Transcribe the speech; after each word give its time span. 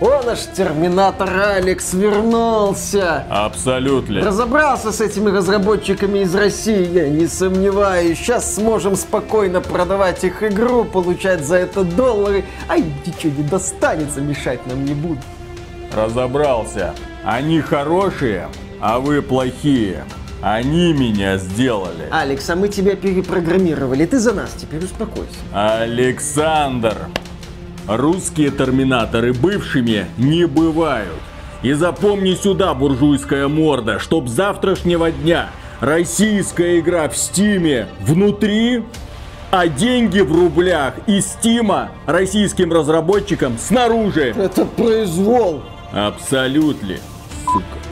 О, 0.00 0.22
наш 0.22 0.40
терминатор 0.56 1.30
Алекс 1.30 1.94
вернулся! 1.94 3.24
Абсолютно. 3.30 4.22
Разобрался 4.22 4.90
с 4.90 5.00
этими 5.00 5.30
разработчиками 5.30 6.18
из 6.20 6.34
России, 6.34 6.92
я 6.92 7.08
не 7.08 7.28
сомневаюсь. 7.28 8.18
Сейчас 8.18 8.56
сможем 8.56 8.96
спокойно 8.96 9.60
продавать 9.60 10.24
их 10.24 10.42
игру, 10.42 10.84
получать 10.84 11.44
за 11.44 11.56
это 11.56 11.84
доллары. 11.84 12.44
Ай, 12.68 12.84
ничего 13.06 13.32
не 13.36 13.44
достанется, 13.44 14.20
мешать 14.20 14.66
нам 14.66 14.84
не 14.84 14.94
будут. 14.94 15.22
Разобрался. 15.94 16.94
Они 17.24 17.60
хорошие, 17.60 18.48
а 18.80 18.98
вы 18.98 19.22
плохие. 19.22 20.04
Они 20.42 20.92
меня 20.92 21.38
сделали. 21.38 22.08
Алекс, 22.10 22.50
а 22.50 22.56
мы 22.56 22.68
тебя 22.68 22.96
перепрограммировали. 22.96 24.04
Ты 24.06 24.18
за 24.18 24.34
нас 24.34 24.50
теперь 24.60 24.84
успокойся. 24.84 25.36
Александр, 25.52 26.96
русские 27.86 28.50
терминаторы 28.50 29.32
бывшими 29.32 30.06
не 30.18 30.46
бывают. 30.46 31.20
И 31.62 31.72
запомни 31.72 32.34
сюда, 32.34 32.74
буржуйская 32.74 33.48
морда, 33.48 33.98
чтоб 33.98 34.28
завтрашнего 34.28 35.10
дня 35.10 35.50
российская 35.80 36.78
игра 36.78 37.08
в 37.08 37.16
Стиме 37.16 37.88
внутри, 38.00 38.84
а 39.50 39.68
деньги 39.68 40.20
в 40.20 40.34
рублях 40.34 40.94
из 41.06 41.26
Стима 41.26 41.90
российским 42.06 42.72
разработчикам 42.72 43.56
снаружи. 43.58 44.34
Это 44.36 44.64
произвол. 44.64 45.62
Абсолютно, 45.92 46.96
сука. 47.46 47.83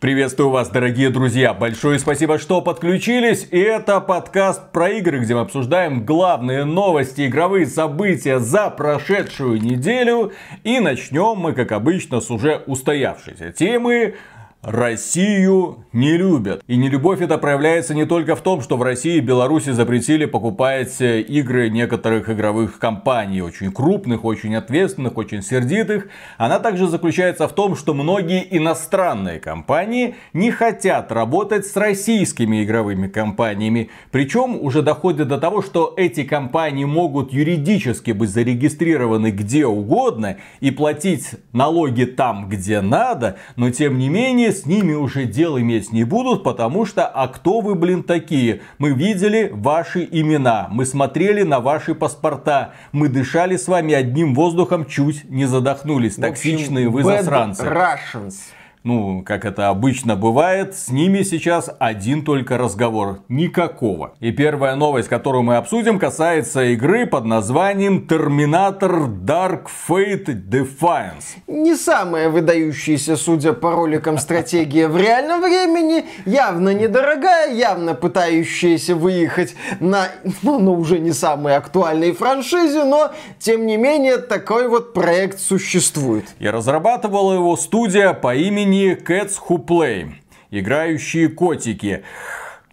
Приветствую 0.00 0.50
вас, 0.50 0.68
дорогие 0.68 1.10
друзья. 1.10 1.52
Большое 1.52 1.98
спасибо, 1.98 2.38
что 2.38 2.60
подключились. 2.60 3.48
И 3.50 3.58
это 3.58 4.00
подкаст 4.00 4.70
про 4.70 4.90
игры, 4.90 5.18
где 5.18 5.34
мы 5.34 5.40
обсуждаем 5.40 6.06
главные 6.06 6.64
новости, 6.64 7.26
игровые 7.26 7.66
события 7.66 8.38
за 8.38 8.70
прошедшую 8.70 9.60
неделю. 9.60 10.30
И 10.62 10.78
начнем 10.78 11.38
мы, 11.38 11.52
как 11.52 11.72
обычно, 11.72 12.20
с 12.20 12.30
уже 12.30 12.62
устоявшейся 12.66 13.50
темы 13.50 14.14
Россию 14.62 15.84
не 15.92 16.16
любят. 16.16 16.64
И 16.66 16.76
нелюбовь 16.76 17.20
это 17.20 17.38
проявляется 17.38 17.94
не 17.94 18.06
только 18.06 18.34
в 18.34 18.40
том, 18.40 18.60
что 18.60 18.76
в 18.76 18.82
России 18.82 19.18
и 19.18 19.20
Беларуси 19.20 19.70
запретили 19.70 20.24
покупать 20.24 21.00
э, 21.00 21.20
игры 21.20 21.70
некоторых 21.70 22.28
игровых 22.28 22.80
компаний, 22.80 23.40
очень 23.40 23.70
крупных, 23.70 24.24
очень 24.24 24.56
ответственных, 24.56 25.16
очень 25.16 25.42
сердитых. 25.42 26.08
Она 26.38 26.58
также 26.58 26.88
заключается 26.88 27.46
в 27.46 27.52
том, 27.52 27.76
что 27.76 27.94
многие 27.94 28.44
иностранные 28.56 29.38
компании 29.38 30.16
не 30.32 30.50
хотят 30.50 31.12
работать 31.12 31.64
с 31.64 31.76
российскими 31.76 32.64
игровыми 32.64 33.06
компаниями. 33.06 33.90
Причем 34.10 34.60
уже 34.60 34.82
доходит 34.82 35.28
до 35.28 35.38
того, 35.38 35.62
что 35.62 35.94
эти 35.96 36.24
компании 36.24 36.84
могут 36.84 37.32
юридически 37.32 38.10
быть 38.10 38.30
зарегистрированы 38.30 39.30
где 39.30 39.66
угодно 39.66 40.38
и 40.58 40.72
платить 40.72 41.30
налоги 41.52 42.04
там, 42.04 42.48
где 42.48 42.80
надо, 42.80 43.36
но 43.54 43.70
тем 43.70 43.98
не 43.98 44.08
менее 44.08 44.47
с 44.52 44.66
ними 44.66 44.94
уже 44.94 45.24
дел 45.24 45.58
иметь 45.58 45.92
не 45.92 46.04
будут, 46.04 46.42
потому 46.44 46.84
что, 46.86 47.06
а 47.06 47.28
кто 47.28 47.60
вы, 47.60 47.74
блин, 47.74 48.02
такие? 48.02 48.60
Мы 48.78 48.90
видели 48.90 49.50
ваши 49.52 50.08
имена, 50.10 50.68
мы 50.70 50.86
смотрели 50.86 51.42
на 51.42 51.60
ваши 51.60 51.94
паспорта, 51.94 52.72
мы 52.92 53.08
дышали 53.08 53.56
с 53.56 53.68
вами 53.68 53.94
одним 53.94 54.34
воздухом, 54.34 54.86
чуть 54.86 55.28
не 55.30 55.46
задохнулись. 55.46 56.16
Токсичные 56.16 56.88
вы 56.88 57.04
засранцы. 57.04 57.64
Russians 57.64 58.34
ну, 58.84 59.22
как 59.22 59.44
это 59.44 59.68
обычно 59.68 60.16
бывает, 60.16 60.74
с 60.74 60.90
ними 60.90 61.22
сейчас 61.22 61.70
один 61.78 62.24
только 62.24 62.58
разговор. 62.58 63.20
Никакого. 63.28 64.14
И 64.20 64.30
первая 64.30 64.76
новость, 64.76 65.08
которую 65.08 65.42
мы 65.42 65.56
обсудим, 65.56 65.98
касается 65.98 66.64
игры 66.64 67.06
под 67.06 67.24
названием 67.24 68.06
Terminator 68.08 69.06
Dark 69.08 69.66
Fate 69.88 70.26
Defiance. 70.26 71.38
Не 71.46 71.74
самая 71.74 72.30
выдающаяся, 72.30 73.16
судя 73.16 73.52
по 73.52 73.72
роликам, 73.72 74.18
стратегия 74.18 74.88
в 74.88 74.96
реальном 74.96 75.40
времени. 75.40 76.04
Явно 76.24 76.72
недорогая, 76.72 77.52
явно 77.52 77.94
пытающаяся 77.94 78.94
выехать 78.94 79.54
на, 79.80 80.08
ну, 80.42 80.58
ну, 80.58 80.74
уже 80.74 80.98
не 80.98 81.12
самой 81.12 81.56
актуальной 81.56 82.12
франшизе, 82.12 82.84
но, 82.84 83.10
тем 83.38 83.66
не 83.66 83.76
менее, 83.76 84.18
такой 84.18 84.68
вот 84.68 84.92
проект 84.92 85.40
существует. 85.40 86.24
И 86.38 86.48
разрабатывала 86.48 87.34
его 87.34 87.56
студия 87.56 88.12
по 88.12 88.34
имени 88.34 88.67
они 88.68 88.90
Cats 88.90 89.36
Who 89.48 89.64
Play, 89.64 90.10
играющие 90.50 91.30
котики. 91.30 92.02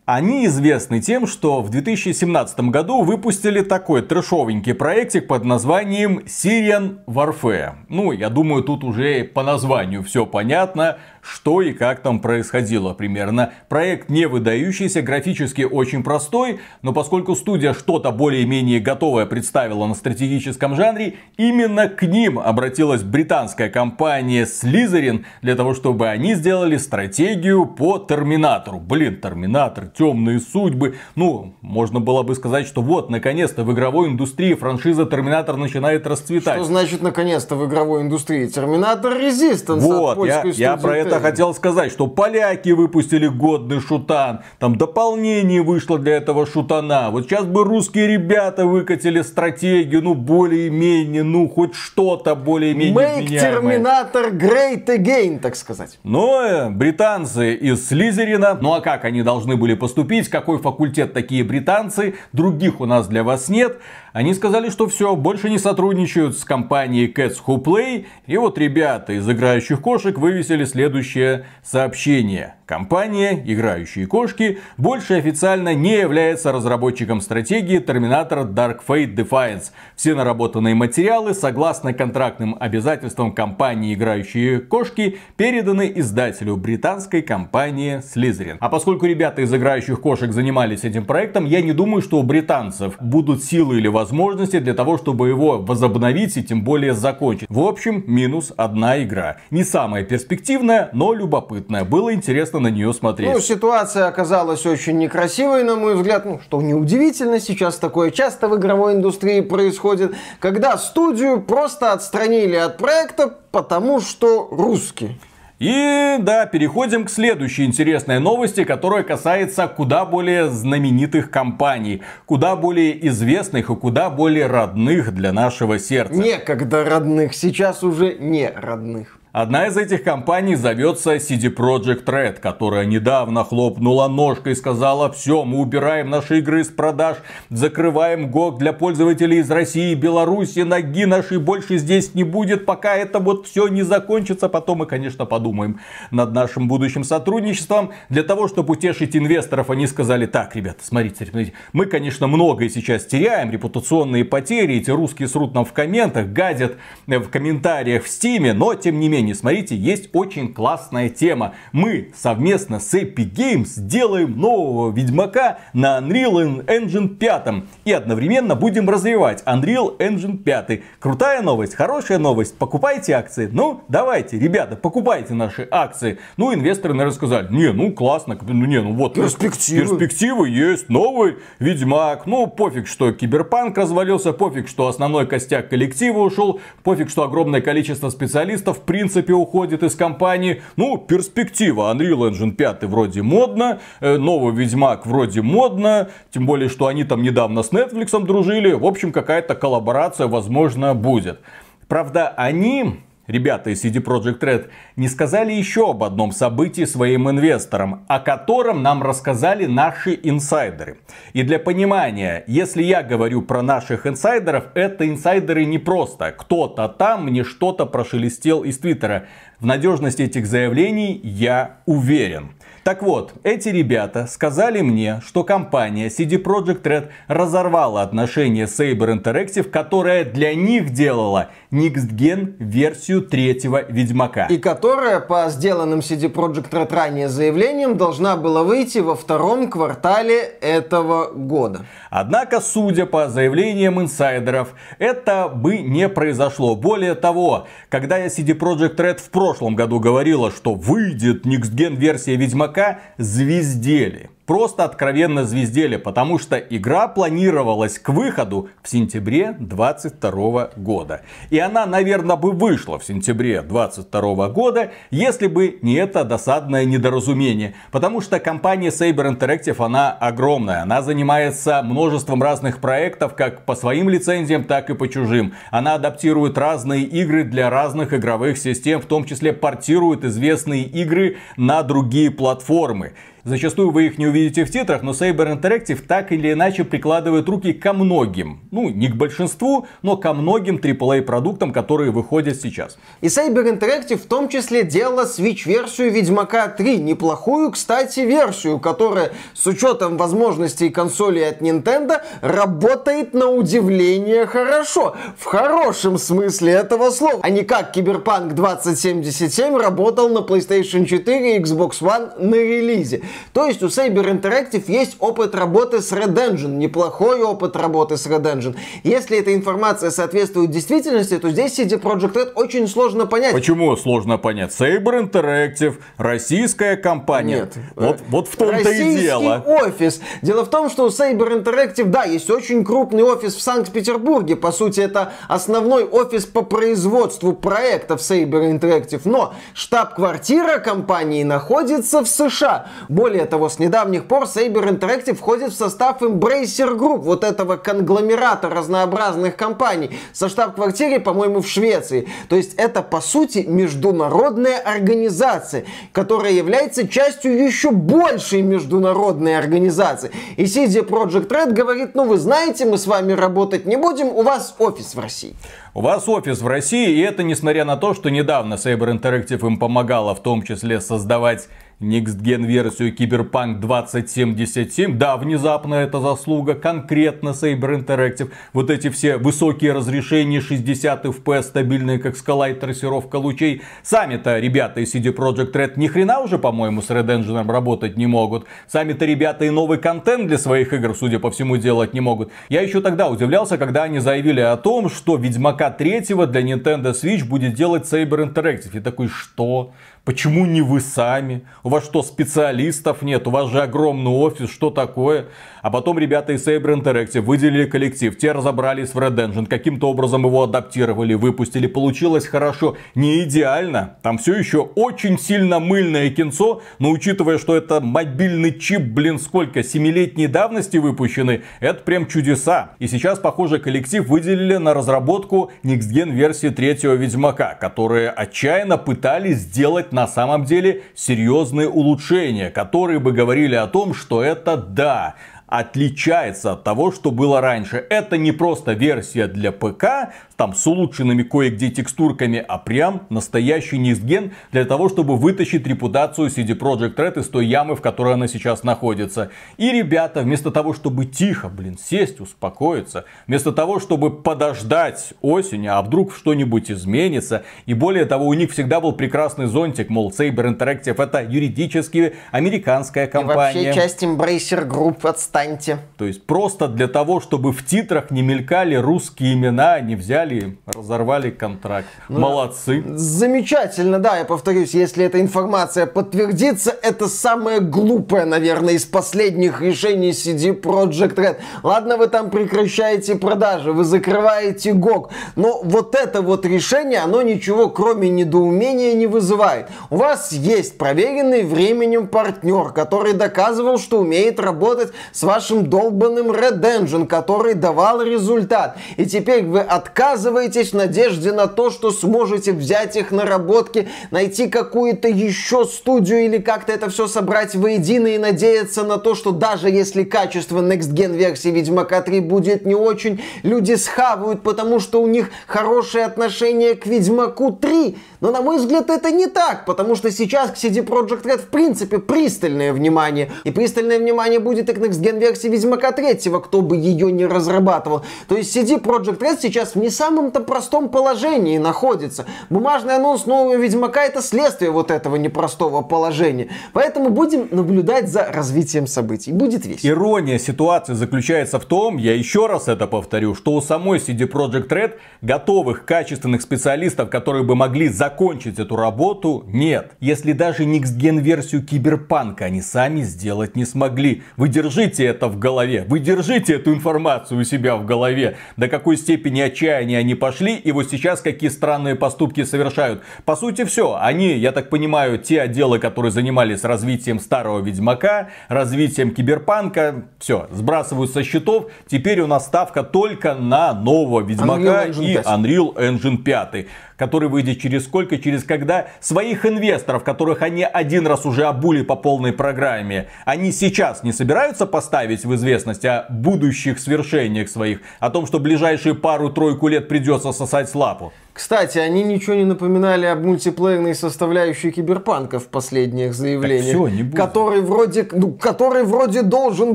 Они 0.04 0.46
известны 0.46 1.00
тем, 1.00 1.26
что 1.26 1.62
в 1.62 1.70
2017 1.70 2.60
году 2.70 3.02
выпустили 3.04 3.62
такой 3.62 4.02
трэшовенький 4.02 4.74
проектик 4.74 5.26
под 5.30 5.46
названием 5.46 6.20
Syrian 6.26 6.98
Warfare. 7.08 7.76
Ну, 7.88 8.12
я 8.12 8.30
думаю, 8.30 8.64
тут 8.64 8.84
уже 8.84 9.24
по 9.24 9.42
названию 9.42 10.04
все 10.04 10.26
понятно 10.26 10.98
что 11.26 11.62
и 11.62 11.74
как 11.74 12.02
там 12.02 12.20
происходило 12.20 12.94
примерно. 12.94 13.52
Проект 13.68 14.10
не 14.10 14.28
выдающийся, 14.28 15.02
графически 15.02 15.64
очень 15.64 16.04
простой, 16.04 16.60
но 16.84 16.94
поскольку 16.94 17.36
студия 17.36 17.74
что-то 17.74 18.12
более-менее 18.12 18.80
готовое 18.80 19.26
представила 19.26 19.88
на 19.88 19.96
стратегическом 19.96 20.76
жанре, 20.76 21.16
именно 21.38 21.88
к 21.88 22.04
ним 22.04 22.38
обратилась 22.38 23.02
британская 23.02 23.70
компания 23.70 24.44
Slytherin 24.44 25.26
для 25.42 25.56
того, 25.56 25.74
чтобы 25.74 26.10
они 26.10 26.36
сделали 26.36 26.78
стратегию 26.78 27.66
по 27.66 27.98
Терминатору. 27.98 28.80
Блин, 28.80 29.20
Терминатор, 29.20 29.88
темные 29.88 30.40
судьбы. 30.40 30.96
Ну, 31.16 31.56
можно 31.62 32.00
было 32.00 32.22
бы 32.22 32.36
сказать, 32.36 32.68
что 32.68 32.82
вот, 32.84 33.10
наконец-то 33.10 33.64
в 33.64 33.74
игровой 33.74 34.10
индустрии 34.10 34.54
франшиза 34.54 35.06
Терминатор 35.06 35.58
начинает 35.58 36.06
расцветать. 36.06 36.56
Что 36.56 36.66
значит 36.66 37.02
наконец-то 37.02 37.56
в 37.56 37.66
игровой 37.66 38.04
индустрии? 38.04 38.46
Терминатор 38.46 39.14
Resistance 39.14 39.80
вот, 39.80 40.24
я, 40.28 40.44
я 40.44 40.78
про 40.78 40.98
это 40.98 41.15
это 41.16 41.24
хотел 41.24 41.54
сказать, 41.54 41.92
что 41.92 42.08
поляки 42.08 42.70
выпустили 42.70 43.28
годный 43.28 43.80
шутан, 43.80 44.42
там 44.60 44.78
дополнение 44.78 45.62
вышло 45.62 45.98
для 45.98 46.18
этого 46.18 46.46
шутана. 46.46 47.10
Вот 47.10 47.26
сейчас 47.26 47.46
бы 47.46 47.64
русские 47.64 48.08
ребята 48.08 48.66
выкатили 48.66 49.22
стратегию, 49.22 50.04
ну 50.04 50.14
более-менее, 50.14 51.24
ну 51.24 51.48
хоть 51.48 51.76
что-то 51.76 52.36
более-менее 52.36 52.96
Make 52.96 53.28
Terminator 53.28 54.32
great 54.32 54.86
again, 54.88 55.40
так 55.40 55.56
сказать. 55.56 56.00
Но 56.04 56.42
э, 56.42 56.70
британцы 56.70 57.54
из 57.54 57.88
Слизерина, 57.88 58.58
ну 58.60 58.74
а 58.74 58.82
как 58.82 59.06
они 59.06 59.24
должны 59.24 59.56
были 59.56 59.74
поступить, 59.74 60.28
какой 60.30 60.58
факультет 60.60 61.14
такие 61.14 61.44
британцы, 61.44 62.16
других 62.34 62.82
у 62.82 62.86
нас 62.86 63.08
для 63.08 63.24
вас 63.24 63.48
нет. 63.48 63.80
Они 64.16 64.34
сказали, 64.34 64.70
что 64.70 64.88
все, 64.88 65.14
больше 65.18 65.50
не 65.50 65.60
сотрудничают 65.60 66.38
с 66.38 66.46
компанией 66.46 67.12
Cats 67.12 67.36
Who 67.46 67.62
Play. 67.62 68.06
И 68.28 68.38
вот 68.38 68.58
ребята 68.58 69.12
из 69.12 69.30
играющих 69.30 69.82
кошек 69.82 70.18
вывесили 70.18 70.64
следующее 70.64 71.48
сообщение. 71.62 72.56
Компания 72.66 73.44
«Играющие 73.46 74.08
кошки» 74.08 74.58
больше 74.78 75.14
официально 75.14 75.76
не 75.76 76.00
является 76.00 76.52
разработчиком 76.52 77.22
стратегии 77.22 77.80
Terminator 77.80 78.52
Dark 78.52 78.80
Fate 78.88 79.14
Defiance. 79.14 79.66
Все 79.96 80.16
наработанные 80.16 80.74
материалы, 80.74 81.36
согласно 81.36 81.94
контрактным 81.94 82.58
обязательствам 82.60 83.34
компании 83.34 83.94
«Играющие 83.94 84.62
кошки», 84.62 85.20
переданы 85.38 85.92
издателю 85.96 86.56
британской 86.58 87.22
компании 87.22 88.00
Slytherin. 88.00 88.58
А 88.60 88.70
поскольку 88.70 89.06
ребята 89.06 89.44
из 89.44 89.54
«Играющих 89.54 90.02
кошек» 90.02 90.32
занимались 90.32 90.86
этим 90.86 91.06
проектом, 91.06 91.46
я 91.46 91.62
не 91.62 91.72
думаю, 91.72 92.02
что 92.02 92.18
у 92.18 92.24
британцев 92.24 92.96
будут 93.00 93.44
силы 93.44 93.78
или 93.78 93.88
возможности 93.88 94.58
для 94.58 94.74
того, 94.74 94.98
чтобы 94.98 95.30
его 95.30 95.60
возобновить 95.60 96.36
и 96.36 96.44
тем 96.44 96.64
более 96.64 96.96
закончить. 96.96 97.48
В 97.48 97.60
общем, 97.60 98.04
минус 98.08 98.52
одна 98.58 99.04
игра. 99.04 99.38
Не 99.52 99.64
самая 99.64 100.04
перспективная, 100.04 100.90
но 100.94 101.14
любопытная. 101.14 101.86
Было 101.86 102.12
интересно 102.12 102.55
интересно 102.56 102.60
на 102.60 102.68
нее 102.68 102.94
смотреть. 102.94 103.34
Ну, 103.34 103.40
ситуация 103.40 104.08
оказалась 104.08 104.66
очень 104.66 104.98
некрасивой, 104.98 105.64
на 105.64 105.76
мой 105.76 105.96
взгляд. 105.96 106.26
Ну, 106.26 106.40
что 106.44 106.62
неудивительно, 106.62 107.40
сейчас 107.40 107.78
такое 107.78 108.12
часто 108.12 108.48
в 108.48 108.58
игровой 108.58 108.94
индустрии 108.94 109.42
происходит, 109.42 110.16
когда 110.40 110.78
студию 110.78 111.42
просто 111.42 111.94
отстранили 111.94 112.56
от 112.56 112.78
проекта, 112.78 113.34
потому 113.52 114.02
что 114.02 114.48
русский. 114.52 115.20
И 115.58 116.18
да, 116.20 116.46
переходим 116.48 117.06
к 117.06 117.10
следующей 117.10 117.64
интересной 117.64 118.20
новости, 118.20 118.66
которая 118.66 119.04
касается 119.04 119.68
куда 119.68 120.04
более 120.04 120.50
знаменитых 120.50 121.32
компаний, 121.32 122.02
куда 122.26 122.58
более 122.58 123.08
известных 123.08 123.70
и 123.70 123.76
куда 123.76 124.10
более 124.10 124.48
родных 124.48 125.14
для 125.14 125.32
нашего 125.32 125.80
сердца. 125.80 126.22
Некогда 126.22 126.84
родных, 126.84 127.34
сейчас 127.34 127.84
уже 127.84 128.16
не 128.20 128.50
родных. 128.50 129.18
Одна 129.38 129.68
из 129.68 129.76
этих 129.76 130.02
компаний 130.02 130.56
зовется 130.56 131.18
CD 131.18 131.54
Projekt 131.54 132.06
Red, 132.06 132.40
которая 132.40 132.86
недавно 132.86 133.44
хлопнула 133.44 134.08
ножкой 134.08 134.54
и 134.54 134.56
сказала, 134.56 135.12
все, 135.12 135.44
мы 135.44 135.60
убираем 135.60 136.10
наши 136.10 136.40
игры 136.40 136.62
из 136.62 136.70
продаж, 136.70 137.18
закрываем 137.50 138.32
ГОГ 138.32 138.60
для 138.60 138.72
пользователей 138.72 139.40
из 139.40 139.52
России, 139.52 139.94
Беларуси, 139.94 140.60
ноги 140.62 141.04
нашей 141.04 141.40
больше 141.40 141.80
здесь 141.80 142.16
не 142.16 142.24
будет, 142.24 142.66
пока 142.66 142.96
это 142.96 143.20
вот 143.20 143.48
все 143.48 143.68
не 143.68 143.84
закончится. 143.84 144.48
Потом 144.48 144.78
мы, 144.78 144.86
конечно, 144.86 145.26
подумаем 145.26 145.82
над 146.12 146.32
нашим 146.32 146.70
будущим 146.70 147.04
сотрудничеством. 147.04 147.92
Для 148.08 148.24
того, 148.24 148.48
чтобы 148.48 148.72
утешить 148.72 149.18
инвесторов, 149.18 149.70
они 149.70 149.86
сказали, 149.88 150.28
так, 150.28 150.56
ребята, 150.56 150.80
смотрите, 150.82 151.26
смотрите, 151.26 151.52
мы, 151.74 151.88
конечно, 151.88 152.28
многое 152.28 152.70
сейчас 152.70 153.04
теряем, 153.04 153.52
репутационные 153.52 154.24
потери, 154.24 154.76
эти 154.76 154.92
русские 154.92 155.28
срут 155.28 155.54
нам 155.54 155.66
в 155.66 155.74
комментах, 155.74 156.28
гадят 156.28 156.78
в 157.06 157.28
комментариях 157.28 158.06
в 158.06 158.08
Стиме, 158.08 158.54
но, 158.54 158.74
тем 158.76 158.98
не 158.98 159.10
менее, 159.10 159.25
не 159.26 159.34
смотрите, 159.34 159.76
есть 159.76 160.10
очень 160.14 160.54
классная 160.54 161.10
тема. 161.10 161.56
Мы 161.72 162.12
совместно 162.16 162.80
с 162.80 162.94
Epic 162.94 163.34
Games 163.34 163.66
сделаем 163.66 164.40
нового 164.40 164.92
Ведьмака 164.92 165.60
на 165.74 166.00
Unreal 166.00 166.66
Engine 166.66 167.10
5. 167.10 167.66
И 167.86 167.92
одновременно 167.92 168.56
будем 168.56 168.90
развивать 168.90 169.44
Unreal 169.46 169.98
Engine 169.98 170.38
5. 170.38 170.82
Крутая 171.00 171.42
новость, 171.42 171.76
хорошая 171.76 172.20
новость. 172.20 172.58
Покупайте 172.58 173.14
акции. 173.14 173.50
Ну, 173.52 173.82
давайте, 173.88 174.40
ребята, 174.40 174.76
покупайте 174.76 175.34
наши 175.34 175.68
акции. 175.70 176.20
Ну, 176.38 176.54
инвесторы, 176.54 176.94
наверное, 176.94 177.16
сказали, 177.16 177.48
не, 177.52 177.72
ну, 177.72 177.92
классно. 177.92 178.38
Ну, 178.42 178.66
не, 178.66 178.82
ну, 178.82 178.94
вот. 178.94 179.16
Перспективы. 179.16 179.88
Перспективы 179.88 180.50
есть. 180.50 180.90
Новый 180.90 181.38
Ведьмак. 181.60 182.26
Ну, 182.26 182.48
пофиг, 182.48 182.88
что 182.88 183.12
Киберпанк 183.12 183.78
развалился. 183.78 184.34
Пофиг, 184.34 184.68
что 184.68 184.88
основной 184.88 185.28
костяк 185.28 185.70
коллектива 185.70 186.20
ушел. 186.20 186.60
Пофиг, 186.84 187.10
что 187.10 187.24
огромное 187.24 187.62
количество 187.62 188.10
специалистов, 188.10 188.80
в 188.80 188.82
принципе, 189.16 189.34
уходит 189.34 189.84
из 189.84 189.96
компании. 189.96 190.62
Ну, 190.76 190.98
перспектива. 190.98 191.94
Unreal 191.94 192.32
Engine 192.32 192.52
5 192.52 192.84
вроде 192.84 193.22
модно, 193.22 193.80
э, 194.02 194.18
новый 194.18 194.54
Ведьмак 194.54 195.06
вроде 195.06 195.42
модно, 195.42 196.10
тем 196.32 196.46
более, 196.46 196.70
что 196.70 196.88
они 196.88 197.06
там 197.06 197.24
недавно 197.24 197.64
с 197.64 197.72
Netflix 197.72 198.26
дружили. 198.26 198.74
В 198.74 198.86
общем, 198.86 199.12
какая-то 199.12 199.56
коллаборация, 199.56 200.28
возможно, 200.28 200.94
будет. 200.94 201.40
Правда, 201.88 202.28
они 202.28 203.00
Ребята 203.28 203.72
из 203.72 203.84
CD 203.84 204.04
Projekt 204.04 204.40
Red 204.40 204.70
не 204.96 205.08
сказали 205.08 205.52
еще 205.52 205.90
об 205.90 206.04
одном 206.04 206.32
событии 206.32 206.86
своим 206.86 207.30
инвесторам, 207.30 208.06
о 208.08 208.20
котором 208.20 208.84
нам 208.84 209.02
рассказали 209.02 209.66
наши 209.66 210.20
инсайдеры. 210.22 211.00
И 211.34 211.42
для 211.42 211.58
понимания, 211.58 212.44
если 212.46 212.84
я 212.84 213.02
говорю 213.02 213.42
про 213.42 213.64
наших 213.64 214.06
инсайдеров, 214.06 214.66
это 214.76 215.10
инсайдеры 215.10 215.66
не 215.66 215.80
просто. 215.80 216.32
Кто-то 216.38 216.88
там 216.88 217.26
мне 217.26 217.44
что-то 217.44 217.88
прошелестел 217.88 218.64
из 218.64 218.78
Твиттера. 218.78 219.26
В 219.60 219.66
надежности 219.66 220.22
этих 220.22 220.46
заявлений 220.46 221.20
я 221.24 221.78
уверен. 221.86 222.52
Так 222.86 223.02
вот, 223.02 223.34
эти 223.42 223.70
ребята 223.70 224.28
сказали 224.28 224.82
мне, 224.82 225.20
что 225.26 225.44
компания 225.44 226.08
CD 226.10 226.40
Projekt 226.40 226.84
Red 226.84 227.10
разорвала 227.28 228.04
отношения 228.04 228.68
с 228.68 228.80
Saber 228.80 229.20
Interactive, 229.20 229.64
которая 229.64 230.24
для 230.24 230.54
них 230.54 230.92
делала 230.92 231.50
Next 231.76 232.16
Gen 232.16 232.56
версию 232.58 233.22
третьего 233.22 233.84
Ведьмака. 233.84 234.46
И 234.46 234.58
которая 234.58 235.20
по 235.20 235.50
сделанным 235.50 236.00
CD 236.00 236.32
Projekt 236.32 236.70
Red 236.72 236.94
ранее 236.96 237.28
заявлениям 237.28 237.98
должна 237.98 238.38
была 238.38 238.64
выйти 238.64 239.00
во 239.00 239.14
втором 239.16 239.70
квартале 239.70 240.40
этого 240.40 241.32
года. 241.32 241.86
Однако, 242.10 242.62
судя 242.62 243.06
по 243.06 243.28
заявлениям 243.28 244.00
инсайдеров, 244.00 244.74
это 245.00 245.50
бы 245.50 245.80
не 245.80 246.08
произошло. 246.08 246.78
Более 246.78 247.14
того, 247.14 247.68
когда 247.90 248.20
я 248.20 248.28
CD 248.28 248.58
Projekt 248.58 248.96
Red 248.96 249.18
в 249.18 249.30
прошлом 249.30 249.76
году 249.76 250.00
говорила, 250.00 250.52
что 250.52 250.76
выйдет 250.76 251.46
Next 251.46 251.76
Gen 251.76 251.98
версия 251.98 252.38
Ведьмака, 252.38 253.00
звездели 253.18 254.30
просто 254.46 254.84
откровенно 254.84 255.44
звездели, 255.44 255.98
потому 255.98 256.40
что 256.40 256.58
игра 256.58 257.08
планировалась 257.08 258.00
к 258.00 258.10
выходу 258.10 258.70
в 258.82 258.90
сентябре 258.90 259.56
22 259.60 260.72
года. 260.76 261.22
И 261.50 261.60
она, 261.60 261.86
наверное, 261.86 262.36
бы 262.36 262.52
вышла 262.52 263.00
в 263.00 263.06
сентябре 263.06 263.62
22 263.62 264.50
года, 264.50 264.92
если 265.12 265.48
бы 265.48 265.80
не 265.82 265.96
это 265.96 266.24
досадное 266.24 266.86
недоразумение. 266.86 267.76
Потому 267.92 268.22
что 268.22 268.40
компания 268.40 268.90
Saber 268.90 269.38
Interactive, 269.38 269.84
она 269.84 270.12
огромная. 270.12 270.84
Она 270.84 271.02
занимается 271.02 271.82
множеством 271.84 272.42
разных 272.42 272.80
проектов, 272.80 273.36
как 273.36 273.66
по 273.66 273.76
своим 273.76 274.10
лицензиям, 274.10 274.64
так 274.64 274.90
и 274.90 274.94
по 274.96 275.08
чужим. 275.08 275.54
Она 275.72 275.96
адаптирует 275.96 276.58
разные 276.58 277.04
игры 277.04 277.44
для 277.44 277.70
разных 277.70 278.14
игровых 278.14 278.58
систем, 278.58 279.02
в 279.02 279.06
том 279.06 279.26
числе 279.26 279.54
портирует 279.54 280.24
известные 280.24 280.84
игры 280.84 281.38
на 281.58 281.84
другие 281.84 282.32
платформы. 282.32 283.14
Зачастую 283.48 283.92
вы 283.92 284.08
их 284.08 284.18
не 284.18 284.26
увидите 284.26 284.66
в 284.66 284.72
титрах, 284.72 285.04
но 285.04 285.12
Saber 285.12 285.56
Interactive 285.56 286.02
так 286.02 286.32
или 286.32 286.54
иначе 286.54 286.84
прикладывает 286.84 287.48
руки 287.48 287.74
ко 287.74 287.94
многим. 287.94 288.62
Ну, 288.72 288.90
не 288.90 289.08
к 289.08 289.16
большинству, 289.16 289.86
но 290.02 290.18
ко 290.18 290.34
многим 290.34 290.78
AAA 290.78 291.22
продуктам, 291.22 291.72
которые 291.72 292.10
выходят 292.10 292.60
сейчас. 292.60 292.98
И 293.22 293.28
Saber 293.28 293.72
Interactive 293.72 294.18
в 294.18 294.26
том 294.26 294.50
числе 294.50 294.82
делала 294.82 295.26
Switch-версию 295.26 296.12
Ведьмака 296.12 296.70
3. 296.70 296.98
Неплохую, 296.98 297.70
кстати, 297.70 298.22
версию, 298.22 298.80
которая 298.80 299.32
с 299.54 299.68
учетом 299.68 300.18
возможностей 300.18 300.90
консоли 300.90 301.42
от 301.42 301.62
Nintendo 301.62 302.22
работает 302.42 303.36
на 303.36 303.52
удивление 303.52 304.48
хорошо. 304.48 305.16
В 305.38 305.46
хорошем 305.46 306.18
смысле 306.18 306.74
этого 306.74 307.12
слова. 307.12 307.42
А 307.44 307.52
не 307.52 307.62
как 307.62 307.92
Киберпанк 307.92 308.56
2077 308.56 309.78
работал 309.78 310.30
на 310.30 310.40
PlayStation 310.40 311.06
4 311.06 311.58
и 311.58 311.60
Xbox 311.62 312.02
One 312.02 312.44
на 312.44 312.56
релизе. 312.56 313.22
То 313.54 313.66
есть 313.66 313.82
у 313.84 313.88
Saber 313.88 314.40
Interactive 314.40 314.84
есть 314.88 315.18
опыт 315.20 315.56
работы 315.56 316.02
с 316.02 316.12
Red 316.12 316.36
Engine, 316.36 316.76
неплохой 316.76 317.42
опыт 317.42 317.76
работы 317.76 318.18
с 318.18 318.28
Red 318.28 318.44
Engine. 318.44 318.76
Если 319.04 319.38
эта 319.38 319.54
информация 319.54 320.12
соответствует 320.12 320.72
действительности, 320.72 321.38
то 321.38 321.50
здесь 321.50 321.78
CD 321.78 322.00
Projekt 322.00 322.34
Red 322.34 322.52
очень 322.56 322.88
сложно 322.88 323.26
понять. 323.26 323.54
Почему 323.54 323.96
сложно 323.98 324.38
понять? 324.38 324.72
Saber 324.72 325.30
Interactive, 325.30 325.96
российская 326.18 326.96
компания. 326.96 327.56
Нет. 327.62 327.74
Вот, 327.96 328.20
вот 328.30 328.48
в 328.48 328.56
том-то 328.56 328.90
и 328.90 329.20
дело. 329.20 329.64
офис. 329.66 330.22
Дело 330.42 330.66
в 330.66 330.70
том, 330.70 330.90
что 330.90 331.06
у 331.06 331.10
Saber 331.10 331.64
Interactive, 331.64 332.06
да, 332.06 332.24
есть 332.24 332.50
очень 332.50 332.84
крупный 332.84 333.24
офис 333.24 333.56
в 333.56 333.62
Санкт-Петербурге. 333.62 334.56
По 334.56 334.72
сути, 334.72 335.00
это 335.00 335.34
основной 335.48 336.04
офис 336.04 336.46
по 336.46 336.62
производству 336.62 337.54
проектов 337.54 338.22
Saber 338.22 338.72
Interactive. 338.72 339.22
Но 339.26 339.54
штаб-квартира 339.74 340.80
компании 340.80 341.44
находится 341.44 342.22
в 342.24 342.28
США. 342.28 342.88
Более 343.10 343.25
того, 343.46 343.70
с 343.70 343.80
недавних 343.80 344.26
пор 344.26 344.44
Saber 344.44 344.88
Interactive 344.88 345.36
входит 345.36 345.72
в 345.72 345.76
состав 345.76 346.22
Embracer 346.22 346.96
Group, 346.96 347.20
вот 347.20 347.44
этого 347.44 347.76
конгломерата 347.78 348.70
разнообразных 348.70 349.56
компаний, 349.56 350.12
со 350.32 350.48
штаб-квартирой, 350.48 351.20
по-моему, 351.20 351.62
в 351.62 351.68
Швеции. 351.68 352.28
То 352.50 352.56
есть 352.56 352.76
это, 352.76 353.02
по 353.02 353.22
сути, 353.22 353.66
международная 353.68 354.80
организация, 354.80 355.86
которая 356.12 356.52
является 356.54 357.08
частью 357.08 357.64
еще 357.64 357.92
большей 357.92 358.62
международной 358.62 359.58
организации. 359.58 360.32
И 360.58 360.64
CD 360.64 361.08
Project 361.08 361.48
Red 361.48 361.74
говорит, 361.74 362.16
ну 362.16 362.26
вы 362.26 362.38
знаете, 362.38 362.86
мы 362.86 362.98
с 362.98 363.08
вами 363.08 363.34
работать 363.34 363.86
не 363.86 363.98
будем, 363.98 364.28
у 364.28 364.44
вас 364.44 364.76
офис 364.78 365.16
в 365.16 365.20
России. 365.20 365.56
У 365.94 366.02
вас 366.02 366.28
офис 366.28 366.62
в 366.62 366.68
России, 366.68 367.10
и 367.10 367.22
это 367.22 367.42
несмотря 367.42 367.86
на 367.86 367.98
то, 367.98 368.14
что 368.14 368.30
недавно 368.30 368.76
Saber 368.76 369.18
Interactive 369.18 369.66
им 369.66 369.80
помогала 369.80 370.36
в 370.36 370.44
том 370.44 370.62
числе 370.62 371.02
создавать 371.02 371.68
Next 372.02 372.42
Gen 372.42 372.66
версию 372.66 373.16
Cyberpunk 373.16 373.80
2077. 373.80 375.18
Да, 375.18 375.38
внезапно 375.38 375.96
это 375.96 376.20
заслуга 376.20 376.74
конкретно 376.76 377.50
Saber 377.50 378.06
Interactive. 378.06 378.52
Вот 378.74 378.90
эти 378.90 379.10
все 379.10 379.38
высокие 379.38 379.94
разрешения 379.94 380.60
60 380.60 381.26
FPS, 381.26 381.64
стабильные 381.64 382.20
как 382.20 382.36
скала 382.36 382.68
и 382.68 382.74
трассировка 382.74 383.38
лучей. 383.38 383.82
Сами-то 384.04 384.60
ребята 384.60 385.00
из 385.00 385.16
CD 385.16 385.34
Projekt 385.34 385.72
Red 385.72 385.94
ни 385.96 386.08
хрена 386.08 386.42
уже, 386.42 386.60
по-моему, 386.60 387.02
с 387.02 387.10
Red 387.10 387.28
Engine 387.28 387.72
работать 387.72 388.18
не 388.18 388.28
могут. 388.28 388.66
Сами-то 388.88 389.24
ребята 389.24 389.64
и 389.64 389.70
новый 389.70 389.98
контент 389.98 390.48
для 390.48 390.58
своих 390.58 390.92
игр, 390.92 391.16
судя 391.16 391.40
по 391.40 391.50
всему, 391.50 391.78
делать 391.78 392.14
не 392.14 392.20
могут. 392.20 392.52
Я 392.68 392.82
еще 392.82 393.00
тогда 393.00 393.30
удивлялся, 393.30 393.78
когда 393.78 394.04
они 394.04 394.20
заявили 394.20 394.60
о 394.60 394.76
том, 394.76 395.10
что 395.10 395.38
Ведьмака 395.38 395.92
3 395.92 396.26
для 396.26 396.62
Nintendo 396.62 397.14
Switch 397.14 397.46
будет 397.46 397.74
делать 397.74 398.04
Saber 398.04 398.52
Interactive. 398.52 398.98
И 398.98 399.00
такой, 399.00 399.30
что? 399.30 399.94
Почему 400.26 400.66
не 400.66 400.82
вы 400.82 401.02
сами? 401.02 401.62
У 401.84 401.90
вас 401.90 402.04
что, 402.04 402.24
специалистов 402.24 403.22
нет? 403.22 403.48
У 403.48 403.52
вас 403.52 403.70
же 403.70 403.80
огромный 403.82 404.32
офис, 404.32 404.72
что 404.72 404.90
такое? 404.90 405.50
А 405.86 405.92
потом 405.92 406.18
ребята 406.18 406.54
из 406.54 406.68
Saber 406.68 407.00
Interactive 407.00 407.42
выделили 407.42 407.86
коллектив, 407.86 408.36
те 408.36 408.54
разобрались 408.54 409.14
в 409.14 409.20
Red 409.20 409.36
Engine, 409.36 409.68
каким-то 409.68 410.10
образом 410.10 410.44
его 410.44 410.64
адаптировали, 410.64 411.36
выпустили. 411.36 411.86
Получилось 411.86 412.48
хорошо, 412.48 412.98
не 413.14 413.44
идеально. 413.44 414.16
Там 414.24 414.40
все 414.40 414.56
еще 414.56 414.80
очень 414.80 415.38
сильно 415.38 415.80
мыльное 415.80 416.32
кинцо, 416.32 416.82
но 416.98 417.12
учитывая, 417.12 417.60
что 417.60 417.76
это 417.76 418.02
мобильный 418.02 418.74
чип, 418.80 419.04
блин, 419.04 419.38
сколько, 419.38 419.84
семилетней 419.84 420.48
давности 420.48 420.98
выпущенный, 420.98 421.62
это 421.80 422.02
прям 422.02 422.26
чудеса. 422.26 422.94
И 422.98 423.08
сейчас, 423.08 423.38
похоже, 423.38 423.78
коллектив 423.78 424.28
выделили 424.28 424.78
на 424.78 424.96
разработку 424.96 425.72
Next 425.84 426.12
Gen 426.12 426.32
версии 426.32 426.70
третьего 426.70 427.14
Ведьмака, 427.14 427.78
которые 427.80 428.32
отчаянно 428.32 428.98
пытались 428.98 429.58
сделать 429.58 430.12
на 430.12 430.28
самом 430.28 430.64
деле 430.66 431.04
серьезные 431.14 431.88
улучшения, 431.90 432.72
которые 432.72 433.20
бы 433.20 433.34
говорили 433.34 433.76
о 433.76 433.86
том, 433.86 434.16
что 434.16 434.42
это 434.42 434.78
да, 434.78 435.36
отличается 435.68 436.74
от 436.74 436.84
того, 436.84 437.12
что 437.12 437.32
было 437.32 437.62
раньше. 437.62 437.98
Это 438.10 438.38
не 438.38 438.52
просто 438.52 438.94
версия 438.94 439.48
для 439.48 439.72
ПК, 439.72 440.34
там 440.58 440.74
с 440.74 440.86
улучшенными 440.88 441.44
кое-где 441.44 441.90
текстурками, 441.90 442.64
а 442.66 442.78
прям 442.78 443.24
настоящий 443.30 443.98
низген 443.98 444.54
для 444.72 444.86
того, 444.86 445.10
чтобы 445.10 445.36
вытащить 445.36 445.86
репутацию 445.88 446.48
CD 446.48 446.78
Projekt 446.78 447.16
Red 447.16 447.40
из 447.40 447.50
той 447.50 447.66
ямы, 447.66 447.96
в 447.96 448.02
которой 448.02 448.34
она 448.34 448.48
сейчас 448.48 448.84
находится. 448.84 449.52
И 449.78 449.92
ребята, 449.92 450.42
вместо 450.42 450.72
того, 450.72 450.94
чтобы 450.94 451.26
тихо, 451.26 451.70
блин, 451.70 451.98
сесть, 451.98 452.40
успокоиться, 452.40 453.26
вместо 453.48 453.72
того, 453.72 454.00
чтобы 454.00 454.32
подождать 454.32 455.34
осени, 455.42 455.88
а 455.88 456.02
вдруг 456.02 456.34
что-нибудь 456.36 456.92
изменится, 456.92 457.64
и 457.86 457.94
более 457.94 458.26
того, 458.26 458.48
у 458.48 458.54
них 458.54 458.72
всегда 458.72 459.02
был 459.02 459.14
прекрасный 459.14 459.68
зонтик, 459.68 460.10
мол, 460.10 460.32
Saber 460.32 460.78
Interactive 460.78 461.22
это 461.22 461.44
юридически 461.44 462.36
американская 462.52 463.28
компания. 463.28 463.82
И 463.82 463.86
вообще 463.88 464.02
часть 464.02 464.24
Embracer 464.24 464.88
Group, 464.88 465.28
отстаньте. 465.28 466.00
То 466.18 466.26
есть 466.26 466.46
просто 466.46 466.88
для 466.88 467.08
того, 467.08 467.42
чтобы 467.42 467.72
в 467.72 467.86
титрах 467.86 468.32
не 468.32 468.42
мелькали 468.42 468.96
русские 468.96 469.54
имена, 469.54 469.94
они 469.94 470.16
взяли 470.16 470.45
взяли, 470.46 470.78
разорвали 470.86 471.50
контракт. 471.50 472.08
Ну, 472.30 472.40
Молодцы. 472.40 473.04
Замечательно, 473.16 474.20
да, 474.20 474.38
я 474.38 474.46
повторюсь, 474.46 474.94
если 474.94 475.26
эта 475.26 475.42
информация 475.42 476.06
подтвердится, 476.06 476.96
это 477.02 477.28
самое 477.28 477.80
глупое, 477.80 478.46
наверное, 478.46 478.94
из 478.94 479.06
последних 479.06 479.82
решений 479.82 480.32
CD 480.32 480.80
Project 480.80 481.36
Red. 481.36 481.58
Ладно, 481.84 482.18
вы 482.18 482.28
там 482.28 482.50
прекращаете 482.50 483.36
продажи, 483.36 483.92
вы 483.92 484.04
закрываете 484.04 484.92
GOG, 484.92 485.30
но 485.56 485.82
вот 485.84 486.16
это 486.16 486.42
вот 486.42 486.66
решение, 486.66 487.20
оно 487.20 487.42
ничего 487.42 487.90
кроме 487.90 488.30
недоумения 488.30 489.14
не 489.14 489.28
вызывает. 489.28 489.88
У 490.10 490.18
вас 490.18 490.52
есть 490.52 490.98
проверенный 490.98 491.64
временем 491.64 492.28
партнер, 492.28 492.92
который 492.92 493.34
доказывал, 493.34 493.98
что 493.98 494.20
умеет 494.20 494.60
работать 494.60 495.12
с 495.32 495.44
вашим 495.44 495.90
долбанным 495.90 496.52
Red 496.52 496.82
Engine, 496.82 497.28
который 497.28 497.74
давал 497.74 498.22
результат. 498.22 498.98
И 499.18 499.26
теперь 499.26 499.64
вы 499.64 499.80
отказываетесь 499.80 500.35
отказываетесь 500.36 500.92
в 500.92 500.96
надежде 500.96 501.54
на 501.54 501.68
то, 501.68 501.90
что 501.90 502.12
сможете 502.12 502.74
взять 502.74 503.16
их 503.16 503.32
наработки, 503.32 504.10
найти 504.32 504.68
какую-то 504.68 505.30
еще 505.30 505.86
студию 505.86 506.44
или 506.46 506.58
как-то 506.58 506.92
это 506.92 507.10
все 507.10 507.28
собрать 507.28 507.74
воедино 507.74 508.28
и 508.28 508.38
надеяться 508.38 509.04
на 509.04 509.18
то, 509.18 509.34
что 509.34 509.52
даже 509.52 509.90
если 509.90 510.24
качество 510.24 510.82
Next 510.82 511.14
Gen 511.14 511.36
версии 511.38 511.70
Ведьмака 511.70 512.22
3 512.22 512.42
будет 512.42 512.86
не 512.86 512.96
очень, 512.96 513.42
люди 513.64 513.96
схавают, 513.96 514.62
потому 514.62 515.00
что 515.00 515.22
у 515.22 515.28
них 515.28 515.52
хорошее 515.68 516.26
отношение 516.26 516.96
к 516.96 517.06
Ведьмаку 517.06 517.72
3. 517.72 518.18
Но 518.42 518.52
на 518.52 518.62
мой 518.62 518.78
взгляд 518.78 519.10
это 519.10 519.32
не 519.32 519.48
так, 519.48 519.86
потому 519.86 520.16
что 520.16 520.32
сейчас 520.32 520.70
к 520.70 520.76
CD 520.76 521.04
Projekt 521.04 521.44
Red 521.44 521.60
в 521.60 521.68
принципе 521.68 522.20
пристальное 522.20 522.92
внимание. 522.92 523.52
И 523.64 523.72
пристальное 523.72 524.20
внимание 524.20 524.60
будет 524.60 524.90
и 524.90 524.94
к 524.94 524.98
Next 524.98 525.22
Gen 525.22 525.40
версии 525.40 525.70
Ведьмака 525.70 526.12
3, 526.12 526.36
кто 526.64 526.82
бы 526.82 526.98
ее 526.98 527.32
не 527.32 527.46
разрабатывал. 527.46 528.24
То 528.48 528.58
есть 528.58 528.76
CD 528.76 529.02
Projekt 529.02 529.40
Red 529.40 529.60
сейчас 529.62 529.96
в 529.96 530.00
не 530.00 530.10
самом-то 530.26 530.62
простом 530.62 531.10
положении 531.10 531.78
находится. 531.78 532.46
Бумажный 532.72 533.16
анонс 533.16 533.46
нового 533.46 533.76
Ведьмака 533.76 534.26
это 534.26 534.42
следствие 534.42 534.90
вот 534.90 535.12
этого 535.12 535.36
непростого 535.36 536.02
положения. 536.02 536.70
Поэтому 536.94 537.30
будем 537.30 537.68
наблюдать 537.70 538.28
за 538.30 538.52
развитием 538.52 539.06
событий. 539.06 539.52
Будет 539.52 539.86
весело. 539.86 540.10
Ирония 540.12 540.58
ситуации 540.58 541.14
заключается 541.14 541.80
в 541.80 541.86
том, 541.86 542.18
я 542.18 542.34
еще 542.34 542.66
раз 542.66 542.88
это 542.88 543.06
повторю, 543.06 543.54
что 543.54 543.74
у 543.74 543.82
самой 543.82 544.18
CD 544.18 544.50
Projekt 544.50 544.88
Red 544.88 545.14
готовых 545.44 546.06
качественных 546.06 546.64
специалистов, 546.64 547.30
которые 547.30 547.64
бы 547.64 547.76
могли 547.76 548.10
закончить 548.10 548.80
эту 548.80 548.96
работу, 548.96 549.64
нет. 549.68 550.14
Если 550.20 550.54
даже 550.54 550.86
Next 550.86 551.20
версию 551.40 551.86
Киберпанка 551.86 552.66
они 552.66 552.82
сами 552.82 553.22
сделать 553.22 553.76
не 553.76 553.86
смогли. 553.86 554.42
Вы 554.58 554.70
держите 554.70 555.24
это 555.26 555.48
в 555.48 555.60
голове. 555.60 556.04
Вы 556.08 556.20
держите 556.20 556.74
эту 556.74 556.94
информацию 556.94 557.60
у 557.60 557.64
себя 557.64 557.96
в 557.96 558.06
голове. 558.06 558.58
До 558.76 558.88
какой 558.88 559.18
степени 559.18 559.62
отчаяния 559.62 560.15
они 560.16 560.36
пошли, 560.36 560.76
и 560.76 560.92
вот 560.92 561.10
сейчас 561.10 561.42
какие 561.42 561.70
странные 561.70 562.16
поступки 562.16 562.64
совершают. 562.64 563.22
По 563.46 563.56
сути, 563.56 563.86
все. 563.86 564.18
Они, 564.20 564.54
я 564.54 564.72
так 564.72 564.90
понимаю, 564.90 565.38
те 565.38 565.62
отделы, 565.62 566.00
которые 566.00 566.32
занимались 566.32 566.84
развитием 566.84 567.40
старого 567.40 567.80
Ведьмака, 567.80 568.50
развитием 568.68 569.32
Киберпанка, 569.32 570.26
все, 570.40 570.68
сбрасывают 570.72 571.32
со 571.32 571.44
счетов. 571.44 571.92
Теперь 572.08 572.42
у 572.42 572.48
нас 572.48 572.66
ставка 572.66 573.04
только 573.04 573.54
на 573.54 573.94
нового 573.94 574.42
Ведьмака 574.42 575.08
Unreal 575.08 575.24
и 575.24 575.36
Unreal 575.36 575.96
Engine 575.96 576.38
5 576.38 576.88
который 577.18 577.50
выйдет 577.50 577.80
через 577.80 578.06
сколько, 578.06 578.38
через 578.38 578.64
когда, 578.64 579.08
своих 579.20 579.66
инвесторов, 579.66 580.24
которых 580.24 580.62
они 580.62 580.84
один 580.84 581.28
раз 581.28 581.46
уже 581.46 581.66
обули 581.66 582.02
по 582.02 582.16
полной 582.16 582.54
программе, 582.54 583.28
они 583.46 583.72
сейчас 583.72 584.24
не 584.24 584.32
собираются 584.32 584.86
поставить 584.86 585.46
в 585.46 585.56
известность 585.56 586.06
о 586.06 586.26
будущих 586.30 587.00
свершениях 587.00 587.70
своих, 587.70 588.02
о 588.20 588.30
том, 588.30 588.46
что 588.46 588.60
ближайшие 588.60 589.16
пару-тройку 589.16 589.88
лет 589.88 590.08
придется 590.08 590.52
сосать 590.52 590.94
лапу. 590.96 591.34
Кстати, 591.56 592.00
они 592.00 592.22
ничего 592.24 592.54
не 592.54 592.66
напоминали 592.66 593.26
об 593.28 593.46
мультиплеерной 593.46 594.14
составляющей 594.14 594.92
киберпанка 594.92 595.58
в 595.58 595.68
последних 595.68 596.34
заявлениях. 596.34 596.98
все, 596.98 597.08
не 597.08 597.24
будет. 597.24 597.38
Который 597.38 597.80
вроде, 597.80 598.28
ну, 598.34 598.52
который 598.52 599.04
вроде 599.04 599.42
должен 599.42 599.94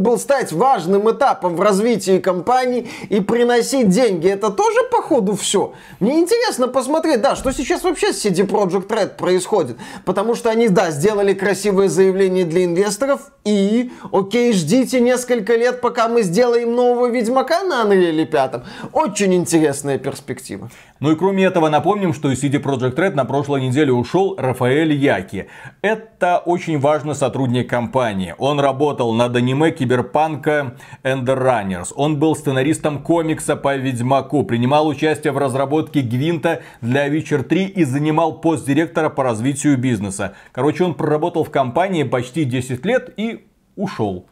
был 0.00 0.18
стать 0.18 0.52
важным 0.52 1.10
этапом 1.10 1.56
в 1.56 1.60
развитии 1.60 2.18
компании 2.18 2.88
и 3.10 3.20
приносить 3.20 3.90
деньги. 3.90 4.26
Это 4.26 4.48
тоже, 4.48 4.84
походу, 4.90 5.36
все. 5.36 5.74
Мне 6.00 6.20
интересно 6.20 6.66
посмотреть, 6.66 7.20
да, 7.20 7.36
что 7.36 7.52
сейчас 7.52 7.84
вообще 7.84 8.14
с 8.14 8.24
CD 8.24 8.48
Project 8.48 8.88
Red 8.88 9.16
происходит. 9.18 9.76
Потому 10.06 10.36
что 10.36 10.48
они, 10.48 10.68
да, 10.68 10.90
сделали 10.90 11.34
красивое 11.34 11.90
заявление 11.90 12.46
для 12.46 12.64
инвесторов 12.64 13.32
и, 13.44 13.92
окей, 14.12 14.54
ждите 14.54 14.98
несколько 14.98 15.56
лет, 15.56 15.82
пока 15.82 16.08
мы 16.08 16.22
сделаем 16.22 16.74
нового 16.74 17.10
Ведьмака 17.10 17.64
на 17.64 17.82
Unreal 17.82 18.24
5. 18.24 18.52
Очень 18.94 19.34
интересная 19.34 19.98
перспектива. 19.98 20.70
Ну 21.00 21.12
и 21.12 21.16
кроме 21.16 21.44
этого 21.44 21.70
напомним, 21.70 22.12
что 22.12 22.30
из 22.30 22.44
CD 22.44 22.62
Projekt 22.62 22.96
Red 22.96 23.14
на 23.14 23.24
прошлой 23.24 23.62
неделе 23.62 23.90
ушел 23.90 24.34
Рафаэль 24.36 24.92
Яки. 24.92 25.48
Это 25.80 26.36
очень 26.44 26.78
важный 26.78 27.14
сотрудник 27.14 27.70
компании. 27.70 28.34
Он 28.36 28.60
работал 28.60 29.14
над 29.14 29.34
аниме 29.34 29.70
Киберпанка 29.70 30.76
Ender 31.02 31.42
Runners. 31.42 31.94
Он 31.96 32.18
был 32.18 32.36
сценаристом 32.36 33.02
комикса 33.02 33.56
по 33.56 33.76
Ведьмаку, 33.76 34.44
принимал 34.44 34.88
участие 34.88 35.32
в 35.32 35.38
разработке 35.38 36.02
Гвинта 36.02 36.60
для 36.82 37.08
Witcher 37.08 37.44
3 37.44 37.64
и 37.64 37.84
занимал 37.84 38.38
пост 38.38 38.66
директора 38.66 39.08
по 39.08 39.22
развитию 39.22 39.78
бизнеса. 39.78 40.34
Короче, 40.52 40.84
он 40.84 40.92
проработал 40.92 41.44
в 41.44 41.50
компании 41.50 42.02
почти 42.02 42.44
10 42.44 42.84
лет 42.84 43.10
и 43.16 43.46
ушел. 43.74 44.26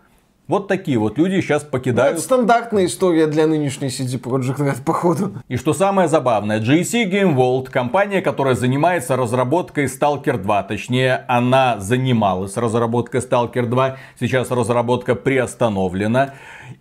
Вот 0.49 0.67
такие 0.67 0.97
вот 0.97 1.19
люди 1.19 1.43
сейчас 1.43 1.63
покидают. 1.63 2.13
Ну, 2.13 2.17
это 2.17 2.23
стандартная 2.23 2.87
история 2.87 3.27
для 3.27 3.47
нынешней 3.47 3.89
CD 3.89 4.19
Projekt 4.19 4.57
Red, 4.57 4.83
походу. 4.83 5.35
И 5.47 5.59
что 5.59 5.75
самое 5.75 6.09
забавное, 6.09 6.59
GSC 6.59 7.05
Game 7.11 7.37
World, 7.37 7.69
компания, 7.71 8.23
которая 8.23 8.55
занимается 8.55 9.15
разработкой 9.15 9.85
Stalker 9.85 10.39
2, 10.39 10.63
точнее, 10.63 11.27
она 11.29 11.79
занималась 11.81 12.57
разработкой 12.57 13.21
Stalker 13.21 13.67
2, 13.67 13.97
сейчас 14.19 14.51
разработка 14.51 15.15
приостановлена. 15.15 16.33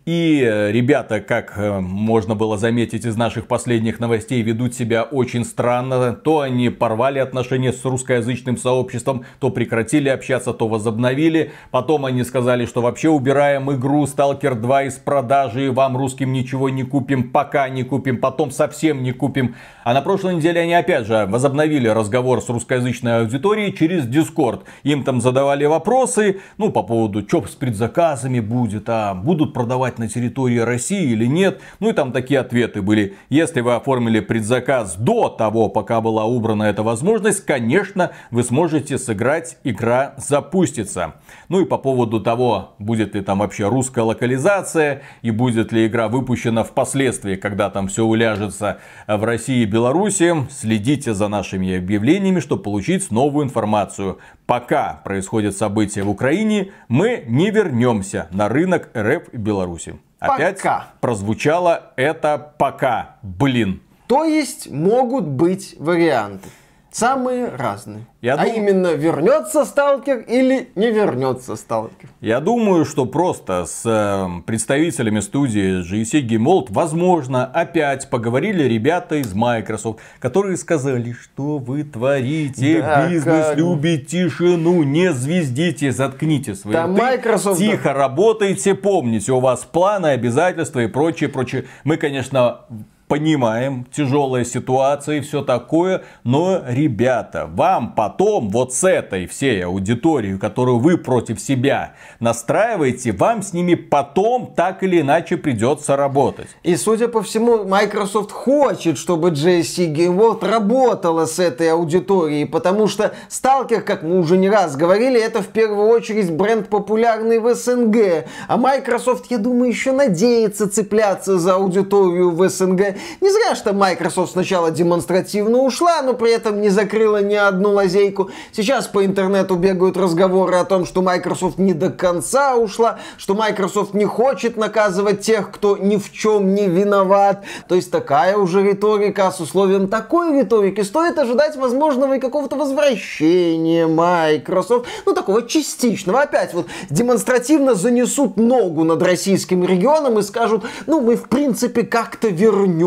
И 0.06 0.41
э, 0.41 0.72
ребята, 0.72 1.20
как 1.20 1.58
э, 1.58 1.79
можно 1.79 2.36
было 2.36 2.58
заметить 2.58 3.06
из 3.06 3.15
наших 3.17 3.48
последних 3.48 4.00
новостей, 4.00 4.41
ведут 4.41 4.74
себя 4.74 5.03
очень 5.03 5.46
странно. 5.46 6.13
То 6.13 6.41
они 6.41 6.70
порвали 6.70 7.20
отношения 7.20 7.74
с 7.74 7.84
русскоязычным 7.84 8.58
сообществом, 8.58 9.25
то 9.39 9.50
прекратили 9.50 10.10
общаться, 10.10 10.53
то 10.53 10.67
возобновили. 10.67 11.51
Потом 11.72 12.06
они 12.06 12.24
сказали, 12.24 12.65
что 12.65 12.82
вообще 12.82 13.10
убираем 13.10 13.72
игру 13.72 14.06
Stalker 14.06 14.56
2 14.56 14.84
из 14.84 14.94
продажи, 14.96 15.72
вам 15.72 15.98
русским 15.98 16.32
ничего 16.34 16.70
не 16.70 16.84
купим, 16.84 17.32
пока 17.32 17.70
не 17.70 17.84
купим, 17.84 18.17
потом 18.17 18.51
совсем 18.51 19.03
не 19.03 19.12
купим. 19.12 19.56
А 19.88 19.94
на 19.94 20.01
прошлой 20.01 20.36
неделе 20.36 20.60
они 20.60 20.74
опять 20.74 21.08
же 21.08 21.25
возобновили 21.29 21.88
разговор 21.88 22.41
с 22.41 22.50
русскоязычной 22.50 23.22
аудиторией 23.22 23.72
через 23.72 24.06
Discord. 24.06 24.63
Им 24.84 25.06
там 25.06 25.22
задавали 25.22 25.63
вопросы, 25.63 26.41
ну, 26.58 26.74
по 26.74 26.84
поводу, 26.84 27.25
что 27.25 27.48
с 27.48 27.56
предзаказами 27.56 28.41
будет, 28.41 28.89
а 28.89 29.13
будут 29.13 29.53
продавать 29.53 29.98
на 29.98 30.10
территории 30.10 30.58
России 30.58 31.13
или 31.13 31.25
нет. 31.25 31.62
Ну 31.79 31.91
и 31.91 31.94
там 31.94 32.12
такие 32.12 32.41
ответы 32.41 32.82
были. 32.82 33.15
Если 33.29 33.62
вы 33.62 33.75
оформили 33.75 34.20
предзаказ 34.20 34.98
до 34.98 35.29
того, 35.29 35.70
пока 35.70 36.01
была 36.01 36.25
убрана 36.25 36.63
эта 36.63 36.84
возможность, 36.84 37.46
конечно, 37.46 38.12
вы 38.29 38.44
сможете 38.44 38.98
сыграть, 38.98 39.58
игра 39.63 40.15
запустится. 40.17 41.13
Ну 41.48 41.62
и 41.62 41.65
по 41.65 41.77
поводу 41.77 42.20
того, 42.20 42.75
будет 42.77 43.15
ли 43.15 43.22
там 43.22 43.39
вообще 43.39 43.70
русская 43.70 44.01
локализация 44.01 45.03
и 45.22 45.32
будет 45.32 45.72
ли 45.72 45.88
игра 45.88 46.10
выпущена 46.10 46.65
впоследствии, 46.65 47.38
когда 47.38 47.70
там 47.70 47.88
все 47.88 48.03
уляжется 48.03 48.79
в 49.08 49.24
России 49.24 49.62
и 49.62 49.76
Беларуси, 49.77 50.34
следите 50.50 51.13
за 51.13 51.27
нашими 51.27 51.77
объявлениями, 51.77 52.39
чтобы 52.39 52.63
получить 52.63 53.12
новую 53.12 53.46
информацию. 53.46 54.17
Пока 54.48 55.01
происходят 55.03 55.55
события 55.55 56.01
в 56.01 56.10
Украине, 56.10 56.72
мы 56.88 57.24
не 57.27 57.51
вернемся 57.51 58.27
на 58.31 58.50
рынок 58.50 58.89
РФ 58.98 59.31
Беларуси. 59.34 60.00
Опять 60.17 60.57
Пока. 60.57 60.88
прозвучало 61.00 61.93
это 61.96 62.53
пока. 62.57 63.17
Блин. 63.22 63.84
То 64.07 64.24
есть 64.24 64.72
могут 64.72 65.27
быть 65.27 65.75
варианты. 65.77 66.50
Самые 66.98 67.50
разные. 67.50 68.08
Я 68.24 68.34
а 68.34 68.44
дум- 68.46 68.56
именно, 68.56 68.88
вернется 68.96 69.66
сталкер 69.66 70.18
или 70.22 70.70
не 70.74 70.89
вернется 70.89 71.56
сталкер. 71.56 72.10
Я 72.22 72.39
думаю, 72.39 72.86
что 72.86 73.06
просто 73.06 73.66
с 73.68 73.84
э, 73.86 74.42
представителями 74.48 75.20
студии 75.20 75.84
GSC 75.84 76.27
Game 76.27 76.46
World, 76.46 76.68
возможно, 76.70 77.46
опять 77.46 78.10
поговорили 78.10 78.63
ребята 78.63 79.18
из 79.18 79.32
Microsoft, 79.36 80.00
которые 80.18 80.58
сказали, 80.58 81.12
что 81.12 81.60
вы 81.60 81.84
творите, 81.84 82.82
Да, 82.82 83.08
бизнес 83.08 83.46
как? 83.50 83.58
любит 83.58 84.08
тишину, 84.08 84.82
не 84.82 85.13
звездите, 85.13 85.92
заткните 85.92 86.56
свои 86.56 86.74
Да, 86.74 86.88
рты, 86.88 87.00
Microsoft- 87.00 87.58
тихо 87.60 87.94
работайте, 87.94 88.74
помните, 88.74 89.34
у 89.34 89.39
вас 89.39 89.60
планы, 89.72 90.08
обязательства 90.08 90.80
и 90.80 90.88
прочее, 90.88 91.30
прочее. 91.30 91.66
Мы, 91.84 91.98
конечно, 91.98 92.62
понимаем, 93.08 93.86
тяжелая 93.92 94.44
ситуация 94.44 95.18
и 95.18 95.22
все 95.22 95.42
такое, 95.42 96.04
но, 96.24 96.62
ребята, 96.68 97.50
вам 97.52 97.94
потом 97.94 98.50
вот 98.50 98.74
с 98.74 98.84
этой 98.84 99.28
всей 99.28 99.66
аудиторией, 99.66 100.38
которую 100.38 100.80
вы 100.80 100.98
против 100.98 101.40
себя 101.40 101.94
настраиваете, 102.20 103.14
вам 103.14 103.42
с 103.42 103.54
ними 103.54 103.76
потом 103.76 104.54
так 104.56 104.84
или 104.84 105.02
иначе 105.02 105.38
придется 105.38 105.96
работать. 105.96 106.48
И, 106.64 106.76
судя 106.76 107.08
по 107.08 107.22
всему, 107.22 107.64
Microsoft 107.64 108.32
хочет, 108.32 108.98
чтобы 108.98 109.30
JSC 109.30 109.94
Game 109.94 110.18
World 110.18 110.46
работала 110.46 111.26
с 111.26 111.40
этой 111.40 111.72
аудиторией, 111.72 112.46
потому 112.46 112.88
что 112.88 113.14
Stalker, 113.30 113.82
как 113.82 114.04
мы 114.04 114.20
уже 114.20 114.38
не 114.38 114.50
раз 114.50 114.76
говорили, 114.76 115.20
это 115.20 115.42
в 115.42 115.48
первую 115.48 115.88
очередь 115.88 116.32
бренд 116.32 116.68
популярный 116.68 117.40
в 117.40 117.54
СНГ. 117.54 118.26
А 118.48 118.58
Microsoft, 118.58 119.28
я 119.30 119.38
думаю, 119.38 119.70
еще 119.70 119.94
надеется 119.94 120.70
цепляться 120.70 121.40
за 121.40 121.56
аудиторию 121.56 122.32
в 122.32 122.48
СНГ. 122.50 122.97
Не 123.22 123.30
зря, 123.32 123.56
что 123.56 123.74
Microsoft 123.74 124.34
сначала 124.34 124.72
демонстративно 124.72 125.60
ушла, 125.60 126.01
но 126.01 126.13
при 126.13 126.32
этом 126.32 126.62
не 126.62 126.70
закрыла 126.70 127.22
ни 127.22 127.36
одну 127.36 127.72
лазейку. 127.74 128.30
Сейчас 128.51 128.88
по 128.88 129.06
интернету 129.06 129.56
бегают 129.56 129.98
разговоры 129.98 130.56
о 130.56 130.66
том, 130.66 130.86
что 130.86 131.01
Microsoft 131.01 131.58
не 131.58 131.74
до 131.74 131.89
конца 131.89 132.56
ушла, 132.56 133.00
что 133.18 133.36
Microsoft 133.36 133.94
не 133.94 134.06
хочет 134.06 134.58
наказывать 134.58 135.22
тех, 135.22 135.51
кто 135.51 135.77
ни 135.77 135.98
в 135.98 136.12
чем 136.12 136.54
не 136.54 136.68
виноват. 136.68 137.44
То 137.68 137.75
есть 137.75 137.92
такая 137.92 138.38
уже 138.38 138.63
риторика, 138.63 139.27
а 139.27 139.32
с 139.32 139.39
условием 139.39 139.88
такой 139.88 140.38
риторики 140.39 140.82
стоит 140.82 141.18
ожидать 141.18 141.56
возможного 141.56 142.18
и 142.18 142.20
какого-то 142.20 142.56
возвращения 142.56 143.88
Microsoft. 143.88 144.88
Ну, 145.06 145.13
такого 145.13 145.44
частичного. 145.44 146.22
Опять 146.22 146.54
вот 146.54 146.68
демонстративно 146.89 147.75
занесут 147.75 148.38
ногу 148.38 148.84
над 148.84 149.01
российским 149.01 149.63
регионом 149.63 150.20
и 150.20 150.22
скажут, 150.22 150.66
ну, 150.86 151.01
мы 151.01 151.16
в 151.16 151.30
принципе 151.30 151.84
как-то 151.84 152.30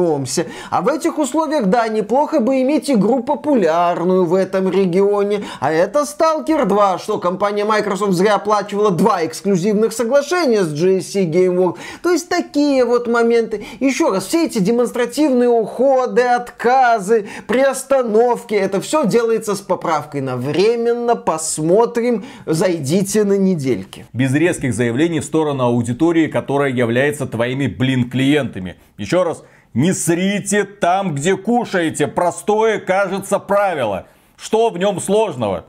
вернемся. 0.01 0.47
А 0.71 0.83
в 0.83 0.89
этих 0.89 1.19
условиях, 1.19 1.67
да, 1.67 1.89
неплохо 1.89 2.41
бы 2.41 2.63
иметь 2.63 2.91
игру 2.91 3.23
популярную 3.23 4.25
в 4.25 4.35
этом 4.35 4.71
регионе. 4.71 5.45
А 5.61 5.73
это 5.73 6.01
Stalker 6.01 6.65
2, 6.65 6.99
что 6.99 7.19
компания 7.19 7.65
Microsoft 7.65 8.13
зря 8.13 8.37
оплачивала 8.37 8.91
два 8.91 9.25
эксклюзивных 9.25 9.93
соглашения 9.93 10.63
с 10.63 10.73
GSC 10.73 11.31
Game 11.31 11.57
World. 11.57 11.77
То 12.03 12.11
есть 12.11 12.29
такие 12.29 12.85
вот 12.85 13.07
моменты. 13.07 13.65
Еще 13.81 14.11
раз, 14.11 14.27
все 14.27 14.47
эти 14.47 14.59
демонстративные 14.59 15.49
уходы, 15.49 16.23
отказы, 16.23 17.27
приостановки, 17.47 18.55
это 18.55 18.81
все 18.81 19.07
делается 19.07 19.55
с 19.55 19.61
поправкой 19.61 20.21
на 20.21 20.37
временно, 20.37 21.17
посмотрим, 21.17 22.25
зайдите 22.47 23.25
на 23.25 23.35
недельки. 23.35 24.07
Без 24.13 24.35
резких 24.35 24.75
заявлений 24.75 25.21
в 25.21 25.25
сторону 25.25 25.65
аудитории, 25.65 26.27
которая 26.27 26.71
является 26.71 27.27
твоими, 27.27 27.67
блин, 27.67 28.11
клиентами. 28.11 28.77
Еще 28.97 29.23
раз, 29.23 29.43
не 29.75 29.93
срите 29.93 30.65
там, 30.65 31.15
где 31.15 31.37
кушаете. 31.37 32.07
Простое, 32.07 32.79
кажется, 32.81 33.39
правило. 33.39 34.07
Что 34.37 34.71
в 34.71 34.79
нем 34.79 35.01
сложного? 35.01 35.67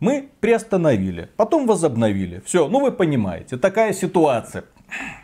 Мы 0.00 0.28
приостановили, 0.40 1.28
потом 1.36 1.66
возобновили. 1.66 2.40
Все, 2.44 2.68
ну 2.68 2.80
вы 2.80 2.92
понимаете, 2.92 3.56
такая 3.56 3.92
ситуация. 3.92 4.64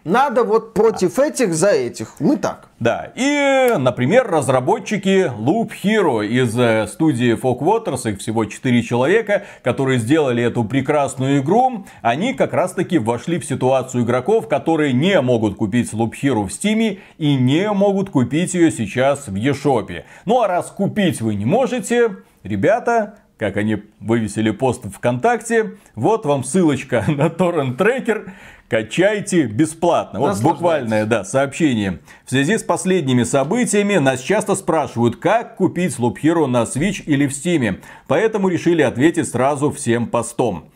Надо 0.05 0.45
вот 0.45 0.75
против 0.75 1.19
этих 1.19 1.55
за 1.55 1.71
этих. 1.71 2.21
Мы 2.21 2.37
так. 2.37 2.69
Да, 2.79 3.13
и, 3.15 3.73
например, 3.79 4.27
разработчики 4.27 5.33
Loop 5.39 5.71
Hero 5.83 6.27
из 6.27 6.59
э, 6.59 6.87
студии 6.87 7.35
Fog 7.35 7.61
Waters, 7.61 8.11
их 8.11 8.19
всего 8.19 8.45
4 8.45 8.83
человека, 8.83 9.45
которые 9.63 9.99
сделали 9.99 10.43
эту 10.43 10.65
прекрасную 10.65 11.41
игру, 11.41 11.87
они 12.03 12.35
как 12.35 12.53
раз 12.53 12.73
таки 12.73 12.99
вошли 12.99 13.39
в 13.39 13.47
ситуацию 13.47 14.05
игроков, 14.05 14.49
которые 14.49 14.93
не 14.93 15.19
могут 15.23 15.57
купить 15.57 15.93
Loop 15.95 16.13
Hero 16.23 16.47
в 16.47 16.49
Steam 16.49 16.99
и 17.17 17.37
не 17.37 17.73
могут 17.73 18.11
купить 18.11 18.53
ее 18.53 18.71
сейчас 18.71 19.29
в 19.29 19.35
eShop. 19.35 20.05
Ну 20.27 20.43
а 20.43 20.49
раз 20.49 20.67
купить 20.67 21.23
вы 21.23 21.37
не 21.37 21.47
можете, 21.47 22.17
ребята, 22.43 23.15
как 23.39 23.57
они 23.57 23.83
вывесили 24.01 24.51
пост 24.51 24.85
в 24.85 24.91
ВКонтакте, 24.91 25.77
вот 25.95 26.25
вам 26.27 26.45
ссылочка 26.45 27.05
на 27.09 27.31
торрент 27.31 27.77
трекер, 27.79 28.33
качайте 28.69 29.47
бесплатно. 29.47 30.21
Вот 30.21 30.41
буквальное, 30.41 31.05
да, 31.05 31.25
сообщение. 31.25 32.01
В 32.25 32.31
связи 32.31 32.59
с 32.59 32.63
последними 32.63 33.25
событиями 33.25 33.97
нас 33.97 34.21
часто 34.21 34.55
спрашивают, 34.55 35.17
как 35.17 35.57
купить 35.57 35.97
Loop 35.99 36.17
Hero 36.23 36.47
на 36.47 36.63
Switch 36.63 37.03
или 37.05 37.27
в 37.27 37.31
Steam. 37.31 37.81
Поэтому 38.07 38.49
решили 38.49 38.83
ответить 38.83 39.29
сразу 39.29 39.71
всем 39.71 40.07
постом. 40.07 40.71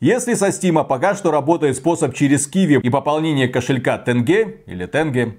Если 0.00 0.34
со 0.34 0.48
Steam 0.48 0.84
пока 0.84 1.14
что 1.14 1.30
работает 1.30 1.76
способ 1.76 2.14
через 2.14 2.50
Kiwi 2.52 2.82
и 2.82 2.90
пополнение 2.90 3.48
кошелька 3.48 3.96
Тенге 3.96 4.58
или 4.66 4.84
Тенге, 4.84 5.38